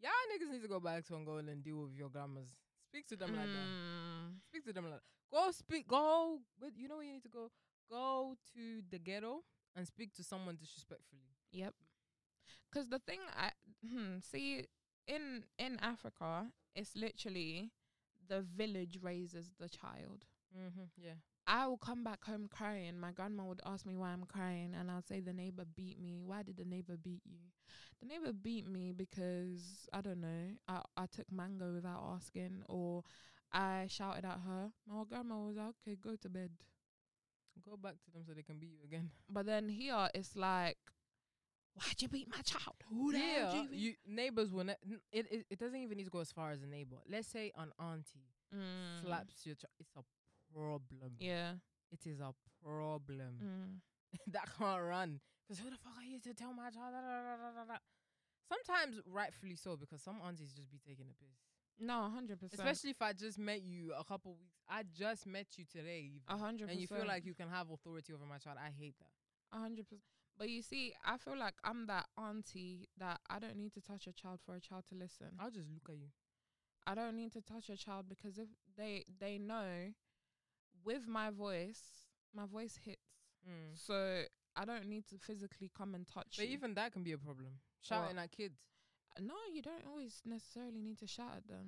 y'all 0.00 0.26
niggas 0.32 0.52
need 0.52 0.62
to 0.62 0.68
go 0.68 0.80
back 0.80 1.04
to 1.06 1.14
Angola 1.16 1.38
and 1.40 1.62
deal 1.62 1.78
with 1.82 1.94
your 1.96 2.08
grandmas. 2.10 2.54
Speak 2.88 3.06
to 3.08 3.16
them 3.16 3.36
like 3.36 3.46
that. 3.46 3.68
Mm, 3.68 4.40
Speak 4.48 4.64
to 4.66 4.72
them 4.72 4.90
like 4.90 5.00
go 5.30 5.50
speak 5.50 5.86
go 5.86 6.38
but 6.58 6.70
you 6.76 6.88
know 6.88 6.96
where 6.96 7.04
you 7.04 7.12
need 7.12 7.22
to 7.22 7.28
go? 7.28 7.50
Go 7.90 8.34
to 8.54 8.82
the 8.90 8.98
ghetto 8.98 9.44
and 9.76 9.86
speak 9.86 10.14
to 10.14 10.24
someone 10.24 10.56
disrespectfully. 10.56 11.22
Yep. 11.52 11.74
Because 12.70 12.88
the 12.88 12.98
thing 12.98 13.20
I 13.36 13.50
hmm, 13.86 14.18
see 14.20 14.66
in 15.06 15.44
in 15.58 15.78
Africa, 15.80 16.46
it's 16.74 16.96
literally 16.96 17.70
the 18.28 18.42
village 18.42 18.98
raises 19.02 19.52
the 19.58 19.68
child. 19.68 20.24
Mm-hmm. 20.56 20.84
Yeah. 21.02 21.14
I 21.46 21.66
will 21.66 21.78
come 21.78 22.04
back 22.04 22.24
home 22.24 22.46
crying. 22.50 22.98
My 22.98 23.10
grandma 23.12 23.44
would 23.44 23.60
ask 23.64 23.86
me 23.86 23.96
why 23.96 24.10
I'm 24.10 24.24
crying, 24.24 24.74
and 24.78 24.90
I'll 24.90 25.02
say 25.02 25.20
the 25.20 25.32
neighbor 25.32 25.64
beat 25.76 26.00
me. 26.00 26.20
Why 26.24 26.42
did 26.42 26.56
the 26.58 26.64
neighbor 26.64 26.96
beat 27.02 27.22
you? 27.24 27.38
The 28.00 28.06
neighbor 28.06 28.32
beat 28.32 28.66
me 28.68 28.92
because 28.92 29.88
I 29.92 30.00
don't 30.02 30.20
know. 30.20 30.50
I 30.68 30.82
I 30.96 31.06
took 31.06 31.30
mango 31.32 31.72
without 31.72 32.02
asking, 32.14 32.62
or 32.68 33.02
I 33.52 33.86
shouted 33.88 34.24
at 34.26 34.40
her. 34.46 34.70
My 34.86 35.04
grandma 35.08 35.38
was 35.38 35.56
like, 35.56 35.74
"Okay, 35.86 35.96
go 35.96 36.16
to 36.16 36.28
bed." 36.28 36.50
Go 37.64 37.76
back 37.76 37.94
to 38.04 38.10
them 38.12 38.22
so 38.26 38.32
they 38.34 38.42
can 38.42 38.58
beat 38.58 38.70
you 38.72 38.84
again. 38.84 39.10
But 39.30 39.46
then 39.46 39.68
here 39.68 40.08
it's 40.14 40.36
like, 40.36 40.78
"Why'd 41.74 42.00
you 42.02 42.08
beat 42.08 42.28
my 42.30 42.42
child? 42.42 42.76
Who 42.90 43.10
the 43.12 43.18
yeah, 43.18 43.50
did 43.52 43.70
you?" 43.72 43.88
you 43.88 43.94
neighbors 44.06 44.52
will. 44.52 44.64
Ne- 44.64 44.76
it, 45.12 45.26
it 45.30 45.46
it 45.50 45.58
doesn't 45.58 45.80
even 45.80 45.96
need 45.96 46.04
to 46.04 46.10
go 46.10 46.20
as 46.20 46.30
far 46.30 46.50
as 46.52 46.62
a 46.62 46.66
neighbor. 46.66 46.96
Let's 47.08 47.28
say 47.28 47.52
an 47.56 47.72
auntie 47.80 48.28
Mm. 48.54 49.02
slaps 49.04 49.44
your 49.44 49.56
child. 49.56 49.72
It's 49.78 49.90
a 49.94 50.00
problem. 50.58 51.12
Yeah. 51.18 51.52
It 51.90 52.06
is 52.06 52.20
a 52.20 52.34
problem. 52.62 53.34
Mm. 53.42 53.80
that 54.32 54.48
can't 54.58 54.82
run. 54.82 55.20
Because 55.46 55.62
who 55.62 55.70
the 55.70 55.76
fuck 55.76 55.94
are 55.98 56.04
you 56.04 56.18
to 56.20 56.34
tell 56.34 56.52
my 56.52 56.70
child? 56.70 56.92
Da, 56.92 57.00
da, 57.00 57.64
da. 57.64 57.78
Sometimes 58.48 59.00
rightfully 59.06 59.56
so, 59.56 59.76
because 59.76 60.02
some 60.02 60.16
aunties 60.26 60.52
just 60.52 60.70
be 60.70 60.78
taking 60.78 61.06
a 61.06 61.14
piss. 61.14 61.38
No, 61.80 62.10
hundred 62.10 62.40
percent. 62.40 62.58
Especially 62.58 62.90
if 62.90 63.00
I 63.00 63.12
just 63.12 63.38
met 63.38 63.62
you 63.62 63.92
a 63.96 64.04
couple 64.04 64.32
weeks. 64.32 64.58
I 64.68 64.82
just 64.98 65.26
met 65.26 65.46
you 65.56 65.64
today, 65.70 66.10
hundred 66.28 66.70
and 66.70 66.80
you 66.80 66.86
feel 66.86 67.06
like 67.06 67.24
you 67.24 67.34
can 67.34 67.48
have 67.48 67.70
authority 67.70 68.12
over 68.12 68.24
my 68.26 68.38
child. 68.38 68.56
I 68.60 68.70
hate 68.76 68.96
that. 68.98 69.56
A 69.56 69.60
hundred 69.60 69.84
percent. 69.88 70.02
But 70.36 70.48
you 70.50 70.62
see, 70.62 70.94
I 71.04 71.18
feel 71.18 71.36
like 71.38 71.54
I'm 71.64 71.86
that 71.86 72.06
auntie 72.16 72.88
that 72.98 73.20
I 73.28 73.38
don't 73.38 73.56
need 73.56 73.72
to 73.74 73.80
touch 73.80 74.06
a 74.06 74.12
child 74.12 74.40
for 74.44 74.54
a 74.54 74.60
child 74.60 74.84
to 74.90 74.94
listen. 74.94 75.28
I'll 75.40 75.50
just 75.50 75.68
look 75.72 75.88
at 75.88 75.96
you. 75.96 76.08
I 76.86 76.94
don't 76.94 77.16
need 77.16 77.32
to 77.32 77.42
touch 77.42 77.68
a 77.70 77.76
child 77.76 78.06
because 78.08 78.38
if 78.38 78.48
they 78.76 79.04
they 79.20 79.38
know 79.38 79.92
with 80.88 81.04
my 81.06 81.28
voice, 81.30 81.82
my 82.34 82.46
voice 82.56 82.74
hits. 82.84 83.12
Mm. 83.46 83.76
So 83.86 83.96
I 84.56 84.64
don't 84.64 84.86
need 84.94 85.04
to 85.10 85.16
physically 85.18 85.70
come 85.76 85.94
and 85.94 86.06
touch 86.06 86.32
But 86.38 86.46
you. 86.48 86.54
even 86.56 86.74
that 86.74 86.92
can 86.94 87.02
be 87.02 87.12
a 87.12 87.18
problem. 87.18 87.52
Shouting 87.88 88.18
at 88.18 88.30
kids. 88.32 88.58
no, 89.20 89.34
you 89.54 89.62
don't 89.62 89.86
always 89.90 90.14
necessarily 90.24 90.80
need 90.88 90.98
to 90.98 91.06
shout 91.06 91.34
at 91.36 91.46
them. 91.48 91.66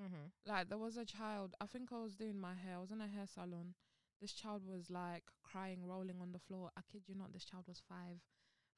Mm-hmm. 0.00 0.26
Like 0.50 0.68
there 0.68 0.78
was 0.86 0.96
a 0.96 1.04
child, 1.04 1.54
I 1.60 1.66
think 1.66 1.92
I 1.92 1.98
was 2.06 2.14
doing 2.14 2.38
my 2.48 2.54
hair, 2.62 2.76
I 2.76 2.80
was 2.80 2.92
in 2.92 3.00
a 3.00 3.08
hair 3.16 3.26
salon. 3.26 3.74
This 4.20 4.32
child 4.32 4.62
was 4.66 4.84
like 4.90 5.24
crying, 5.50 5.80
rolling 5.86 6.18
on 6.20 6.30
the 6.32 6.38
floor. 6.38 6.70
I 6.76 6.80
kid 6.92 7.02
you 7.08 7.14
not, 7.16 7.32
this 7.32 7.44
child 7.44 7.64
was 7.66 7.82
five. 7.88 8.18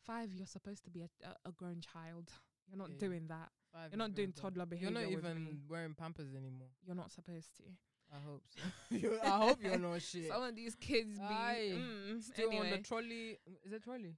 Five, 0.07 0.29
you're 0.35 0.47
supposed 0.57 0.85
to 0.85 0.91
be 0.91 1.03
a, 1.03 1.11
a, 1.31 1.51
a 1.51 1.53
grown 1.53 1.81
child. 1.81 2.27
You're 2.69 2.79
not 2.79 2.91
Yeah. 2.91 3.07
doing 3.07 3.25
that. 3.29 3.51
Five 3.73 3.91
You're 3.93 3.99
not 3.99 4.15
doing 4.15 4.33
toddler 4.33 4.67
behavior. 4.67 4.91
You're 4.91 5.01
not 5.01 5.11
even 5.19 5.61
wearing 5.69 5.95
pampers 5.95 6.35
anymore. 6.35 6.71
You're 6.87 6.97
not 7.03 7.11
supposed 7.13 7.51
to. 7.59 7.65
I 8.12 8.18
hope 8.29 8.42
so. 8.48 8.61
You- 8.96 9.18
I 9.22 9.38
hope 9.38 9.59
you're 9.62 9.79
not 9.79 10.03
shit. 10.11 10.29
Some 10.29 10.42
of 10.42 10.55
these 10.55 10.75
kids 10.75 11.18
be 11.18 11.25
Aye. 11.25 11.72
mm, 11.75 12.22
Still 12.22 12.48
anyway, 12.51 12.66
on 12.66 12.70
the 12.70 12.79
trolley. 12.87 13.38
Is 13.64 13.72
it 13.72 13.83
trolley? 13.83 14.16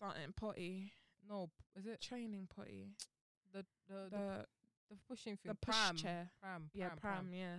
something 0.00 0.32
potty, 0.36 0.92
No, 1.28 1.50
is 1.76 1.86
it 1.86 2.00
training 2.00 2.46
potty, 2.54 2.86
the 3.52 3.64
the 3.88 3.94
the, 4.10 4.10
the 4.10 4.46
the 4.90 4.96
pushing 5.08 5.36
thing? 5.36 5.50
the 5.50 5.54
push 5.56 5.74
pram, 5.76 5.96
chair. 5.96 6.30
pram, 6.40 6.70
Yeah, 6.72 6.88
pram, 6.90 6.98
pram. 7.00 7.28
Yeah. 7.32 7.56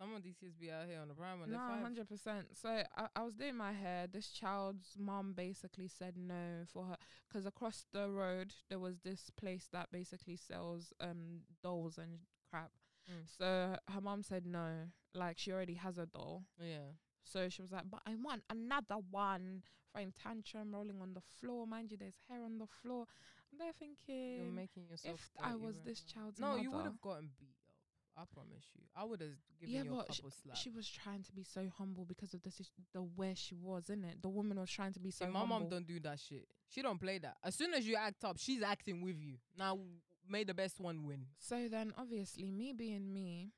Some 0.00 0.12
of 0.14 0.22
these 0.24 0.34
kids 0.40 0.56
be 0.56 0.70
out 0.72 0.86
here 0.88 0.98
on 1.00 1.06
the 1.08 1.14
pram 1.14 1.38
No, 1.46 1.58
hundred 1.58 2.08
percent. 2.08 2.46
So 2.60 2.68
I, 2.96 3.06
I 3.14 3.22
was 3.22 3.34
doing 3.34 3.56
my 3.56 3.72
hair. 3.72 4.06
This 4.10 4.28
child's 4.30 4.96
mom 4.98 5.34
basically 5.34 5.86
said 5.86 6.14
no 6.16 6.64
for 6.72 6.86
her 6.86 6.96
because 7.28 7.46
across 7.46 7.84
the 7.92 8.08
road 8.10 8.52
there 8.70 8.80
was 8.80 8.98
this 9.04 9.30
place 9.36 9.68
that 9.72 9.92
basically 9.92 10.36
sells 10.36 10.92
um 11.00 11.42
dolls 11.62 11.98
and 11.98 12.18
crap. 12.50 12.70
Mm. 13.10 13.26
So 13.38 13.76
her 13.92 14.00
mom 14.00 14.22
said 14.22 14.46
no, 14.46 14.68
like 15.14 15.38
she 15.38 15.52
already 15.52 15.74
has 15.74 15.98
a 15.98 16.06
doll. 16.06 16.44
Yeah. 16.58 16.92
So 17.24 17.48
she 17.48 17.62
was 17.62 17.72
like, 17.72 17.84
but 17.90 18.00
I 18.06 18.14
want 18.22 18.42
another 18.50 18.96
one. 19.10 19.62
Throwing 19.92 20.12
tantrum, 20.20 20.74
rolling 20.74 21.00
on 21.00 21.14
the 21.14 21.20
floor. 21.40 21.66
Mind 21.68 21.92
you, 21.92 21.96
there's 21.96 22.16
hair 22.28 22.42
on 22.44 22.58
the 22.58 22.66
floor. 22.82 23.04
I'm 23.52 23.58
there 23.60 23.70
thinking, 23.78 24.38
You're 24.42 24.52
making 24.52 24.86
yourself. 24.90 25.20
if 25.20 25.30
I 25.44 25.54
was 25.54 25.76
this 25.84 26.02
now. 26.16 26.22
child's 26.22 26.40
No, 26.40 26.56
you 26.56 26.72
would 26.72 26.84
have 26.84 27.00
gotten 27.00 27.30
beat 27.38 27.54
up. 28.16 28.28
I 28.28 28.34
promise 28.34 28.64
you. 28.74 28.82
I 28.96 29.04
would 29.04 29.20
have 29.20 29.30
given 29.60 29.74
Yeah, 29.74 29.82
you 29.84 29.94
a 30.00 30.04
couple 30.04 30.30
slaps. 30.30 30.58
she 30.60 30.70
was 30.70 30.88
trying 30.88 31.22
to 31.22 31.32
be 31.32 31.44
so 31.44 31.68
humble 31.78 32.04
because 32.04 32.34
of 32.34 32.42
the 32.42 32.50
the 32.92 33.00
where 33.02 33.36
she 33.36 33.54
was, 33.54 33.88
in 33.88 34.02
it. 34.04 34.20
The 34.22 34.28
woman 34.28 34.58
was 34.58 34.70
trying 34.70 34.92
to 34.94 35.00
be 35.00 35.12
so 35.12 35.24
See, 35.26 35.30
my 35.30 35.38
humble. 35.40 35.60
mom 35.60 35.68
don't 35.68 35.86
do 35.86 36.00
that 36.00 36.18
shit. 36.18 36.46
She 36.68 36.82
don't 36.82 37.00
play 37.00 37.18
that. 37.18 37.36
As 37.44 37.54
soon 37.54 37.72
as 37.74 37.86
you 37.86 37.94
act 37.96 38.24
up, 38.24 38.36
she's 38.38 38.62
acting 38.62 39.00
with 39.02 39.20
you. 39.20 39.34
Now, 39.56 39.78
may 40.28 40.44
the 40.44 40.54
best 40.54 40.80
one 40.80 41.04
win. 41.06 41.26
So 41.38 41.68
then, 41.68 41.92
obviously, 41.98 42.50
me 42.50 42.72
being 42.72 43.12
me, 43.12 43.52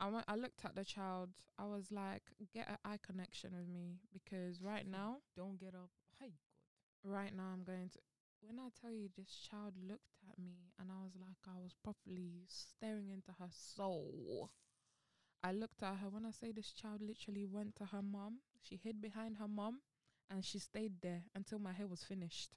I 0.00 0.08
went. 0.08 0.24
I 0.28 0.36
looked 0.36 0.64
at 0.64 0.74
the 0.74 0.84
child. 0.84 1.30
I 1.58 1.64
was 1.66 1.90
like, 1.92 2.22
get 2.52 2.68
an 2.68 2.78
eye 2.84 2.98
connection 3.04 3.52
with 3.56 3.68
me 3.68 4.00
because 4.12 4.60
right 4.62 4.86
now, 4.86 5.18
Don't 5.36 5.58
get 5.58 5.74
up. 5.74 5.90
Hi, 6.20 6.26
God. 6.26 7.10
right 7.10 7.34
now, 7.34 7.50
I'm 7.52 7.64
going 7.64 7.90
to. 7.90 7.98
When 8.40 8.58
I 8.58 8.68
tell 8.80 8.90
you, 8.92 9.08
this 9.16 9.30
child 9.50 9.74
looked 9.88 10.20
at 10.30 10.38
me 10.38 10.72
and 10.78 10.90
I 10.90 11.02
was 11.02 11.12
like, 11.18 11.38
I 11.46 11.58
was 11.62 11.72
properly 11.82 12.44
staring 12.48 13.08
into 13.10 13.32
her 13.38 13.48
soul. 13.50 14.50
I 15.42 15.52
looked 15.52 15.82
at 15.82 15.96
her. 15.96 16.08
When 16.10 16.26
I 16.26 16.30
say 16.30 16.52
this 16.52 16.72
child 16.72 17.00
literally 17.00 17.46
went 17.46 17.76
to 17.76 17.86
her 17.86 18.02
mum, 18.02 18.40
she 18.60 18.76
hid 18.82 19.00
behind 19.00 19.36
her 19.38 19.48
mum 19.48 19.80
and 20.30 20.44
she 20.44 20.58
stayed 20.58 21.00
there 21.02 21.22
until 21.34 21.58
my 21.58 21.72
hair 21.72 21.86
was 21.86 22.04
finished. 22.04 22.50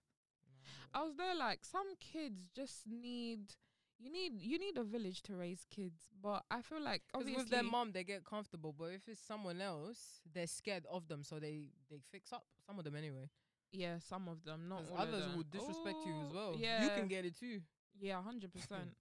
I 0.94 1.04
was 1.04 1.16
there 1.16 1.36
like 1.36 1.64
some 1.66 1.96
kids 2.00 2.50
just 2.56 2.88
need 2.88 3.54
you 4.00 4.12
need 4.12 4.34
you 4.42 4.60
need 4.60 4.78
a 4.78 4.84
village 4.84 5.22
to 5.24 5.36
raise 5.36 5.66
kids, 5.70 6.08
but 6.22 6.44
I 6.52 6.62
feel 6.62 6.82
like 6.82 7.02
obviously 7.14 7.44
with 7.44 7.50
their 7.52 7.64
mom, 7.64 7.92
they 7.94 8.04
get 8.04 8.24
comfortable. 8.24 8.74
But 8.78 8.92
if 8.94 9.08
it's 9.08 9.20
someone 9.22 9.60
else, 9.62 10.22
they're 10.34 10.48
scared 10.48 10.86
of 10.92 11.08
them, 11.08 11.24
so 11.24 11.40
they 11.40 11.70
they 11.90 12.00
fix 12.12 12.32
up. 12.32 12.46
Some 12.68 12.78
of 12.78 12.86
them 12.86 12.96
anyway. 12.96 13.30
yeah, 13.72 13.98
some 14.00 14.28
of 14.28 14.44
them, 14.44 14.68
not 14.70 14.84
all 14.92 14.98
others 15.00 15.24
will 15.36 15.44
disrespect 15.52 15.98
you 16.06 16.14
as 16.28 16.34
well. 16.34 16.56
Yeah, 16.58 16.84
You 16.84 16.90
can 16.92 17.08
get 17.08 17.26
it 17.26 17.38
too. 17.40 17.62
yeah, 18.00 18.22
hundred 18.22 18.54
percent. 18.54 18.96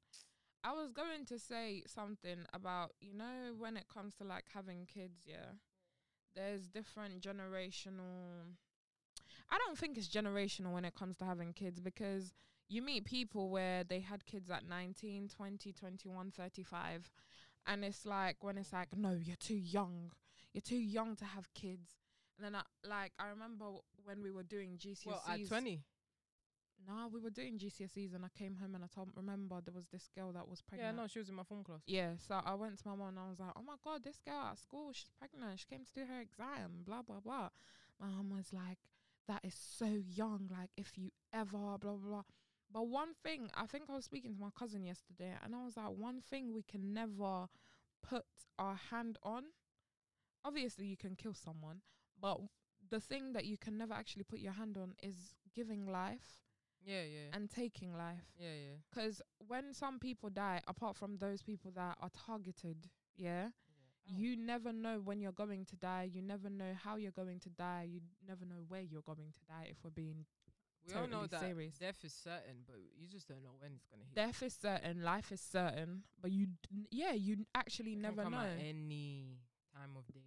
I 0.64 0.72
was 0.72 0.90
going 0.90 1.26
to 1.26 1.38
say 1.38 1.82
something 1.86 2.38
about 2.52 2.92
you 3.00 3.14
know 3.14 3.54
when 3.58 3.76
it 3.76 3.84
comes 3.92 4.14
to 4.16 4.24
like 4.24 4.44
having 4.54 4.86
kids, 4.86 5.20
yeah. 5.26 5.52
There's 6.34 6.68
different 6.68 7.20
generational. 7.22 8.56
I 9.50 9.58
don't 9.58 9.78
think 9.78 9.96
it's 9.96 10.08
generational 10.08 10.72
when 10.72 10.84
it 10.84 10.94
comes 10.94 11.16
to 11.18 11.24
having 11.24 11.52
kids 11.52 11.80
because 11.80 12.34
you 12.68 12.82
meet 12.82 13.04
people 13.04 13.48
where 13.50 13.84
they 13.84 14.00
had 14.00 14.26
kids 14.26 14.50
at 14.50 14.68
19, 14.68 15.28
20, 15.28 15.72
21, 15.72 16.30
35 16.32 17.10
and 17.66 17.84
it's 17.84 18.06
like 18.06 18.36
when 18.42 18.58
it's 18.58 18.72
like 18.72 18.96
no, 18.96 19.12
you're 19.12 19.36
too 19.36 19.56
young. 19.56 20.12
You're 20.52 20.62
too 20.62 20.76
young 20.76 21.16
to 21.16 21.24
have 21.24 21.52
kids. 21.54 21.96
And 22.38 22.44
then 22.46 22.54
I 22.54 22.62
like 22.88 23.12
I 23.18 23.26
remember 23.28 23.64
w- 23.64 23.82
when 24.04 24.22
we 24.22 24.30
were 24.30 24.42
doing 24.44 24.78
GCSEs. 24.78 25.06
Well, 25.06 25.22
at 25.28 25.46
twenty. 25.48 25.82
No, 26.86 27.08
we 27.12 27.18
were 27.18 27.30
doing 27.30 27.58
GCSEs 27.58 28.14
and 28.14 28.24
I 28.24 28.28
came 28.38 28.54
home 28.56 28.74
and 28.76 28.84
I 28.84 28.86
told 28.94 29.08
remember 29.16 29.60
there 29.64 29.74
was 29.74 29.88
this 29.88 30.08
girl 30.14 30.30
that 30.32 30.46
was 30.48 30.62
pregnant. 30.62 30.94
Yeah, 30.96 31.02
no, 31.02 31.08
she 31.08 31.18
was 31.18 31.28
in 31.28 31.34
my 31.34 31.42
phone 31.42 31.64
class. 31.64 31.80
Yeah, 31.86 32.12
so 32.18 32.40
I 32.44 32.54
went 32.54 32.78
to 32.78 32.88
my 32.88 32.94
mom 32.94 33.08
and 33.08 33.18
I 33.18 33.28
was 33.28 33.40
like, 33.40 33.50
"Oh 33.56 33.62
my 33.62 33.74
god, 33.82 34.04
this 34.04 34.20
girl 34.24 34.50
at 34.52 34.58
school, 34.58 34.92
she's 34.92 35.10
pregnant. 35.18 35.58
She 35.58 35.66
came 35.66 35.84
to 35.84 35.92
do 35.92 36.06
her 36.06 36.20
exam. 36.20 36.84
Blah 36.84 37.02
blah 37.02 37.20
blah." 37.20 37.48
My 37.98 38.08
mom 38.08 38.30
was 38.36 38.52
like, 38.52 38.78
"That 39.28 39.44
is 39.44 39.54
so 39.54 39.86
young. 39.86 40.48
Like, 40.50 40.70
if 40.76 40.96
you 40.96 41.10
ever 41.32 41.58
blah 41.58 41.76
blah 41.78 41.96
blah." 41.96 42.22
But 42.70 42.88
one 42.88 43.14
thing, 43.22 43.50
I 43.54 43.66
think 43.66 43.84
I 43.88 43.94
was 43.94 44.04
speaking 44.04 44.34
to 44.34 44.40
my 44.40 44.50
cousin 44.58 44.82
yesterday, 44.84 45.34
and 45.42 45.54
I 45.54 45.64
was 45.64 45.76
like, 45.76 45.90
"One 45.90 46.20
thing 46.20 46.52
we 46.52 46.62
can 46.62 46.92
never 46.92 47.48
put 48.02 48.24
our 48.58 48.74
hand 48.74 49.18
on. 49.22 49.44
Obviously, 50.44 50.86
you 50.86 50.96
can 50.96 51.16
kill 51.16 51.34
someone, 51.34 51.82
but 52.20 52.40
the 52.88 53.00
thing 53.00 53.32
that 53.32 53.44
you 53.44 53.56
can 53.58 53.76
never 53.76 53.94
actually 53.94 54.24
put 54.24 54.38
your 54.38 54.52
hand 54.52 54.76
on 54.78 54.94
is 55.02 55.34
giving 55.54 55.86
life 55.86 56.42
Yeah, 56.84 57.02
yeah, 57.02 57.30
and 57.32 57.50
taking 57.50 57.96
life." 57.96 58.32
yeah, 58.38 58.54
yeah. 58.54 58.76
Because 58.90 59.20
when 59.38 59.72
some 59.74 59.98
people 59.98 60.30
die, 60.30 60.60
apart 60.68 60.96
from 60.96 61.16
those 61.18 61.42
people 61.42 61.70
that 61.72 61.96
are 62.00 62.10
targeted, 62.10 62.88
yeah, 63.16 63.48
yeah. 63.65 63.65
You 64.06 64.36
never 64.36 64.72
know 64.72 65.00
when 65.04 65.20
you're 65.20 65.32
going 65.32 65.64
to 65.66 65.76
die. 65.76 66.08
You 66.12 66.22
never 66.22 66.48
know 66.48 66.72
how 66.82 66.96
you're 66.96 67.10
going 67.12 67.40
to 67.40 67.50
die. 67.50 67.88
You 67.90 68.00
never 68.26 68.44
know 68.44 68.62
where 68.68 68.80
you're 68.82 69.02
going 69.02 69.32
to 69.32 69.40
die. 69.48 69.68
If 69.70 69.78
we're 69.84 69.90
being 69.90 70.24
we 70.86 70.94
all 70.94 71.02
know 71.08 71.26
totally 71.26 71.28
that 71.28 71.40
serious. 71.40 71.74
death 71.78 72.04
is 72.04 72.12
certain, 72.12 72.62
but 72.66 72.76
you 72.96 73.08
just 73.08 73.26
don't 73.28 73.42
know 73.42 73.50
when 73.58 73.72
it's 73.74 73.86
gonna 73.86 74.04
hit. 74.04 74.14
death 74.14 74.42
is 74.42 74.54
certain, 74.54 75.02
life 75.02 75.32
is 75.32 75.40
certain, 75.40 76.04
but 76.22 76.30
you, 76.30 76.46
d- 76.46 76.86
yeah, 76.92 77.12
you 77.12 77.44
actually 77.56 77.94
It 77.94 77.98
never 77.98 78.24
know. 78.30 78.38
any 78.56 79.38
time 79.74 79.96
of 79.96 80.06
day. 80.14 80.20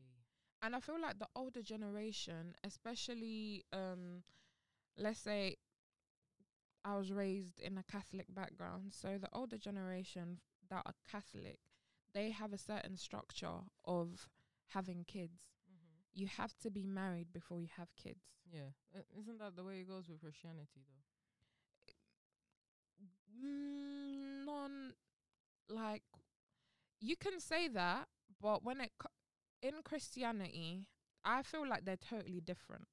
and 0.62 0.76
I 0.76 0.82
feel 0.82 1.00
like 1.02 1.18
the 1.18 1.28
older 1.34 1.62
generation, 1.62 2.56
especially 2.66 3.64
um 3.72 4.24
let's 4.98 5.22
say 5.22 5.56
I 6.84 6.98
was 6.98 7.12
raised 7.12 7.60
in 7.60 7.78
a 7.78 7.84
Catholic 7.84 8.28
background, 8.34 8.94
so 8.94 9.18
the 9.18 9.30
older 9.34 9.58
generation 9.58 10.40
that 10.70 10.82
are 10.86 10.94
Catholic, 11.10 11.60
they 12.14 12.32
have 12.32 12.54
a 12.54 12.58
certain 12.58 12.98
structure 12.98 13.60
of 13.86 14.30
having 14.70 15.04
kids. 15.06 15.42
Mm-hmm. 15.70 16.22
You 16.22 16.28
have 16.38 16.58
to 16.60 16.72
be 16.72 16.84
married 16.84 17.28
before 17.34 17.60
you 17.60 17.68
have 17.78 17.96
kids. 17.96 18.22
Yeah, 18.52 18.72
uh, 18.96 19.02
isn't 19.20 19.40
that 19.40 19.56
the 19.56 19.64
way 19.64 19.82
it 19.82 19.88
goes 19.88 20.10
with 20.10 20.22
Christianity 20.22 20.82
though? 20.88 21.06
Mm, 23.46 24.46
non 24.46 24.94
like 25.70 26.04
you 27.00 27.16
can 27.16 27.40
say 27.40 27.68
that, 27.68 28.08
but 28.42 28.64
when 28.64 28.82
it 28.82 28.92
co- 28.98 29.10
in 29.62 29.82
Christianity, 29.84 30.88
I 31.24 31.44
feel 31.44 31.68
like 31.68 31.86
they're 31.86 31.96
totally 31.96 32.42
different. 32.42 32.88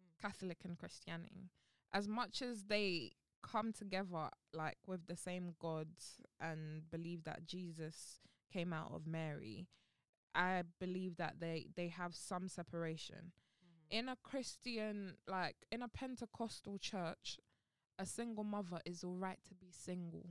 Mm. 0.00 0.22
Catholic 0.22 0.58
and 0.64 0.78
Christianity, 0.78 1.50
as 1.92 2.06
much 2.06 2.42
as 2.42 2.64
they 2.64 3.12
come 3.42 3.72
together 3.72 4.30
like 4.52 4.78
with 4.86 5.06
the 5.06 5.16
same 5.16 5.54
gods 5.60 6.20
and 6.40 6.90
believe 6.90 7.24
that 7.24 7.46
Jesus 7.46 8.20
came 8.52 8.72
out 8.72 8.92
of 8.94 9.06
Mary, 9.06 9.68
I 10.34 10.62
believe 10.80 11.16
that 11.16 11.40
they 11.40 11.66
they 11.76 11.88
have 11.88 12.14
some 12.14 12.48
separation. 12.48 13.32
Mm-hmm. 13.32 13.98
In 13.98 14.08
a 14.08 14.16
Christian, 14.22 15.14
like 15.26 15.56
in 15.70 15.82
a 15.82 15.88
Pentecostal 15.88 16.78
church, 16.78 17.38
a 17.98 18.06
single 18.06 18.44
mother 18.44 18.80
is 18.84 19.02
all 19.04 19.16
right 19.16 19.38
to 19.48 19.54
be 19.54 19.70
single. 19.70 20.26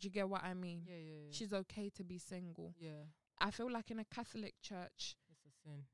Do 0.00 0.06
you 0.08 0.10
get 0.10 0.28
what 0.28 0.42
I 0.42 0.54
mean? 0.54 0.82
Yeah, 0.86 0.96
yeah, 0.96 1.14
yeah. 1.26 1.30
She's 1.30 1.52
okay 1.52 1.88
to 1.90 2.04
be 2.04 2.18
single. 2.18 2.74
yeah, 2.78 3.04
I 3.40 3.50
feel 3.50 3.70
like 3.70 3.90
in 3.90 3.98
a 4.00 4.04
Catholic 4.04 4.54
church, 4.62 5.16
it's 5.30 5.44
a 5.46 5.52
sin. 5.62 5.84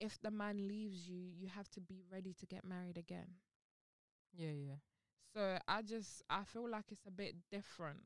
if 0.00 0.20
the 0.20 0.30
man 0.30 0.68
leaves 0.68 1.08
you, 1.08 1.30
you 1.34 1.48
have 1.48 1.68
to 1.70 1.80
be 1.80 2.02
ready 2.12 2.34
to 2.34 2.46
get 2.46 2.64
married 2.64 2.98
again. 2.98 3.28
Yeah, 4.36 4.50
yeah. 4.50 4.74
So 5.34 5.58
I 5.66 5.82
just 5.82 6.22
I 6.30 6.44
feel 6.44 6.68
like 6.68 6.86
it's 6.90 7.06
a 7.06 7.10
bit 7.10 7.36
different. 7.50 8.00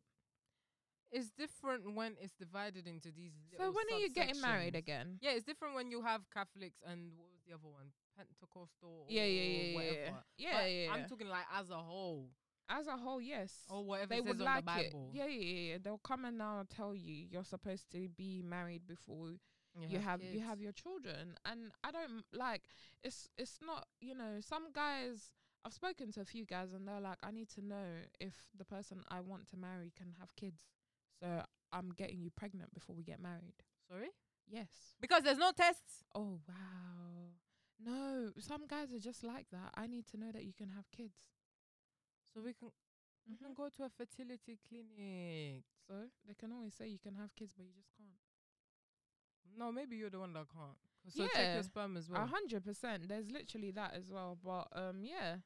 It's 1.12 1.30
different 1.30 1.94
when 1.94 2.16
it's 2.20 2.32
divided 2.34 2.86
into 2.86 3.10
these. 3.12 3.32
So 3.58 3.70
when 3.70 3.84
are 3.92 3.98
you 4.00 4.10
getting 4.10 4.40
married 4.40 4.74
subsections. 4.74 4.78
again? 4.78 5.18
Yeah, 5.20 5.32
it's 5.32 5.44
different 5.44 5.74
when 5.74 5.90
you 5.90 6.02
have 6.02 6.22
Catholics 6.32 6.80
and 6.86 7.12
what 7.18 7.28
was 7.30 7.40
the 7.46 7.52
other 7.54 7.68
one? 7.68 7.92
Pentecostal. 8.16 9.06
Yeah, 9.08 9.24
yeah, 9.24 9.40
or 9.40 9.44
yeah, 9.44 9.62
yeah, 9.62 9.74
whatever. 9.74 10.16
yeah, 10.38 10.48
yeah, 10.48 10.56
But 10.62 10.70
yeah. 10.72 10.92
I'm 10.92 11.08
talking 11.08 11.28
like 11.28 11.44
as 11.58 11.70
a 11.70 11.76
whole, 11.76 12.30
As 12.68 12.86
a 12.86 12.96
whole, 12.96 13.20
yes. 13.20 13.52
or 13.68 13.84
whatever 13.84 14.08
they 14.08 14.16
it 14.16 14.24
says 14.24 14.28
would 14.28 14.40
on 14.40 14.44
like 14.46 14.64
the 14.64 14.70
it. 14.80 14.92
Bible. 14.92 15.10
Yeah, 15.12 15.26
yeah, 15.26 15.44
yeah, 15.44 15.70
yeah. 15.72 15.78
They'll 15.82 15.98
come 15.98 16.24
and 16.24 16.38
now 16.38 16.64
tell 16.74 16.94
you 16.94 17.26
you're 17.30 17.44
supposed 17.44 17.90
to 17.92 18.08
be 18.16 18.42
married 18.42 18.86
before 18.86 19.32
you 19.88 19.98
have 20.00 20.22
you 20.22 20.32
kids. 20.32 20.44
have 20.44 20.60
your 20.60 20.72
children 20.72 21.34
and 21.46 21.70
i 21.82 21.90
don't 21.90 22.22
like 22.34 22.60
it's 23.02 23.26
it's 23.38 23.58
not 23.66 23.86
you 24.02 24.14
know 24.14 24.36
some 24.40 24.70
guys 24.70 25.30
i've 25.64 25.72
spoken 25.72 26.12
to 26.12 26.20
a 26.20 26.26
few 26.26 26.44
guys 26.44 26.74
and 26.74 26.86
they're 26.86 27.00
like 27.00 27.16
i 27.22 27.30
need 27.30 27.48
to 27.48 27.64
know 27.64 27.86
if 28.20 28.34
the 28.54 28.66
person 28.66 28.98
i 29.08 29.18
want 29.18 29.48
to 29.48 29.56
marry 29.56 29.90
can 29.96 30.12
have 30.20 30.36
kids 30.36 30.64
so 31.22 31.42
i'm 31.72 31.90
getting 31.96 32.20
you 32.20 32.30
pregnant 32.30 32.72
before 32.74 32.94
we 32.96 33.02
get 33.04 33.20
married 33.20 33.54
Sorry, 33.88 34.10
yes 34.50 34.68
because 35.00 35.22
there's 35.22 35.38
no 35.38 35.52
tests. 35.56 36.04
oh 36.14 36.40
wow 36.48 37.30
no 37.84 38.30
some 38.38 38.66
guys 38.66 38.92
are 38.92 38.98
just 38.98 39.22
like 39.24 39.46
that 39.52 39.70
i 39.74 39.86
need 39.86 40.06
to 40.08 40.16
know 40.18 40.30
that 40.32 40.44
you 40.44 40.52
can 40.52 40.68
have 40.70 40.90
kids 40.90 41.16
So 42.34 42.40
we 42.42 42.52
can 42.54 42.70
we 43.28 43.36
can 43.36 43.50
Mhm. 43.52 43.56
go 43.56 43.68
to 43.76 43.84
a 43.84 43.88
fertility 43.90 44.58
clinic. 44.68 45.64
so 45.86 45.94
they 46.26 46.34
can 46.34 46.50
always 46.52 46.74
say 46.74 46.88
you 46.88 46.98
can 46.98 47.14
have 47.14 47.30
kids 47.36 47.54
but 47.56 47.64
you 47.66 47.72
just 47.72 47.92
can't 47.96 48.18
No, 49.56 49.70
maybe 49.72 49.96
you're 49.96 50.10
the 50.10 50.18
one 50.18 50.32
that 50.32 50.46
can't. 50.48 50.78
So 51.14 51.26
check 51.28 51.54
your 51.54 51.62
sperm 51.62 51.96
as 51.96 52.08
well. 52.08 52.22
A 52.22 52.26
hundred 52.26 52.64
percent. 52.64 53.06
There's 53.08 53.30
literally 53.30 53.70
that 53.72 53.92
as 53.94 54.10
well. 54.10 54.38
But 54.42 54.68
um, 54.72 55.02
yeah. 55.04 55.36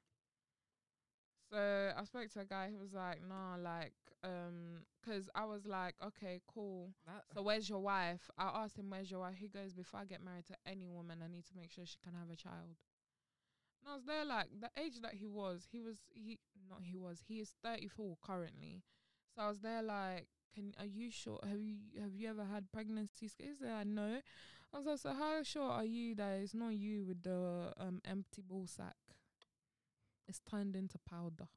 So 1.50 1.92
I 1.96 2.04
spoke 2.04 2.28
to 2.30 2.40
a 2.40 2.44
guy 2.44 2.70
who 2.70 2.78
was 2.78 2.92
like, 2.92 3.22
"Nah, 3.22 3.56
like, 3.56 3.94
um, 4.24 4.84
'cause 5.02 5.28
I 5.34 5.44
was 5.44 5.64
like, 5.66 5.94
okay, 6.02 6.40
cool. 6.46 6.92
That, 7.06 7.24
So 7.32 7.42
where's 7.42 7.68
your 7.68 7.78
wife? 7.80 8.28
I 8.36 8.48
asked 8.64 8.76
him, 8.78 8.90
where's 8.90 9.10
your 9.10 9.20
wife? 9.20 9.36
He 9.38 9.48
goes, 9.48 9.72
before 9.72 10.00
I 10.00 10.04
get 10.04 10.22
married 10.22 10.46
to 10.46 10.56
any 10.66 10.86
woman, 10.88 11.22
I 11.22 11.28
need 11.28 11.46
to 11.46 11.56
make 11.56 11.70
sure 11.70 11.86
she 11.86 11.98
can 11.98 12.14
have 12.14 12.30
a 12.30 12.36
child. 12.36 12.76
And 13.80 13.90
I 13.90 13.94
was 13.94 14.04
there, 14.04 14.24
like, 14.24 14.48
the 14.60 14.70
age 14.80 15.00
that 15.02 15.14
he 15.14 15.26
was, 15.26 15.66
he 15.70 15.80
was, 15.80 15.98
he, 16.12 16.38
not 16.68 16.80
he 16.82 16.96
was, 16.96 17.20
he 17.26 17.40
is 17.40 17.54
34 17.62 18.16
currently. 18.22 18.82
So 19.34 19.42
I 19.42 19.48
was 19.48 19.60
there, 19.60 19.82
like, 19.82 20.28
can 20.54 20.74
are 20.78 20.86
you 20.86 21.10
sure? 21.10 21.38
Have 21.46 21.60
you 21.60 21.76
have 22.00 22.14
you 22.14 22.28
ever 22.30 22.44
had 22.44 22.72
pregnancy 22.72 23.28
scares? 23.28 23.58
I 23.62 23.84
no. 23.84 24.20
I 24.72 24.76
was 24.76 24.86
like, 24.86 24.98
so 24.98 25.12
how 25.14 25.42
sure 25.42 25.70
are 25.70 25.84
you 25.84 26.14
that 26.16 26.40
it's 26.40 26.54
not 26.54 26.74
you 26.74 27.04
with 27.04 27.22
the 27.22 27.72
um 27.78 28.00
empty 28.06 28.42
ball 28.42 28.66
sack? 28.66 28.96
It's 30.28 30.40
turned 30.50 30.74
into 30.76 30.98
powder. 30.98 31.48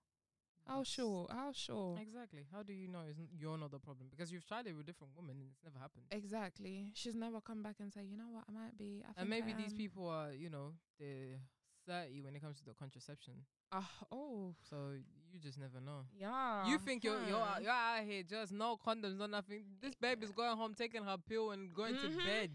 How 0.67 0.77
That's- 0.77 0.87
sure? 0.93 1.27
How 1.31 1.51
sure? 1.51 1.97
Exactly. 1.99 2.45
How 2.51 2.61
do 2.61 2.73
you 2.73 2.87
know 2.87 3.01
it's 3.09 3.17
n- 3.17 3.27
you're 3.35 3.57
not 3.57 3.71
the 3.71 3.79
problem? 3.79 4.07
Because 4.09 4.31
you've 4.31 4.45
tried 4.47 4.67
it 4.67 4.73
with 4.77 4.85
different 4.85 5.13
women 5.17 5.37
and 5.41 5.49
it's 5.49 5.63
never 5.63 5.79
happened. 5.79 6.05
Exactly. 6.11 6.91
She's 6.93 7.15
never 7.15 7.41
come 7.41 7.63
back 7.63 7.77
and 7.79 7.91
say, 7.91 8.03
you 8.03 8.17
know 8.17 8.29
what, 8.29 8.43
I 8.47 8.51
might 8.51 8.77
be. 8.77 9.01
I 9.03 9.07
think 9.07 9.17
And 9.17 9.29
maybe 9.29 9.53
I 9.53 9.55
these 9.55 9.71
am." 9.71 9.77
people 9.77 10.07
are, 10.07 10.31
you 10.31 10.49
know, 10.49 10.73
they're 10.99 11.39
30 11.87 12.21
when 12.21 12.35
it 12.35 12.41
comes 12.41 12.59
to 12.59 12.65
the 12.65 12.73
contraception. 12.75 13.33
Ah, 13.71 13.89
oh, 14.11 14.53
So 14.69 14.93
you 15.31 15.39
just 15.39 15.57
never 15.57 15.81
know. 15.81 16.05
yeah. 16.15 16.67
you 16.67 16.77
think 16.77 17.03
you're 17.03 17.21
you're 17.27 17.37
hmm. 17.37 17.53
out- 17.53 17.61
you're 17.63 17.71
out 17.71 18.03
here 18.03 18.21
just 18.23 18.51
no 18.51 18.77
condoms, 18.77 19.17
no 19.17 19.25
nothing. 19.25 19.63
This 19.81 19.95
baby's 19.95 20.29
eh. 20.29 20.33
going 20.35 20.55
home 20.55 20.75
taking 20.75 21.03
her 21.03 21.17
pill 21.17 21.51
and 21.51 21.73
going 21.73 21.95
to 21.95 22.07
mm-hmm. 22.09 22.25
bed. 22.25 22.51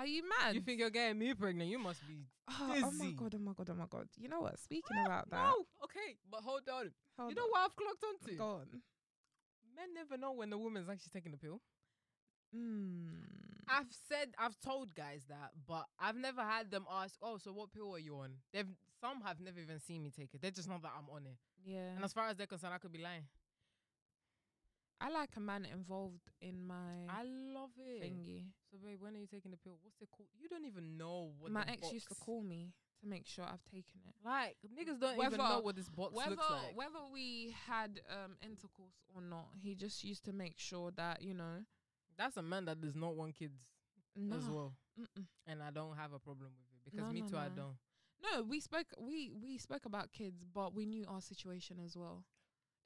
Are 0.00 0.06
you 0.06 0.22
mad? 0.26 0.54
You 0.54 0.62
think 0.62 0.80
you're 0.80 0.88
getting 0.88 1.18
me 1.18 1.34
pregnant? 1.34 1.68
You 1.68 1.78
must 1.78 2.00
be. 2.08 2.24
Oh, 2.48 2.74
oh 2.84 2.90
my 2.92 3.10
god! 3.10 3.34
Oh 3.36 3.38
my 3.38 3.52
god! 3.52 3.68
Oh 3.70 3.74
my 3.74 3.84
god! 3.90 4.08
You 4.16 4.30
know 4.30 4.40
what? 4.40 4.58
Speaking 4.58 4.96
about 5.04 5.28
that, 5.28 5.44
No, 5.44 5.66
okay, 5.84 6.16
but 6.30 6.40
hold 6.40 6.62
on. 6.72 6.90
hold 7.18 7.28
you 7.30 7.36
know 7.36 7.42
on. 7.42 7.50
what 7.50 7.60
I've 7.66 7.76
clocked 7.76 8.04
onto? 8.08 8.38
Go 8.38 8.44
on. 8.44 8.66
Men 9.76 9.92
never 9.94 10.16
know 10.16 10.32
when 10.32 10.48
the 10.48 10.56
woman's 10.56 10.88
actually 10.88 11.10
taking 11.12 11.32
the 11.32 11.38
pill. 11.38 11.60
Mm. 12.56 13.10
I've 13.68 13.92
said, 14.08 14.30
I've 14.38 14.58
told 14.60 14.94
guys 14.94 15.26
that, 15.28 15.50
but 15.68 15.84
I've 15.98 16.16
never 16.16 16.40
had 16.40 16.70
them 16.70 16.86
ask, 16.90 17.16
"Oh, 17.22 17.36
so 17.36 17.52
what 17.52 17.70
pill 17.70 17.94
are 17.94 17.98
you 17.98 18.16
on?" 18.16 18.30
They've 18.54 18.72
some 19.02 19.20
have 19.20 19.38
never 19.38 19.60
even 19.60 19.80
seen 19.80 20.02
me 20.02 20.10
take 20.10 20.34
it. 20.34 20.40
They're 20.40 20.50
just 20.50 20.68
know 20.68 20.78
that 20.82 20.92
I'm 20.96 21.14
on 21.14 21.26
it. 21.26 21.36
Yeah. 21.62 21.94
And 21.94 22.04
as 22.04 22.14
far 22.14 22.26
as 22.26 22.36
they're 22.36 22.46
concerned, 22.46 22.72
I 22.72 22.78
could 22.78 22.92
be 22.92 23.02
lying. 23.02 23.24
I 25.00 25.10
like 25.10 25.30
a 25.36 25.40
man 25.40 25.64
involved 25.64 26.28
in 26.42 26.66
my 26.66 27.06
I 27.08 27.22
love 27.24 27.70
it. 27.78 28.02
thingy. 28.02 28.44
So, 28.70 28.76
babe, 28.84 29.00
when 29.00 29.14
are 29.14 29.18
you 29.18 29.26
taking 29.26 29.50
the 29.50 29.56
pill? 29.56 29.78
What's 29.82 30.00
it 30.00 30.08
called? 30.10 30.28
You 30.38 30.48
don't 30.48 30.64
even 30.66 30.96
know 30.98 31.32
what 31.38 31.50
my 31.50 31.64
ex 31.66 31.92
used 31.92 32.08
to 32.08 32.14
call 32.14 32.42
me 32.42 32.72
to 33.00 33.06
make 33.08 33.26
sure 33.26 33.44
I've 33.44 33.64
taken 33.64 34.00
it. 34.06 34.14
Like 34.24 34.56
niggas 34.78 35.00
don't 35.00 35.16
even 35.24 35.38
know 35.38 35.60
what 35.60 35.76
this 35.76 35.88
box 35.88 36.14
Whether 36.14 36.30
looks 36.32 36.50
like. 36.50 36.76
whether 36.76 37.00
we 37.12 37.54
had 37.66 38.00
um 38.10 38.36
intercourse 38.42 39.00
or 39.14 39.22
not, 39.22 39.48
he 39.62 39.74
just 39.74 40.04
used 40.04 40.24
to 40.26 40.32
make 40.32 40.58
sure 40.58 40.90
that 40.96 41.22
you 41.22 41.34
know. 41.34 41.64
That's 42.18 42.36
a 42.36 42.42
man 42.42 42.66
that 42.66 42.80
does 42.82 42.94
not 42.94 43.16
want 43.16 43.34
kids 43.34 43.54
No. 44.14 44.36
as 44.36 44.48
well, 44.50 44.74
Mm-mm. 45.00 45.24
and 45.46 45.62
I 45.62 45.70
don't 45.70 45.96
have 45.96 46.12
a 46.12 46.18
problem 46.18 46.50
with 46.58 46.66
it 46.74 46.84
because 46.84 47.06
No, 47.06 47.12
me 47.12 47.22
no, 47.22 47.26
too. 47.28 47.36
I 47.38 47.48
don't. 47.48 47.76
No, 48.22 48.42
we 48.42 48.60
spoke 48.60 48.88
we 48.98 49.30
we 49.30 49.56
spoke 49.56 49.86
about 49.86 50.12
kids, 50.12 50.44
but 50.54 50.74
we 50.74 50.84
knew 50.84 51.06
our 51.08 51.22
situation 51.22 51.78
as 51.82 51.96
well. 51.96 52.24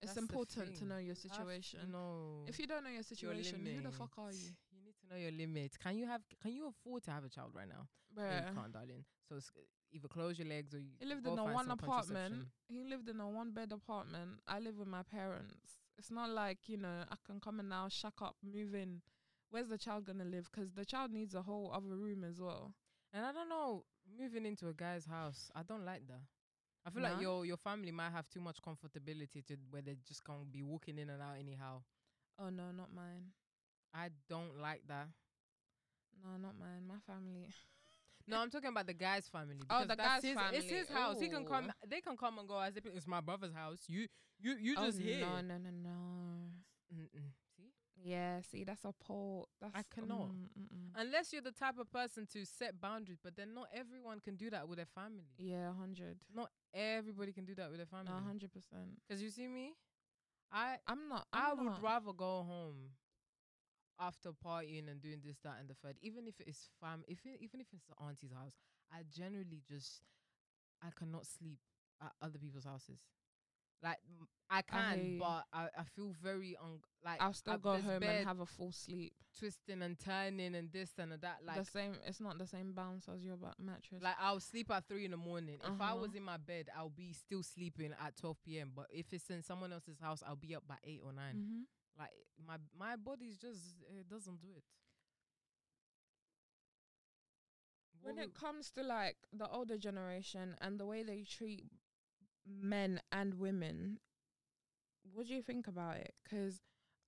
It's 0.03 0.13
That's 0.15 0.19
important 0.19 0.77
to 0.77 0.85
know 0.85 0.99
your 0.99 1.15
situation. 1.15 1.81
know 1.91 2.45
If 2.47 2.59
you 2.59 2.67
don't 2.67 2.85
know 2.85 2.91
your 2.91 3.03
situation, 3.03 3.65
who 3.65 3.81
the 3.83 3.91
fuck 3.91 4.13
are 4.19 4.33
you? 4.33 4.51
You 4.73 4.81
need 4.85 4.95
to 5.01 5.07
know 5.09 5.17
your 5.21 5.33
limits. 5.33 5.77
Can 5.77 5.97
you 5.97 6.07
have? 6.07 6.21
Can 6.43 6.53
you 6.53 6.69
afford 6.69 7.03
to 7.05 7.11
have 7.11 7.25
a 7.25 7.29
child 7.29 7.53
right 7.55 7.69
now? 7.69 7.89
No, 8.17 8.23
you 8.23 8.55
can't, 8.55 8.73
darling. 8.73 9.05
So 9.29 9.37
it's, 9.37 9.51
either 9.93 10.09
close 10.09 10.39
your 10.39 10.49
legs 10.49 10.75
or 10.75 10.79
you. 10.79 10.93
He 10.99 11.07
lived 11.07 11.27
in 11.27 11.39
a 11.39 11.45
one 11.45 11.71
apartment. 11.71 12.47
He 12.69 12.85
lived 12.85 13.09
in 13.09 13.21
a 13.21 13.29
one 13.29 13.53
bed 13.53 13.73
apartment. 13.73 14.41
I 14.47 14.59
live 14.61 14.77
with 14.77 14.89
my 14.89 15.03
parents. 15.03 15.79
It's 15.97 16.11
not 16.11 16.31
like 16.31 16.69
you 16.69 16.77
know 16.77 17.05
I 17.11 17.17
can 17.25 17.41
come 17.41 17.61
and 17.61 17.69
now 17.69 17.89
shack 17.89 18.15
up, 18.21 18.37
move 18.43 18.75
in. 18.75 19.01
Where's 19.51 19.69
the 19.69 19.79
child 19.79 20.05
gonna 20.05 20.25
live? 20.25 20.51
'Cause 20.51 20.73
the 20.73 20.85
child 20.85 21.13
needs 21.13 21.35
a 21.35 21.43
whole 21.43 21.71
other 21.73 21.97
room 21.97 22.25
as 22.25 22.41
well. 22.41 22.75
And 23.13 23.25
I 23.25 23.31
don't 23.31 23.49
know, 23.49 23.85
moving 24.19 24.45
into 24.45 24.69
a 24.69 24.75
guy's 24.75 25.07
house, 25.07 25.51
I 25.55 25.63
don't 25.63 25.85
like 25.85 26.09
that. 26.09 26.23
I 26.87 26.91
feel 26.91 27.03
like 27.03 27.21
your 27.21 27.47
your 27.47 27.57
family 27.57 27.91
might 27.91 28.13
have 28.13 28.29
too 28.29 28.41
much 28.41 28.59
comfortability 28.61 29.45
to 29.47 29.57
where 29.71 29.83
they 29.83 29.97
just 30.07 30.25
can't 30.25 30.51
be 30.53 30.63
walking 30.63 30.99
in 30.99 31.09
and 31.11 31.23
out 31.23 31.37
anyhow. 31.39 31.83
Oh 32.39 32.51
no, 32.51 32.71
not 32.77 32.93
mine. 32.95 33.33
I 33.95 34.09
don't 34.29 34.61
like 34.61 34.83
that. 34.89 35.09
No, 36.23 36.31
not 36.37 36.59
mine. 36.59 36.87
My 36.87 36.99
family. 37.07 37.49
No, 38.27 38.39
I'm 38.39 38.49
talking 38.49 38.71
about 38.71 38.87
the 38.87 38.95
guy's 38.95 39.29
family. 39.29 39.61
Oh, 39.69 39.85
the 39.85 39.97
guy's 39.97 40.23
his, 40.23 40.37
It's 40.53 40.71
his 40.71 40.87
family. 40.89 41.03
house. 41.03 41.21
He 41.21 41.29
can 41.29 41.45
come. 41.45 41.71
They 41.87 42.01
can 42.01 42.17
come 42.17 42.39
and 42.39 42.49
go 42.49 42.59
as 42.59 42.75
if 42.75 42.87
it's 42.87 43.07
my 43.07 43.21
brother's 43.21 43.53
house. 43.53 43.81
You, 43.87 44.07
you, 44.41 44.57
you 44.59 44.75
oh 44.79 44.87
just 44.87 44.99
here. 44.99 45.21
no, 45.21 45.43
no, 45.43 45.59
no, 45.59 45.71
no. 45.83 45.91
Mm-mm. 46.97 47.29
See, 47.55 47.71
Yeah, 48.03 48.41
see, 48.41 48.65
that's 48.65 48.85
a 48.85 48.93
pole. 48.93 49.49
That's 49.61 49.87
cannot. 49.95 50.31
mm, 50.31 50.49
mm-mm. 50.59 50.89
unless 50.97 51.35
you're 51.35 51.43
the 51.43 51.53
type 51.53 51.79
of 51.79 51.91
person 51.93 52.27
to 52.33 52.47
set 52.47 52.81
boundaries, 52.81 53.19
but 53.23 53.37
then 53.37 53.53
not 53.55 53.69
everyone 53.75 54.21
can 54.21 54.37
do 54.37 54.49
that 54.51 54.67
with 54.69 54.79
their 54.79 54.87
family. 54.87 55.29
Yeah, 55.37 55.73
hundred. 55.79 56.17
Not 56.35 56.51
everybody 56.75 57.33
can 57.33 57.45
do 57.45 57.55
that 57.55 57.69
with 57.71 57.79
their 57.79 57.87
family. 57.87 58.13
A 58.13 58.21
hundred 58.27 58.53
percent. 58.53 59.01
Because 59.07 59.23
you 59.23 59.31
see 59.31 59.47
me, 59.49 59.75
I 60.53 60.77
I'm 60.87 61.09
not. 61.09 61.27
I 61.33 61.51
I'm 61.53 61.59
would 61.59 61.73
not. 61.73 61.83
rather 61.83 62.13
go 62.13 62.45
home 62.47 62.91
after 64.01 64.31
partying 64.45 64.91
and 64.91 65.01
doing 65.01 65.21
this, 65.25 65.37
that, 65.45 65.57
and 65.61 65.69
the 65.69 65.75
third, 65.75 65.97
even 66.03 66.27
if 66.27 66.35
it's 66.41 66.69
fam, 66.81 67.05
if 67.07 67.19
it, 67.25 67.39
even 67.41 67.61
if 67.61 67.67
it's 67.73 67.85
the 67.85 67.95
auntie's 68.05 68.33
house. 68.33 68.55
I 68.93 69.03
generally 69.11 69.63
just 69.69 70.03
I 70.83 70.89
cannot 70.97 71.27
sleep 71.27 71.59
at 72.03 72.13
other 72.23 72.39
people's 72.39 72.65
houses. 72.65 72.99
Like 73.83 73.99
I 74.51 74.63
can, 74.63 75.05
you. 75.05 75.19
but 75.19 75.45
I, 75.53 75.69
I 75.77 75.83
feel 75.97 76.13
very 76.23 76.57
un 76.63 76.79
like 77.05 77.21
I'll 77.21 77.33
still 77.33 77.55
I- 77.55 77.59
go 77.59 77.77
home 77.81 78.03
and 78.03 78.27
have 78.27 78.41
a 78.41 78.47
full 78.47 78.73
sleep. 78.73 79.13
twisting 79.39 79.83
and 79.83 79.99
turning 79.99 80.55
and 80.55 80.71
this 80.73 80.91
and 80.99 81.13
that. 81.13 81.39
Like 81.45 81.57
the 81.57 81.65
same. 81.65 81.93
It's 82.07 82.21
not 82.21 82.39
the 82.39 82.47
same 82.47 82.73
bounce 82.73 83.09
as 83.13 83.25
your 83.25 83.37
mattress. 83.59 84.03
like 84.03 84.15
I'll 84.21 84.41
sleep 84.41 84.71
at 84.71 84.87
three 84.89 85.05
in 85.05 85.11
the 85.11 85.17
morning. 85.17 85.59
If 85.65 85.81
I 85.81 85.91
Uh-huh. 85.91 85.97
was 86.03 86.15
in 86.15 86.23
my 86.23 86.37
bed, 86.37 86.69
I'll 86.77 86.89
be 86.91 87.13
still 87.13 87.43
sleeping 87.43 87.93
at 88.01 88.17
twelve 88.17 88.37
p.m. 88.45 88.73
But 88.75 88.87
if 88.91 89.13
it's 89.13 89.29
in 89.31 89.43
someone 89.43 89.73
else's 89.73 89.99
house, 89.99 90.23
I'll 90.27 90.37
be 90.37 90.55
up 90.55 90.65
by 90.69 90.77
eight 90.85 91.01
or 91.05 91.13
9 91.13 91.35
mm-hmm. 91.35 91.61
Like 91.99 92.11
my 92.47 92.57
my 92.79 92.97
body's 92.97 93.37
just 93.39 93.61
it 93.99 94.09
doesn't 94.09 94.41
do 94.41 94.49
it. 94.57 94.65
when 98.03 98.19
it 98.19 98.35
comes 98.35 98.71
to 98.73 98.83
like 98.83 99.17
the 99.33 99.49
older 99.49 99.79
generation 99.79 100.55
and 100.61 100.79
the 100.79 100.85
way 100.85 101.03
they 101.03 101.23
treat 101.23 101.65
men 102.47 103.01
and 103.13 103.35
women, 103.35 103.99
what 105.13 105.27
do 105.27 105.35
you 105.35 105.43
think 105.43 105.67
about 105.67 105.97
it? 105.97 106.15
'Cause 106.25 106.61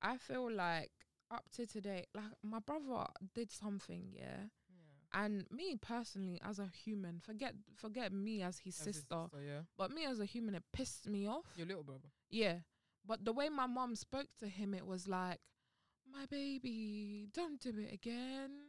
I 0.02 0.18
feel 0.18 0.50
like 0.50 0.92
up 1.30 1.48
to 1.52 1.66
today, 1.66 2.06
like 2.14 2.32
my 2.42 2.58
brother 2.60 3.06
did 3.34 3.50
something, 3.50 4.12
yeah. 4.12 4.48
yeah. 4.68 5.22
And 5.24 5.50
me 5.50 5.76
personally, 5.76 6.40
as 6.42 6.58
a 6.58 6.68
human, 6.68 7.20
forget 7.20 7.54
forget 7.74 8.12
me 8.12 8.42
as 8.42 8.58
his 8.58 8.78
As 8.80 8.86
his 8.86 8.96
sister, 8.96 9.28
yeah. 9.44 9.62
but 9.76 9.90
me 9.90 10.04
as 10.04 10.20
a 10.20 10.24
human, 10.24 10.54
it 10.54 10.64
pissed 10.72 11.08
me 11.08 11.26
off. 11.26 11.46
Your 11.56 11.66
little 11.66 11.84
brother. 11.84 12.10
Yeah. 12.30 12.60
But 13.04 13.24
the 13.24 13.32
way 13.32 13.48
my 13.48 13.66
mom 13.66 13.94
spoke 13.94 14.28
to 14.38 14.48
him, 14.48 14.74
it 14.74 14.84
was 14.86 15.06
like, 15.06 15.40
my 16.10 16.26
baby, 16.26 17.28
don't 17.32 17.60
do 17.60 17.78
it 17.78 17.92
again. 17.92 18.65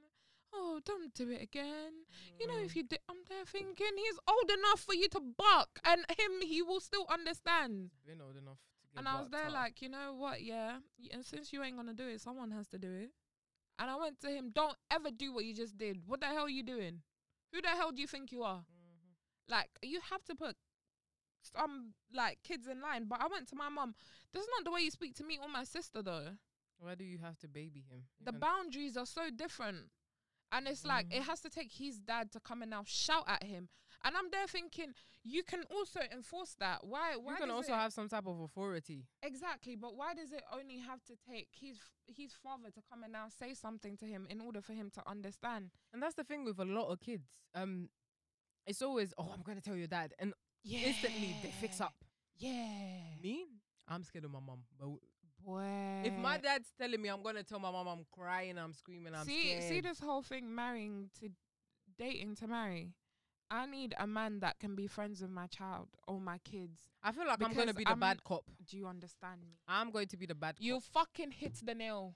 Oh, 0.54 0.80
don't 0.84 1.14
do 1.14 1.30
it 1.30 1.42
again. 1.42 2.06
You 2.40 2.48
know, 2.48 2.58
if 2.60 2.72
Mm. 2.74 2.76
you 2.78 2.84
did, 2.84 3.00
I'm 3.10 3.24
there 3.28 3.46
thinking 3.46 3.98
he's 3.98 4.20
old 4.28 4.50
enough 4.50 4.80
for 4.82 4.94
you 4.96 5.08
to 5.10 5.20
bark, 5.20 5.80
and 5.84 6.06
him, 6.18 6.42
he 6.42 6.62
will 6.62 6.80
still 6.80 7.06
understand. 7.10 7.92
Been 8.06 8.22
old 8.22 8.38
enough 8.38 8.60
to 8.82 8.88
get 8.94 9.00
And 9.00 9.08
I 9.08 9.20
was 9.22 9.30
there 9.30 9.48
up. 9.48 9.52
like, 9.54 9.82
you 9.82 9.90
know 9.90 10.14
what? 10.14 10.42
Yeah. 10.42 10.80
And 11.12 11.26
since 11.26 11.52
you 11.54 11.64
ain't 11.64 11.76
gonna 11.76 11.94
do 11.94 12.08
it, 12.08 12.22
someone 12.22 12.52
has 12.52 12.68
to 12.70 12.80
do 12.80 12.92
it. 12.92 13.12
And 13.80 13.92
I 13.92 13.96
went 13.96 14.20
to 14.22 14.30
him, 14.30 14.52
don't 14.52 14.78
ever 14.90 15.12
do 15.12 15.32
what 15.34 15.46
you 15.46 15.54
just 15.54 15.78
did. 15.78 16.08
What 16.08 16.22
the 16.22 16.28
hell 16.28 16.46
are 16.46 16.50
you 16.50 16.64
doing? 16.64 17.04
Who 17.52 17.62
the 17.62 17.70
hell 17.70 17.92
do 17.92 18.02
you 18.02 18.08
think 18.08 18.32
you 18.32 18.44
are? 18.44 18.66
Mhm. 18.66 19.16
Like 19.50 19.70
you 19.84 20.02
have 20.02 20.24
to 20.26 20.36
put 20.36 20.58
some 21.44 21.94
like 22.12 22.42
kids 22.44 22.68
in 22.68 22.82
line. 22.82 23.06
But 23.06 23.22
I 23.22 23.28
went 23.28 23.48
to 23.50 23.56
my 23.56 23.70
mom. 23.70 23.96
This 24.32 24.44
is 24.44 24.50
not 24.56 24.64
the 24.66 24.72
way 24.72 24.82
you 24.82 24.92
speak 24.92 25.14
to 25.16 25.24
me 25.24 25.38
or 25.38 25.48
my 25.48 25.64
sister 25.64 26.02
though. 26.02 26.38
Why 26.80 26.96
do 26.96 27.04
you 27.04 27.18
have 27.20 27.38
to 27.40 27.48
baby 27.48 27.82
him? 27.82 28.08
You 28.20 28.26
The 28.26 28.34
boundaries 28.34 28.98
are 28.98 29.06
so 29.06 29.30
different. 29.30 29.92
And 30.52 30.68
it's 30.68 30.86
like 30.86 31.08
it 31.14 31.22
Mhm. 31.24 31.26
has 31.26 31.42
to 31.42 31.50
take 31.50 31.72
his 31.74 32.00
dad 32.00 32.32
to 32.32 32.40
come 32.40 32.62
and 32.62 32.72
now 32.72 32.84
shout 32.86 33.26
at 33.28 33.44
him. 33.44 33.70
And 34.04 34.16
I'm 34.16 34.30
there 34.30 34.48
thinking 34.48 34.94
you 35.24 35.44
can 35.44 35.64
also 35.70 36.00
enforce 36.12 36.56
that. 36.60 36.86
Why 36.86 37.16
why 37.18 37.32
you 37.34 37.38
can 37.38 37.50
also 37.52 37.74
it- 37.74 37.78
have 37.78 37.92
some 37.92 38.08
type 38.08 38.28
of 38.28 38.40
authority. 38.40 39.08
Exactly, 39.24 39.76
but 39.76 39.96
why 39.96 40.14
does 40.14 40.32
it 40.32 40.44
only 40.52 40.78
have 40.78 41.04
to 41.06 41.16
take 41.18 41.50
his 41.60 41.80
his 42.08 42.34
father 42.34 42.70
to 42.72 42.82
come 42.82 43.04
and 43.04 43.12
now 43.12 43.28
say 43.28 43.54
something 43.54 43.98
to 43.98 44.06
him 44.06 44.26
in 44.30 44.40
order 44.40 44.62
for 44.62 44.74
him 44.74 44.90
to 44.92 45.10
understand? 45.10 45.72
And 45.92 46.02
that's 46.02 46.16
the 46.16 46.24
thing 46.24 46.46
with 46.46 46.60
a 46.60 46.66
lot 46.66 46.88
of 46.88 47.00
kids. 47.02 47.28
Um, 47.54 47.90
it's 48.66 48.82
always, 48.82 49.14
oh, 49.18 49.32
I'm 49.34 49.42
gonna 49.42 49.62
tell 49.62 49.76
your 49.76 49.88
dad, 49.88 50.14
and 50.20 50.34
Yeah. 50.64 50.88
instantly 50.88 51.36
they 51.42 51.52
fix 51.52 51.82
up. 51.82 52.06
Yeah. 52.38 53.16
Me, 53.22 53.48
I'm 53.88 54.04
scared 54.04 54.26
of 54.26 54.32
my 54.32 54.40
mom. 54.40 54.66
But 54.78 54.90
w- 55.48 55.60
Boy. 55.62 56.02
if 56.08 56.14
my 56.18 56.38
dad's 56.38 56.70
telling 56.80 57.02
me 57.02 57.10
I'm 57.10 57.24
gonna 57.24 57.44
tell 57.44 57.60
my 57.60 57.72
mom 57.72 57.88
I'm 57.88 58.06
crying, 58.12 58.58
I'm 58.58 58.74
screaming, 58.74 59.16
I'm 59.16 59.26
see 59.26 59.52
scared. 59.56 59.64
see 59.64 59.82
this 59.82 60.00
whole 60.00 60.22
thing 60.22 60.54
marrying 60.54 61.10
to 61.22 61.30
dating 61.98 62.36
to 62.36 62.48
marry. 62.48 62.94
I 63.50 63.66
need 63.66 63.96
a 63.98 64.06
man 64.06 64.42
that 64.42 64.60
can 64.60 64.76
be 64.76 64.88
friends 64.88 65.22
with 65.22 65.32
my 65.32 65.48
child 65.48 65.88
or 66.06 66.20
my 66.20 66.38
kids. 66.40 66.80
I 67.02 67.14
feel 67.14 67.26
like 67.26 67.42
I'm 67.42 67.54
gonna 67.54 67.74
be 67.74 67.86
the 67.86 67.90
I'm- 67.92 68.00
bad 68.00 68.24
cop. 68.24 68.44
Do 68.70 68.78
you 68.78 68.88
understand 68.88 69.40
me? 69.42 69.58
I'm 69.68 69.90
going 69.92 70.08
to 70.08 70.18
be 70.18 70.26
the 70.26 70.36
bad 70.36 70.56
Cop. 70.58 70.64
You 70.64 70.80
fucking 70.82 71.32
hit 71.32 71.54
the 71.64 71.74
nail. 71.74 72.14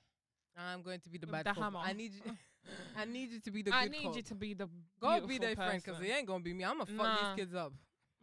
I'm 0.58 0.82
going 0.82 1.00
to 1.00 1.10
be 1.10 1.18
the 1.18 1.28
with 1.28 1.32
bad 1.32 1.46
the 1.46 1.54
cop. 1.54 1.64
hammer. 1.64 1.80
I 1.82 1.94
need 1.94 2.12
you. 2.14 2.22
I 2.98 3.06
need 3.06 3.32
you 3.32 3.40
to 3.40 3.52
be 3.52 3.62
the 3.62 3.72
I 3.74 3.86
need 3.88 4.04
cop. 4.04 4.16
you 4.18 4.22
to 4.24 4.36
be 4.36 4.54
the 4.54 4.68
Go 5.00 5.26
be 5.26 5.38
their 5.38 5.56
friend, 5.56 5.82
cause 5.84 5.96
person. 5.96 6.04
they 6.04 6.12
ain't 6.12 6.28
gonna 6.28 6.44
be 6.44 6.54
me. 6.54 6.66
I'm 6.66 6.80
gonna 6.80 6.86
fuck 6.88 6.98
Nah. 6.98 7.16
these 7.36 7.46
kids 7.46 7.56
up. 7.56 7.72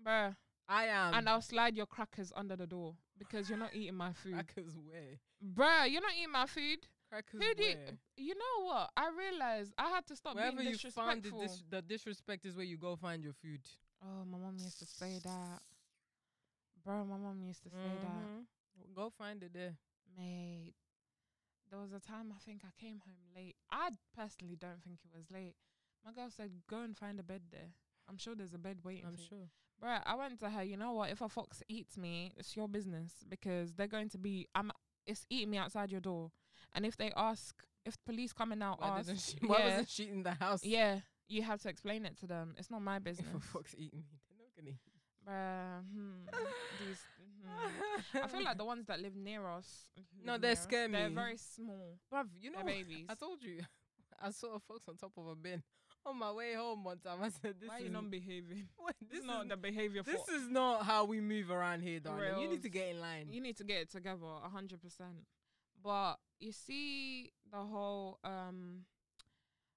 Bruh. 0.07 0.37
I 0.69 0.85
am. 0.85 1.15
and 1.15 1.29
I'll 1.31 1.41
slide 1.41 1.75
your 1.79 1.87
crackers 1.87 2.31
under 2.37 2.55
the 2.57 2.67
door 2.67 2.95
because 3.19 3.49
you're 3.49 3.59
not 3.59 3.75
eating 3.75 3.95
my 3.97 4.13
food, 4.13 4.35
Crackers 4.35 4.75
where? 4.77 5.19
bruh. 5.55 5.91
You're 5.91 6.03
not 6.03 6.13
eating 6.19 6.33
my 6.33 6.47
food. 6.47 6.87
Crackers 7.11 7.41
Who 7.43 7.55
do 7.55 7.63
you, 7.65 7.75
where? 7.77 7.99
you 8.17 8.35
know 8.35 8.65
what? 8.67 8.91
I 8.97 9.09
realized 9.17 9.73
I 9.79 9.89
had 9.91 10.07
to 10.09 10.17
stop 10.17 10.35
Wherever 10.37 10.59
being 10.59 10.71
you 10.73 10.79
found 10.91 11.23
the, 11.23 11.31
disrespectful. 11.31 11.41
dis- 11.41 11.65
the 11.71 11.83
disrespect 11.83 12.45
is 12.47 12.55
where 12.57 12.67
you 12.67 12.77
go 12.77 12.97
find 12.97 13.23
your 13.25 13.33
food. 13.33 13.61
oh, 14.03 14.25
my 14.25 14.39
mom 14.39 14.57
used 14.59 14.79
to 14.81 14.87
say 14.87 15.19
that, 15.25 15.61
bro. 16.85 17.05
My 17.05 17.17
mom 17.17 17.43
used 17.43 17.63
to 17.65 17.71
say 17.71 17.99
that. 18.03 18.09
Mhm. 18.09 18.95
Go 18.95 19.11
find 19.11 19.43
it 19.43 19.53
there. 19.53 19.77
Mate, 20.17 20.75
there 21.71 21.79
was 21.79 21.93
a 21.93 22.01
time 22.01 22.33
I 22.35 22.39
think 22.39 22.63
I 22.65 22.71
came 22.81 23.01
home 23.01 23.23
late. 23.35 23.57
I 23.71 23.91
personally 24.15 24.57
don't 24.57 24.83
think 24.83 25.01
it 25.05 25.11
was 25.17 25.31
late. 25.31 25.57
My 26.05 26.13
girl 26.13 26.31
said, 26.31 26.51
"Go 26.67 26.83
and 26.83 26.97
find 26.97 27.19
a 27.21 27.23
bed 27.23 27.43
there." 27.51 27.73
I'm 28.09 28.17
sure 28.17 28.35
there's 28.35 28.55
a 28.55 28.59
bed 28.59 28.79
waiting 28.85 29.05
I'm 29.07 29.17
for 29.17 29.21
you. 29.23 29.29
sure. 29.29 29.49
Bruh, 29.83 30.01
I 30.05 30.15
went 30.17 30.41
to 30.41 30.51
her. 30.51 30.63
You 30.63 30.77
know 30.77 30.93
what? 30.93 31.11
If 31.11 31.21
a 31.21 31.29
fox 31.29 31.63
eats 31.69 31.97
me, 31.97 32.33
it's 32.37 32.57
your 32.57 32.69
business 32.69 33.13
because 33.29 33.75
they're 33.75 33.87
going 33.87 34.09
to 34.11 34.19
be. 34.19 34.47
I'm. 34.55 34.73
It's 35.07 35.25
eating 35.31 35.51
me 35.51 35.59
outside 35.59 35.91
your 35.91 36.01
door. 36.01 36.31
And 36.75 36.85
if 36.85 36.97
they 36.97 37.13
ask, 37.17 37.55
if 37.85 37.97
police 38.05 38.33
coming 38.33 38.63
out 38.63 38.81
Why, 38.81 38.99
ask, 38.99 39.11
she, 39.17 39.47
why 39.47 39.59
yeah, 39.59 39.65
wasn't 39.69 39.89
she 39.89 40.09
in 40.09 40.23
the 40.23 40.33
house? 40.33 40.65
yeah, 40.65 41.01
you 41.29 41.43
have 41.43 41.61
to 41.63 41.69
explain 41.69 42.05
it 42.05 42.19
to 42.19 42.27
them. 42.27 42.55
It's 42.59 42.71
not 42.71 42.83
my 42.83 42.99
business. 42.99 43.27
If 43.35 43.43
a 43.43 43.47
fox 43.47 43.75
eat 43.79 43.95
me, 43.95 44.05
they're 44.29 44.39
not 44.39 44.55
gonna 44.57 44.71
eat. 44.71 44.99
Bruh, 45.27 45.83
hmm, 45.93 46.87
these. 46.87 47.01
hmm. 47.45 48.19
I 48.25 48.27
feel 48.27 48.45
like 48.45 48.59
the 48.59 48.65
ones 48.65 48.87
that 48.87 49.01
live 49.01 49.17
near 49.17 49.49
us. 49.49 49.87
No, 50.25 50.33
live 50.33 50.43
they 50.43 50.49
near 50.49 50.53
us, 50.53 50.63
scare 50.63 50.89
They're 50.89 51.09
very 51.11 51.37
small. 51.37 51.99
Bruv, 52.13 52.27
you 52.41 52.51
know, 52.51 52.59
They're 52.65 52.75
babies. 52.75 53.07
I 53.09 53.15
told 53.15 53.43
you, 53.43 53.61
I 54.23 54.31
saw 54.31 54.57
a 54.57 54.59
fox 54.61 54.89
on 54.89 54.97
top 54.97 55.13
of 55.17 55.27
a 55.27 55.35
bin 55.35 55.63
on 56.09 56.19
my 56.19 56.33
way 56.33 56.55
home 56.55 56.85
one 56.85 56.99
time. 56.99 57.19
I 57.23 57.29
said, 57.29 57.55
"This 57.61 57.69
Why 57.69 57.77
are 57.77 57.79
is 57.79 57.85
you 57.85 57.91
not 57.91 58.11
behaving? 58.11 58.69
Wait, 58.85 58.95
This 59.11 59.21
is 59.21 59.27
not 59.27 59.49
the 59.49 59.57
behavior 59.57 60.03
for. 60.03 60.11
this 60.11 60.29
is 60.29 60.49
not 60.49 60.85
how 60.85 61.05
we 61.05 61.21
move 61.21 61.51
around 61.51 61.83
here, 61.83 62.01
darling. 62.01 62.41
You 62.41 62.49
need 62.49 62.63
to 62.63 62.69
get 62.69 62.89
in 62.89 63.01
line. 63.01 63.29
You 63.31 63.41
need 63.41 63.57
to 63.59 63.65
get 63.65 63.83
it 63.83 63.91
together, 63.91 64.27
a 64.45 64.49
hundred 64.49 64.81
percent. 64.81 65.27
But 65.83 66.17
you 66.41 66.53
see 66.53 67.33
the 67.51 67.59
whole 67.59 68.19
um 68.25 68.85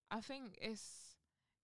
I 0.09 0.19
think 0.21 0.57
it's 0.61 1.15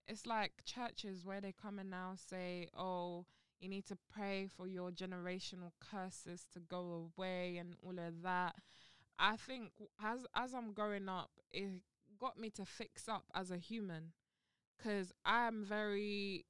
it's 0.07 0.25
like 0.25 0.51
churches 0.63 1.25
where 1.25 1.41
they 1.41 1.51
come 1.59 1.79
and 1.79 1.89
now 1.89 2.13
say, 2.15 2.69
Oh, 2.77 3.25
you 3.59 3.67
need 3.69 3.85
to 3.87 3.97
pray 4.13 4.47
for 4.55 4.67
your 4.67 4.91
generational 4.91 5.71
curses 5.79 6.45
to 6.53 6.59
go 6.59 7.11
away 7.17 7.57
and 7.57 7.75
all 7.83 7.97
of 7.97 8.21
that. 8.23 8.55
I 9.19 9.35
think 9.35 9.71
as 10.03 10.19
as 10.35 10.53
I'm 10.53 10.73
growing 10.73 11.09
up, 11.09 11.31
it 11.51 11.81
got 12.19 12.39
me 12.39 12.49
to 12.51 12.65
fix 12.65 13.07
up 13.09 13.25
as 13.33 13.51
a 13.51 13.57
human. 13.57 14.11
Cause 14.83 15.11
I'm 15.25 15.63
very 15.63 16.45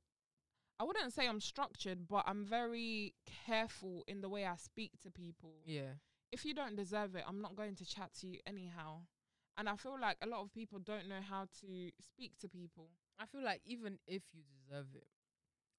I 0.80 0.84
wouldn't 0.84 1.14
say 1.14 1.28
I'm 1.28 1.40
structured, 1.42 2.08
but 2.08 2.24
I'm 2.28 2.46
very 2.46 3.16
careful 3.46 4.04
in 4.08 4.22
the 4.22 4.30
way 4.30 4.46
I 4.46 4.56
speak 4.58 4.92
to 5.02 5.10
people. 5.10 5.56
Yeah, 5.66 5.94
If 6.32 6.46
you 6.46 6.54
don't 6.54 6.76
deserve 6.76 7.16
it, 7.16 7.24
I'm 7.28 7.42
not 7.42 7.56
going 7.56 7.76
to 7.76 7.86
chat 7.86 8.14
to 8.22 8.28
you 8.28 8.40
anyhow. 8.46 9.02
And 9.58 9.68
I 9.68 9.76
feel 9.76 9.98
like 10.00 10.18
a 10.22 10.28
lot 10.28 10.42
of 10.42 10.54
people 10.54 10.78
don't 10.78 11.10
know 11.10 11.22
how 11.28 11.46
to 11.62 11.90
speak 12.00 12.38
to 12.42 12.48
people. 12.48 12.90
I 13.18 13.26
feel 13.26 13.44
like 13.44 13.62
even 13.66 13.98
if 14.06 14.22
you 14.34 14.44
deserve 14.44 14.86
it, 14.94 15.08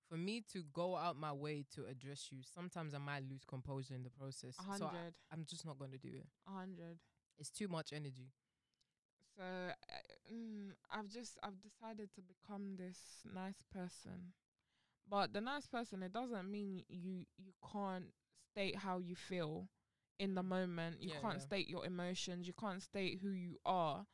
for 0.08 0.16
me 0.16 0.42
to 0.52 0.64
go 0.72 0.96
out 0.96 1.16
my 1.16 1.32
way 1.32 1.64
to 1.76 1.84
address 1.86 2.32
you, 2.32 2.38
sometimes 2.42 2.92
I 2.92 2.98
might 2.98 3.22
lose 3.30 3.44
composure 3.46 3.94
in 3.94 4.02
the 4.02 4.10
process. 4.10 4.56
A 4.58 4.78
So 4.78 4.86
I, 4.86 5.12
I'm 5.32 5.44
just 5.48 5.64
not 5.64 5.78
going 5.78 5.92
to 5.92 5.98
do 5.98 6.08
it. 6.08 6.26
a 6.48 6.50
hundred. 6.50 6.98
It's 7.38 7.50
too 7.50 7.68
much 7.68 7.92
energy. 7.92 8.32
So 9.36 9.44
uh, 9.44 9.72
mm, 10.32 10.72
I've 10.90 11.08
just 11.08 11.38
I've 11.42 11.60
decided 11.60 12.10
to 12.14 12.22
become 12.22 12.76
this 12.76 12.98
nice 13.32 13.62
person. 13.72 14.32
But 15.08 15.32
the 15.32 15.40
nice 15.40 15.66
person, 15.66 16.02
it 16.02 16.12
doesn't 16.12 16.50
mean 16.50 16.84
you 16.88 17.24
you 17.36 17.52
can't 17.72 18.12
state 18.52 18.76
how 18.76 18.98
you 18.98 19.14
feel 19.16 19.68
in 20.18 20.34
the 20.34 20.42
moment. 20.42 21.02
You 21.02 21.10
Yeah, 21.10 21.20
can't 21.20 21.34
yeah. 21.34 21.40
state 21.40 21.68
your 21.68 21.84
emotions. 21.86 22.46
You 22.46 22.52
can't 22.54 22.82
state 22.82 23.18
who 23.22 23.30
you 23.30 23.58
are. 23.64 24.06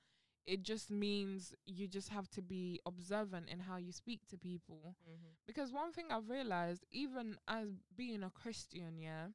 It 0.47 0.63
just 0.63 0.91
means 0.91 1.55
you 1.67 1.89
just 1.89 2.09
have 2.11 2.29
to 2.31 2.43
be 2.43 2.81
observant 2.87 3.49
in 3.49 3.61
how 3.61 3.77
you 3.77 3.93
speak 3.93 4.21
to 4.29 4.37
people. 4.39 4.97
Mm-hmm. 5.09 5.33
Because 5.47 5.73
one 5.73 5.93
thing 5.93 6.07
I've 6.11 6.29
realized, 6.31 6.85
even 6.91 7.39
as 7.49 7.69
being 7.97 8.23
a 8.23 8.31
Christian, 8.31 8.99
yeah, 8.99 9.29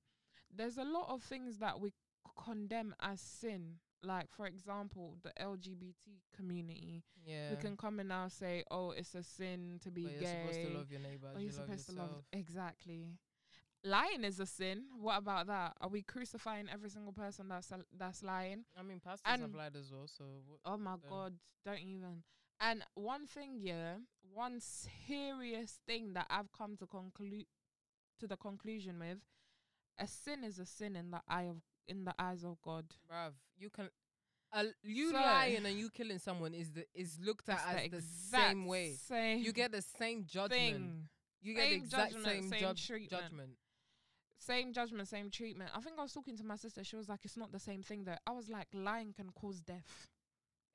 there's 0.55 0.77
a 0.77 0.83
lot 0.83 1.09
of 1.09 1.23
things 1.23 1.57
that 1.59 1.79
we 1.79 1.89
c- 1.89 1.95
condemn 2.43 2.95
as 3.01 3.21
sin. 3.21 3.79
Like, 4.01 4.27
for 4.31 4.45
example, 4.45 5.17
the 5.23 5.31
LGBT 5.41 5.93
community. 6.35 7.03
Yeah, 7.25 7.51
We 7.51 7.57
can 7.57 7.75
come 7.75 7.99
and 7.99 8.07
now 8.09 8.27
say, 8.29 8.63
oh, 8.71 8.91
it's 8.91 9.13
a 9.13 9.23
sin 9.23 9.79
to 9.83 9.91
be 9.91 10.03
but 10.03 10.11
you're 10.13 10.21
gay. 10.21 10.41
Oh, 10.45 10.51
supposed 10.51 10.67
to 10.71 10.77
love 10.77 10.91
your 10.91 10.99
neighbor. 11.01 11.27
you're 11.33 11.41
you 11.41 11.51
supposed 11.51 11.89
to 11.89 11.95
love. 11.95 12.23
Exactly. 12.31 13.09
Lying 13.83 14.23
is 14.23 14.39
a 14.39 14.45
sin. 14.45 14.83
What 15.01 15.17
about 15.17 15.47
that? 15.47 15.73
Are 15.81 15.89
we 15.89 16.01
crucifying 16.01 16.67
every 16.71 16.89
single 16.89 17.13
person 17.13 17.47
that's 17.49 17.71
a, 17.71 17.79
that's 17.97 18.23
lying? 18.23 18.63
I 18.77 18.83
mean, 18.83 18.99
pastors 18.99 19.21
have 19.25 19.41
And- 19.41 19.55
lied 19.55 19.75
as 19.75 19.91
well. 19.91 20.07
So 20.07 20.23
what, 20.47 20.59
Oh 20.65 20.77
my 20.77 20.91
then? 21.01 21.09
god, 21.09 21.33
don't 21.65 21.79
even. 21.79 22.23
And 22.61 22.83
one 22.95 23.25
thing, 23.25 23.57
yeah, 23.59 23.95
one 24.33 24.59
serious 24.59 25.79
thing 25.87 26.13
that 26.13 26.27
I've 26.29 26.51
come 26.51 26.75
to 26.77 26.85
conclude 26.87 27.45
to 28.19 28.27
the 28.27 28.35
conclusion 28.37 28.99
with, 28.99 29.19
a 29.97 30.07
sin 30.07 30.43
is 30.43 30.59
a 30.59 30.65
sin 30.65 30.95
in 30.95 31.11
the 31.11 31.21
eye 31.27 31.43
of 31.43 31.61
in 31.89 32.05
the 32.05 32.13
eyes 32.19 32.43
of 32.43 32.61
God. 32.61 32.85
bruv, 33.11 33.33
you 33.57 33.69
can. 33.69 33.89
Uh, 34.51 34.63
you 34.83 35.09
So- 35.11 35.17
lying 35.17 35.65
and 35.65 35.77
you 35.77 35.89
killing 35.89 36.17
someone 36.19 36.53
is 36.55 36.71
the 36.71 36.85
is 36.93 37.19
looked 37.19 37.49
at 37.49 37.59
as 37.85 37.91
the, 37.91 38.01
same 38.01 38.65
way. 38.65 38.93
Same 38.95 39.39
You 39.43 39.51
get 39.53 39.71
the 39.71 39.81
same 39.81 40.25
judgment. 40.25 40.51
thing. 40.51 41.09
You 41.41 41.53
get 41.53 41.65
the 41.69 41.69
Same 41.75 41.83
exact 41.83 42.11
judgment, 42.13 42.25
same, 42.25 42.49
same 42.49 42.59
judge- 42.59 42.87
treatment. 42.87 43.09
judgment. 43.23 43.57
Same 44.37 44.73
judgment, 44.73 45.07
same 45.07 45.29
treatment. 45.29 45.69
I 45.75 45.81
think 45.81 45.99
I 45.99 46.01
was 46.01 46.13
talking 46.13 46.37
to 46.37 46.43
my 46.45 46.55
sister. 46.55 46.83
She 46.83 46.95
was 46.95 47.09
like, 47.09 47.25
"It's 47.25 47.37
not 47.37 47.51
the 47.51 47.59
same 47.59 47.83
thing." 47.83 48.05
Though 48.05 48.17
I 48.25 48.31
was 48.31 48.49
like, 48.49 48.67
"Lying 48.73 49.13
can 49.13 49.29
cause 49.31 49.61
death." 49.61 50.07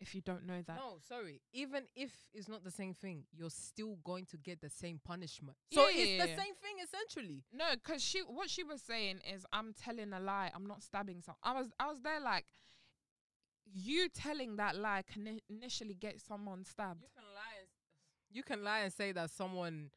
If 0.04 0.14
you 0.14 0.20
don't 0.20 0.44
know 0.44 0.60
that, 0.66 0.76
No, 0.76 0.98
sorry. 1.08 1.40
Even 1.54 1.84
if 1.96 2.12
it's 2.34 2.46
not 2.46 2.62
the 2.62 2.70
same 2.70 2.92
thing, 2.92 3.24
you're 3.32 3.48
still 3.48 3.96
going 4.04 4.26
to 4.26 4.36
get 4.36 4.60
the 4.60 4.68
same 4.68 5.00
punishment. 5.02 5.56
So 5.72 5.86
it's 5.88 5.96
the 6.22 6.28
Yeah. 6.28 6.36
same 6.36 6.54
thing 6.56 6.76
essentially. 6.82 7.42
No, 7.50 7.64
because 7.72 8.02
she 8.04 8.20
what 8.20 8.50
she 8.50 8.62
was 8.62 8.82
saying 8.82 9.20
is 9.34 9.46
I'm 9.50 9.72
telling 9.72 10.12
a 10.12 10.20
lie. 10.20 10.50
I'm 10.54 10.66
not 10.66 10.82
stabbing 10.82 11.22
someone. 11.22 11.38
I 11.42 11.52
was 11.58 11.68
I 11.80 11.86
was 11.86 12.00
there 12.02 12.20
like 12.20 12.44
you 13.72 14.10
telling 14.10 14.56
that 14.56 14.76
lie 14.76 15.02
can 15.10 15.40
initially 15.48 15.94
get 15.94 16.20
someone 16.20 16.64
stabbed. 16.66 17.00
You 17.02 17.08
can 17.16 17.24
lie. 17.34 17.56
And, 17.60 17.68
you 18.30 18.42
can 18.42 18.62
lie 18.62 18.80
and 18.80 18.92
say 18.92 19.12
that 19.12 19.30
someone 19.30 19.90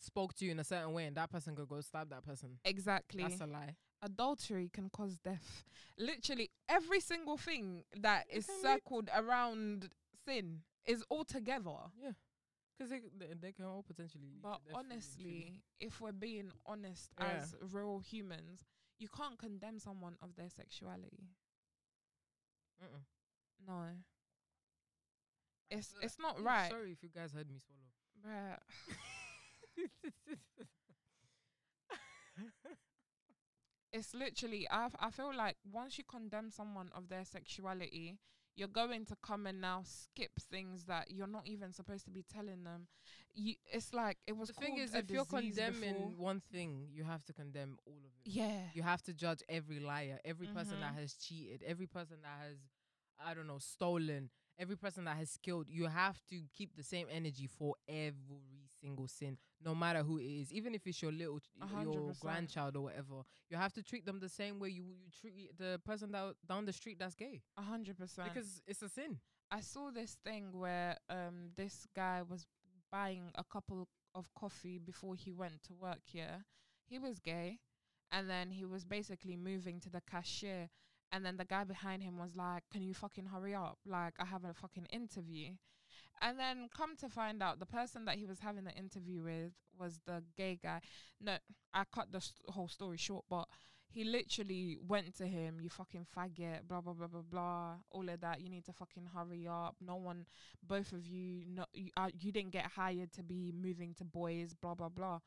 spoke 0.00 0.34
to 0.34 0.44
you 0.44 0.50
in 0.50 0.58
a 0.58 0.64
certain 0.64 0.92
way, 0.92 1.04
and 1.06 1.16
that 1.16 1.30
person 1.30 1.54
could 1.54 1.68
go 1.68 1.80
stab 1.82 2.10
that 2.10 2.24
person. 2.24 2.58
Exactly. 2.64 3.22
That's 3.22 3.40
a 3.40 3.46
lie. 3.46 3.76
Adultery 4.02 4.70
can 4.72 4.88
cause 4.90 5.18
death. 5.18 5.64
Literally 5.98 6.50
every 6.68 7.00
single 7.00 7.36
thing 7.36 7.84
that 8.00 8.26
You 8.30 8.38
is 8.38 8.46
can 8.46 8.62
circled 8.62 9.10
around 9.14 9.90
sin 10.26 10.60
is 10.86 11.04
all 11.10 11.24
together. 11.24 11.76
Yeah, 12.02 12.12
because 12.76 12.90
they, 12.90 13.00
they 13.18 13.34
they 13.40 13.52
can 13.52 13.66
all 13.66 13.82
potentially. 13.86 14.32
But 14.42 14.60
honestly, 14.74 15.60
if 15.78 16.00
we're 16.00 16.12
being 16.12 16.50
honest 16.64 17.10
Yeah. 17.18 17.26
as 17.42 17.54
real 17.72 18.00
humans, 18.00 18.64
you 18.98 19.08
can't 19.08 19.38
condemn 19.38 19.78
someone 19.78 20.16
of 20.22 20.34
their 20.36 20.48
sexuality. 20.48 21.28
Mm-mm. 22.82 23.02
No. 23.66 23.82
It's 25.70 25.94
it's 26.00 26.18
not 26.18 26.36
I'm 26.38 26.44
right. 26.46 26.70
Sorry 26.70 26.92
if 26.92 27.02
you 27.02 27.10
guys 27.14 27.32
heard 27.32 27.50
me 27.50 27.60
swallow. 27.60 27.90
Bruh. 28.24 28.58
It's 33.92 34.14
literally 34.14 34.68
I 34.70 34.86
f- 34.86 34.96
I 35.00 35.10
feel 35.10 35.34
like 35.34 35.56
once 35.70 35.98
you 35.98 36.04
condemn 36.04 36.50
someone 36.50 36.90
of 36.94 37.08
their 37.08 37.24
sexuality, 37.24 38.18
you're 38.56 38.68
going 38.68 39.04
to 39.06 39.16
come 39.22 39.46
and 39.46 39.60
now 39.60 39.82
skip 39.84 40.32
things 40.50 40.84
that 40.84 41.10
you're 41.10 41.26
not 41.26 41.46
even 41.46 41.72
supposed 41.72 42.04
to 42.04 42.10
be 42.10 42.22
telling 42.32 42.64
them. 42.64 42.86
You 43.34 43.54
it's 43.72 43.92
like 43.92 44.18
it 44.26 44.36
was 44.36 44.48
the 44.48 44.54
thing 44.54 44.76
is, 44.78 44.94
if 44.94 45.10
you're 45.10 45.24
condemning 45.24 45.94
before. 45.94 46.12
one 46.16 46.40
thing, 46.52 46.88
you 46.92 47.04
have 47.04 47.24
to 47.26 47.32
condemn 47.32 47.78
all 47.86 47.98
of 47.98 48.12
it. 48.24 48.30
Yeah. 48.30 48.70
You 48.72 48.82
have 48.82 49.02
to 49.02 49.12
judge 49.12 49.42
every 49.48 49.80
liar, 49.80 50.18
every 50.24 50.46
person 50.46 50.80
that 50.80 50.92
Mhm. 50.92 51.00
has 51.00 51.14
cheated, 51.14 51.62
every 51.66 51.86
person 51.86 52.18
that 52.22 52.46
has, 52.48 52.56
I 53.24 53.34
don't 53.34 53.46
know, 53.46 53.58
stolen, 53.58 54.30
every 54.58 54.76
person 54.76 55.04
that 55.04 55.16
has 55.16 55.36
killed. 55.42 55.68
You 55.68 55.86
have 55.86 56.20
to 56.30 56.42
keep 56.52 56.76
the 56.76 56.82
same 56.84 57.06
energy 57.10 57.46
for 57.48 57.74
every 57.88 58.68
single 58.80 59.08
sin, 59.08 59.36
no 59.64 59.74
matter 59.74 60.02
who 60.02 60.18
it 60.18 60.24
is, 60.24 60.52
even 60.52 60.74
if 60.74 60.86
it's 60.86 61.00
your 61.02 61.12
little, 61.12 61.38
ch- 61.40 61.50
A 61.60 61.66
y- 61.66 61.82
your 61.82 61.92
grandchild 62.20 62.76
or 62.76 62.84
whatever. 62.84 63.22
You 63.50 63.56
have 63.56 63.72
to 63.74 63.82
treat 63.82 64.04
them 64.06 64.20
the 64.20 64.28
same 64.28 64.58
way 64.58 64.68
you 64.70 64.84
you 64.84 65.10
treat 65.20 65.56
the 65.58 65.80
person 65.84 66.12
that 66.12 66.34
down 66.48 66.64
the 66.66 66.72
street 66.72 66.98
that's 66.98 67.14
gay, 67.14 67.42
A 67.56 67.62
hundred 67.62 67.96
percent. 67.98 68.28
because 68.32 68.62
it's 68.66 68.82
a 68.82 68.88
sin. 68.88 69.18
I 69.50 69.60
saw 69.60 69.90
this 69.90 70.16
thing 70.24 70.44
where 70.52 70.96
um 71.08 71.50
this 71.56 71.86
guy 71.94 72.22
was 72.22 72.46
buying 72.92 73.30
a 73.34 73.44
couple 73.44 73.88
of 74.14 74.32
coffee 74.34 74.78
before 74.78 75.14
he 75.14 75.32
went 75.32 75.62
to 75.64 75.72
work 75.74 76.00
here. 76.04 76.44
He 76.88 76.98
was 76.98 77.18
gay 77.20 77.58
and 78.12 78.28
then 78.28 78.50
he 78.50 78.64
was 78.64 78.84
basically 78.84 79.36
moving 79.36 79.80
to 79.80 79.90
the 79.90 80.00
cashier 80.10 80.68
and 81.12 81.24
then 81.24 81.36
the 81.36 81.44
guy 81.44 81.64
behind 81.64 82.02
him 82.02 82.18
was 82.18 82.34
like, 82.36 82.62
Can 82.72 82.82
you 82.82 82.94
fucking 82.94 83.26
hurry 83.26 83.54
up? 83.54 83.78
Like 83.84 84.14
I 84.18 84.24
have 84.24 84.44
a 84.44 84.54
fucking 84.54 84.86
interview. 84.90 85.50
And 86.22 86.38
then 86.38 86.68
come 86.76 86.96
to 86.96 87.08
find 87.08 87.42
out 87.42 87.60
the 87.60 87.66
person 87.66 88.04
that 88.04 88.16
he 88.16 88.26
was 88.26 88.40
having 88.40 88.64
the 88.64 88.72
interview 88.72 89.22
with 89.22 89.52
was 89.78 90.00
the 90.06 90.22
gay 90.36 90.58
guy. 90.62 90.80
No, 91.20 91.36
I 91.72 91.84
cut 91.84 92.12
the 92.12 92.20
st- 92.20 92.36
whole 92.48 92.68
story 92.68 92.98
short, 92.98 93.24
but 93.30 93.46
he 93.88 94.04
literally 94.04 94.78
went 94.86 95.16
to 95.16 95.26
him, 95.26 95.58
you 95.60 95.70
fucking 95.70 96.06
faggot, 96.16 96.68
blah 96.68 96.80
blah 96.82 96.92
blah 96.92 97.06
blah 97.06 97.22
blah, 97.22 97.74
all 97.90 98.08
of 98.08 98.20
that. 98.20 98.40
You 98.40 98.50
need 98.50 98.64
to 98.66 98.72
fucking 98.72 99.08
hurry 99.14 99.46
up. 99.48 99.76
No 99.80 99.96
one, 99.96 100.26
both 100.62 100.92
of 100.92 101.06
you, 101.06 101.44
no, 101.48 101.64
you, 101.72 101.90
uh, 101.96 102.10
you 102.18 102.30
didn't 102.32 102.50
get 102.52 102.66
hired 102.66 103.12
to 103.14 103.22
be 103.22 103.52
moving 103.56 103.94
to 103.94 104.04
boys, 104.04 104.54
blah 104.54 104.74
blah 104.74 104.90
blah. 104.90 105.20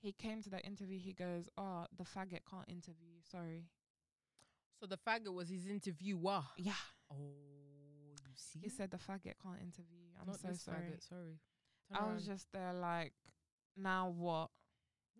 He 0.00 0.12
came 0.12 0.40
to 0.42 0.50
that 0.50 0.64
interview. 0.64 0.98
He 1.00 1.12
goes, 1.12 1.48
"Oh, 1.58 1.86
the 1.96 2.04
faggot 2.04 2.42
can't 2.48 2.68
interview. 2.68 3.08
you, 3.16 3.22
Sorry." 3.28 3.64
So 4.80 4.86
the 4.86 4.96
faggot 4.96 5.34
was 5.34 5.48
his 5.48 5.66
interviewer. 5.66 6.42
Yeah, 6.56 6.72
Oh, 7.10 7.34
see? 8.38 8.60
he 8.62 8.68
said 8.68 8.90
the 8.90 8.96
faggot 8.98 9.34
can't 9.42 9.60
interview. 9.62 9.98
you. 9.98 10.12
I'm 10.20 10.26
Not 10.26 10.40
so 10.40 10.52
sorry. 10.54 10.78
faggot, 10.78 11.08
sorry. 11.08 11.38
Turn 11.92 12.02
I 12.02 12.12
was 12.12 12.24
just 12.26 12.46
there 12.52 12.72
like, 12.72 13.12
now 13.76 14.08
what? 14.16 14.50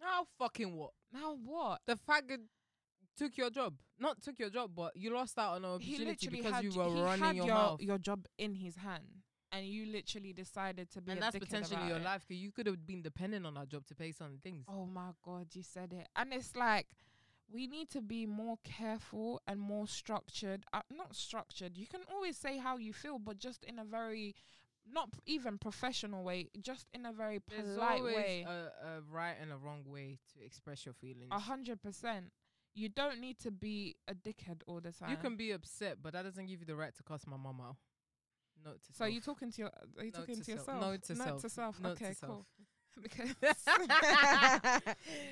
now 0.01 0.27
fucking 0.39 0.73
what? 0.75 0.91
Now 1.13 1.35
what? 1.45 1.81
The 1.87 1.97
faggot 1.97 2.39
took 3.17 3.37
your 3.37 3.51
job. 3.51 3.75
Not 3.99 4.23
took 4.23 4.39
your 4.39 4.51
job, 4.51 4.71
but 4.77 4.97
you 4.97 5.13
lost 5.13 5.39
out 5.39 5.55
on 5.57 5.65
an 5.65 5.81
He 5.81 5.95
opportunity 5.95 6.07
literally 6.29 6.37
because 6.37 6.53
had 6.53 6.65
you 6.65 6.71
were 6.79 6.85
he 6.95 7.03
running 7.03 7.25
had 7.25 7.37
your, 7.37 7.47
your 7.47 7.55
mouth. 7.55 7.81
your 7.81 7.99
job 7.99 8.27
in 8.39 8.55
his 8.55 8.77
hand, 8.77 9.07
and 9.51 9.67
you 9.67 9.87
literally 9.87 10.33
decided 10.33 10.89
to 10.93 11.01
be. 11.01 11.11
and 11.13 11.19
a 11.19 11.23
that's 11.23 11.37
dickhead 11.37 11.41
potentially 11.41 11.77
about 11.77 11.89
your 11.89 11.97
it. 11.99 12.05
life. 12.05 12.25
'cause 12.29 12.37
you 12.37 12.53
could 12.53 12.67
have 12.67 12.87
been 12.87 13.03
dependent 13.03 13.45
on 13.47 13.55
that 13.55 13.69
job 13.69 13.85
to 13.87 13.95
pay 13.97 14.13
certain 14.13 14.39
things. 14.39 14.65
Oh 14.69 14.87
my 14.87 15.11
god, 15.25 15.49
you 15.55 15.63
said 15.65 15.93
it. 15.93 16.07
And 16.15 16.33
it's 16.33 16.55
like 16.55 16.87
we 17.51 17.67
need 17.67 17.89
to 17.91 18.01
be 18.01 18.27
more 18.27 18.59
careful 18.65 19.41
and 19.47 19.59
more 19.61 19.87
structured. 19.87 20.65
Uh, 20.73 20.81
not 20.95 21.15
structured. 21.17 21.77
You 21.79 21.87
can 21.87 22.01
always 22.13 22.37
say 22.37 22.59
how 22.59 22.77
you 22.77 22.93
feel, 22.93 23.19
but 23.19 23.39
just 23.39 23.65
in 23.65 23.79
a 23.79 23.85
very 23.85 24.35
not 24.91 25.11
p- 25.13 25.19
even 25.27 25.59
professional 25.59 26.25
way, 26.25 26.49
just 26.63 26.87
in 26.95 27.05
a 27.07 27.13
very 27.13 27.41
There's 27.49 27.75
polite 27.75 27.99
always 28.01 28.15
way. 28.17 28.47
a, 28.49 28.89
a 28.89 29.01
right 29.11 29.35
and 29.41 29.53
a 29.53 29.57
wrong 29.57 29.85
way 29.87 30.19
to 30.35 30.45
express 30.45 30.85
your 30.87 30.95
feelings. 30.95 31.29
A 31.31 31.39
hundred 31.39 31.83
percent. 31.83 32.33
You 32.75 32.89
don't 32.89 33.21
need 33.21 33.39
to 33.41 33.51
be 33.51 33.97
a 34.07 34.15
dickhead 34.15 34.61
all 34.67 34.81
the 34.81 34.93
time. 34.93 35.11
You 35.11 35.17
can 35.17 35.37
be 35.37 35.51
upset, 35.53 35.99
but 36.03 36.13
that 36.13 36.23
doesn't 36.23 36.47
give 36.47 36.61
you 36.61 36.67
the 36.67 36.77
right 36.77 36.95
to 36.97 37.03
cuss 37.03 37.27
my 37.27 37.37
mum 37.37 37.61
out. 37.61 37.77
Note 38.65 38.81
to 38.83 38.93
So 38.93 38.99
self. 39.05 39.13
you 39.13 39.21
talking 39.21 39.51
to 39.53 39.59
your? 39.63 39.69
Are 39.99 40.05
you 40.05 40.11
Note 40.13 40.15
talking 40.15 40.35
to 40.37 40.41
to, 40.41 40.45
self. 40.45 40.59
yourself? 40.59 40.81
Note 40.81 41.03
to 41.03 41.17
self. 41.17 41.43
to 41.43 41.49
self. 41.49 41.81
Note 41.81 41.93
okay, 41.93 42.15
to 42.15 42.27
cool. 42.27 42.29
self. 42.29 42.47
Because 43.03 43.35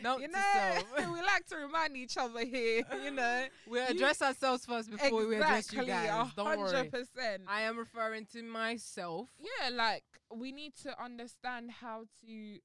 Note 0.02 0.20
you 0.20 0.28
know, 0.28 0.80
we 1.12 1.20
like 1.22 1.46
to 1.48 1.56
remind 1.56 1.96
each 1.96 2.16
other 2.16 2.44
here. 2.44 2.82
You 3.02 3.10
know, 3.10 3.44
we 3.70 3.78
You- 3.78 3.84
address 3.86 4.22
ourselves 4.22 4.64
first 4.64 4.90
before 4.90 5.26
we 5.26 5.36
address 5.36 5.72
you 5.72 5.84
guys. 5.84 6.30
Don't 6.36 6.46
worry. 6.46 6.58
hundred 6.72 6.90
percent. 6.92 7.42
I 7.48 7.62
am 7.62 7.78
referring 7.78 8.26
to 8.32 8.42
myself. 8.42 9.28
Yeah, 9.38 9.70
like 9.70 10.04
we 10.34 10.52
need 10.52 10.74
to 10.82 11.02
understand 11.02 11.70
how 11.70 12.04
to 12.24 12.58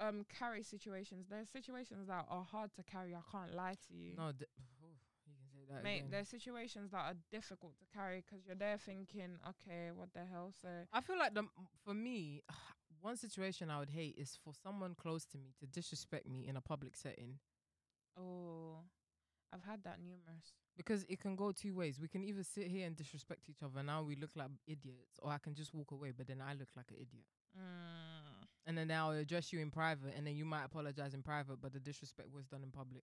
um 0.00 0.24
carry 0.38 0.62
situations. 0.62 1.26
There's 1.28 1.48
situations 1.50 2.08
that 2.08 2.24
are 2.28 2.44
hard 2.44 2.70
to 2.76 2.82
carry. 2.84 3.14
I 3.14 3.20
can't 3.30 3.54
lie 3.54 3.76
to 3.88 3.94
you. 3.94 4.12
No, 4.16 4.32
d- 4.32 4.44
you 4.80 4.88
can 5.24 5.34
say 5.52 5.64
that 5.74 5.82
Mate, 5.82 5.96
again. 5.98 6.08
there's 6.10 6.28
situations 6.28 6.90
that 6.92 6.98
are 7.04 7.14
difficult 7.32 7.72
to 7.78 7.84
carry 7.96 8.22
'cause 8.28 8.40
you're 8.46 8.56
there 8.56 8.78
thinking, 8.78 9.38
okay, 9.48 9.90
what 9.94 10.12
the 10.14 10.24
hell? 10.24 10.52
So 10.62 10.68
I 10.92 11.00
feel 11.00 11.18
like 11.18 11.34
the 11.34 11.44
for 11.84 11.94
me, 11.94 12.42
one 13.00 13.16
situation 13.16 13.70
I 13.70 13.78
would 13.78 13.90
hate 13.90 14.16
is 14.18 14.38
for 14.44 14.52
someone 14.62 14.94
close 14.94 15.24
to 15.26 15.38
me 15.38 15.54
to 15.60 15.66
disrespect 15.66 16.28
me 16.28 16.46
in 16.48 16.56
a 16.56 16.60
public 16.60 16.96
setting 16.96 17.38
oh, 18.18 18.78
I've 19.52 19.64
had 19.64 19.82
that 19.84 19.98
numerous. 20.02 20.52
because 20.76 21.04
it 21.08 21.20
can 21.20 21.36
go 21.36 21.52
two 21.52 21.74
ways. 21.74 21.98
We 22.00 22.08
can 22.08 22.22
either 22.24 22.42
sit 22.42 22.66
here 22.66 22.86
and 22.86 22.96
disrespect 22.96 23.48
each 23.48 23.62
other, 23.62 23.78
and 23.78 23.86
now 23.86 24.02
we 24.02 24.16
look 24.16 24.30
like 24.36 24.48
idiots, 24.66 25.18
or 25.22 25.30
I 25.30 25.38
can 25.38 25.54
just 25.54 25.74
walk 25.74 25.92
away, 25.92 26.12
but 26.16 26.26
then 26.26 26.42
I 26.46 26.52
look 26.52 26.68
like 26.76 26.86
an 26.90 26.96
idiot. 26.96 27.26
Mm. 27.56 28.46
And 28.66 28.78
then 28.78 28.90
I'll 28.90 29.12
address 29.12 29.52
you 29.52 29.60
in 29.60 29.70
private, 29.70 30.14
and 30.16 30.26
then 30.26 30.36
you 30.36 30.44
might 30.44 30.64
apologize 30.64 31.14
in 31.14 31.22
private, 31.22 31.60
but 31.62 31.72
the 31.72 31.80
disrespect 31.80 32.28
was 32.34 32.46
done 32.46 32.62
in 32.62 32.70
public. 32.70 33.02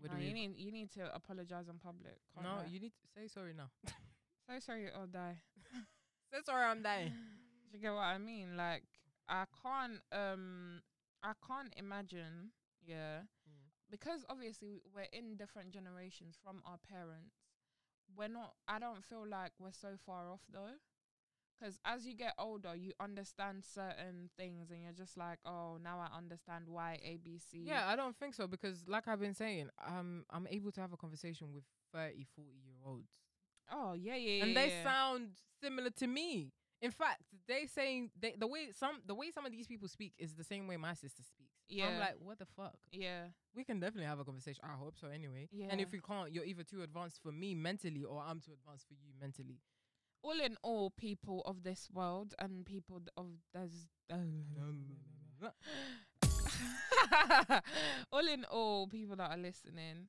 No, 0.00 0.16
you 0.16 0.32
need 0.32 0.52
you 0.56 0.70
need 0.70 0.92
to 0.92 1.12
apologize 1.12 1.66
in 1.68 1.78
public. 1.78 2.18
No, 2.40 2.48
lie. 2.48 2.66
you 2.70 2.78
need 2.78 2.92
to 2.92 3.20
say 3.20 3.26
sorry 3.26 3.52
now. 3.52 3.68
so 4.48 4.60
sorry 4.60 4.86
or 4.86 5.06
die. 5.12 5.34
say 6.32 6.38
sorry, 6.46 6.66
I'm 6.66 6.82
dying. 6.82 7.12
Do 7.70 7.76
you 7.76 7.82
get 7.82 7.92
what 7.94 8.00
I 8.02 8.18
mean? 8.18 8.56
Like 8.56 8.84
I 9.28 9.44
can't 9.62 10.00
um 10.12 10.80
I 11.22 11.32
can't 11.46 11.72
imagine, 11.76 12.52
yeah. 12.84 13.20
Mm. 13.48 13.70
Because 13.90 14.24
obviously 14.28 14.80
we're 14.94 15.08
in 15.12 15.36
different 15.36 15.72
generations 15.72 16.38
from 16.42 16.62
our 16.64 16.78
parents. 16.78 17.34
We're 18.16 18.28
not 18.28 18.54
I 18.66 18.78
don't 18.78 19.04
feel 19.04 19.26
like 19.28 19.52
we're 19.58 19.72
so 19.72 19.96
far 20.04 20.30
off 20.30 20.42
though. 20.52 20.76
Cuz 21.62 21.78
as 21.84 22.06
you 22.06 22.14
get 22.14 22.34
older, 22.38 22.74
you 22.74 22.92
understand 23.00 23.64
certain 23.64 24.30
things 24.36 24.70
and 24.70 24.82
you're 24.82 24.92
just 24.92 25.16
like, 25.16 25.40
"Oh, 25.44 25.76
now 25.82 25.98
I 25.98 26.16
understand 26.16 26.68
why 26.68 27.00
ABC." 27.04 27.66
Yeah, 27.66 27.88
I 27.88 27.96
don't 27.96 28.16
think 28.16 28.34
so 28.34 28.46
because, 28.46 28.84
like 28.86 29.08
I've 29.08 29.18
been 29.18 29.34
saying, 29.34 29.68
um, 29.84 30.24
I'm 30.30 30.46
able 30.46 30.70
to 30.70 30.80
have 30.80 30.92
a 30.92 30.96
conversation 30.96 31.52
with 31.52 31.64
30, 31.92 32.24
40 32.36 32.50
year 32.64 32.76
olds. 32.86 33.10
Oh, 33.70 33.92
yeah, 33.92 34.16
yeah, 34.16 34.44
and 34.44 34.54
yeah, 34.54 34.62
they 34.62 34.68
yeah. 34.68 34.84
sound 34.84 35.28
similar 35.60 35.90
to 35.90 36.06
me. 36.06 36.52
In 36.80 36.92
fact, 36.92 37.22
they 37.48 37.66
saying 37.66 38.10
they, 38.20 38.34
the 38.38 38.46
way 38.46 38.68
some 38.72 38.98
the 39.04 39.14
way 39.14 39.30
some 39.32 39.44
of 39.44 39.52
these 39.52 39.66
people 39.66 39.88
speak 39.88 40.12
is 40.18 40.34
the 40.34 40.44
same 40.44 40.68
way 40.68 40.76
my 40.76 40.94
sister 40.94 41.22
speaks. 41.22 41.58
Yeah, 41.68 41.88
I'm 41.88 41.98
like, 41.98 42.14
what 42.20 42.38
the 42.38 42.46
fuck? 42.46 42.76
Yeah. 42.92 43.24
We 43.54 43.64
can 43.64 43.80
definitely 43.80 44.06
have 44.06 44.20
a 44.20 44.24
conversation. 44.24 44.62
I 44.64 44.76
hope 44.76 44.94
so. 45.00 45.08
Anyway. 45.08 45.48
yeah. 45.52 45.66
And 45.70 45.80
if 45.80 45.90
we 45.90 46.00
can't, 46.00 46.32
you're 46.32 46.44
either 46.44 46.62
too 46.62 46.82
advanced 46.82 47.20
for 47.22 47.32
me 47.32 47.54
mentally, 47.54 48.04
or 48.04 48.22
I'm 48.26 48.40
too 48.40 48.52
advanced 48.52 48.86
for 48.86 48.94
you 48.94 49.12
mentally. 49.20 49.58
All 50.22 50.40
in 50.40 50.56
all, 50.62 50.90
people 50.90 51.42
of 51.46 51.62
this 51.62 51.88
world 51.92 52.34
and 52.38 52.64
people 52.64 53.02
of 53.16 53.26
this 53.52 53.88
all 58.12 58.26
in 58.26 58.44
all, 58.44 58.86
people 58.86 59.16
that 59.16 59.30
are 59.30 59.36
listening, 59.36 60.08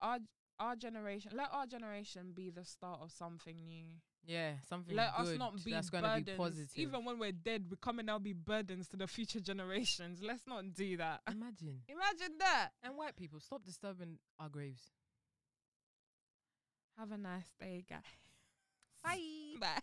our 0.00 0.18
our 0.58 0.76
generation, 0.76 1.32
let 1.34 1.48
our 1.52 1.66
generation 1.66 2.32
be 2.34 2.50
the 2.50 2.64
start 2.64 3.00
of 3.02 3.10
something 3.10 3.66
new. 3.66 3.86
Yeah, 4.26 4.52
something 4.68 4.94
let 4.94 5.14
us 5.18 5.36
not 5.38 5.64
be 5.64 5.72
that's 5.72 5.90
gonna 5.90 6.14
be 6.16 6.22
burdens. 6.22 6.38
positive. 6.38 6.70
Even 6.76 7.04
when 7.04 7.18
we're 7.18 7.32
dead, 7.32 7.64
we're 7.70 7.76
coming 7.76 8.06
now 8.06 8.18
be 8.18 8.32
burdens 8.32 8.86
to 8.88 8.96
the 8.96 9.06
future 9.06 9.40
generations. 9.40 10.20
Let's 10.22 10.46
not 10.46 10.72
do 10.74 10.96
that. 10.98 11.22
imagine. 11.30 11.80
Imagine 11.88 12.36
that. 12.38 12.70
And 12.82 12.96
white 12.96 13.16
people, 13.16 13.40
stop 13.40 13.64
disturbing 13.64 14.18
our 14.38 14.48
graves. 14.48 14.92
Have 16.98 17.12
a 17.12 17.18
nice 17.18 17.50
day, 17.58 17.84
guys. 17.88 18.00
Bye. 19.02 19.56
Bye. 19.60 19.80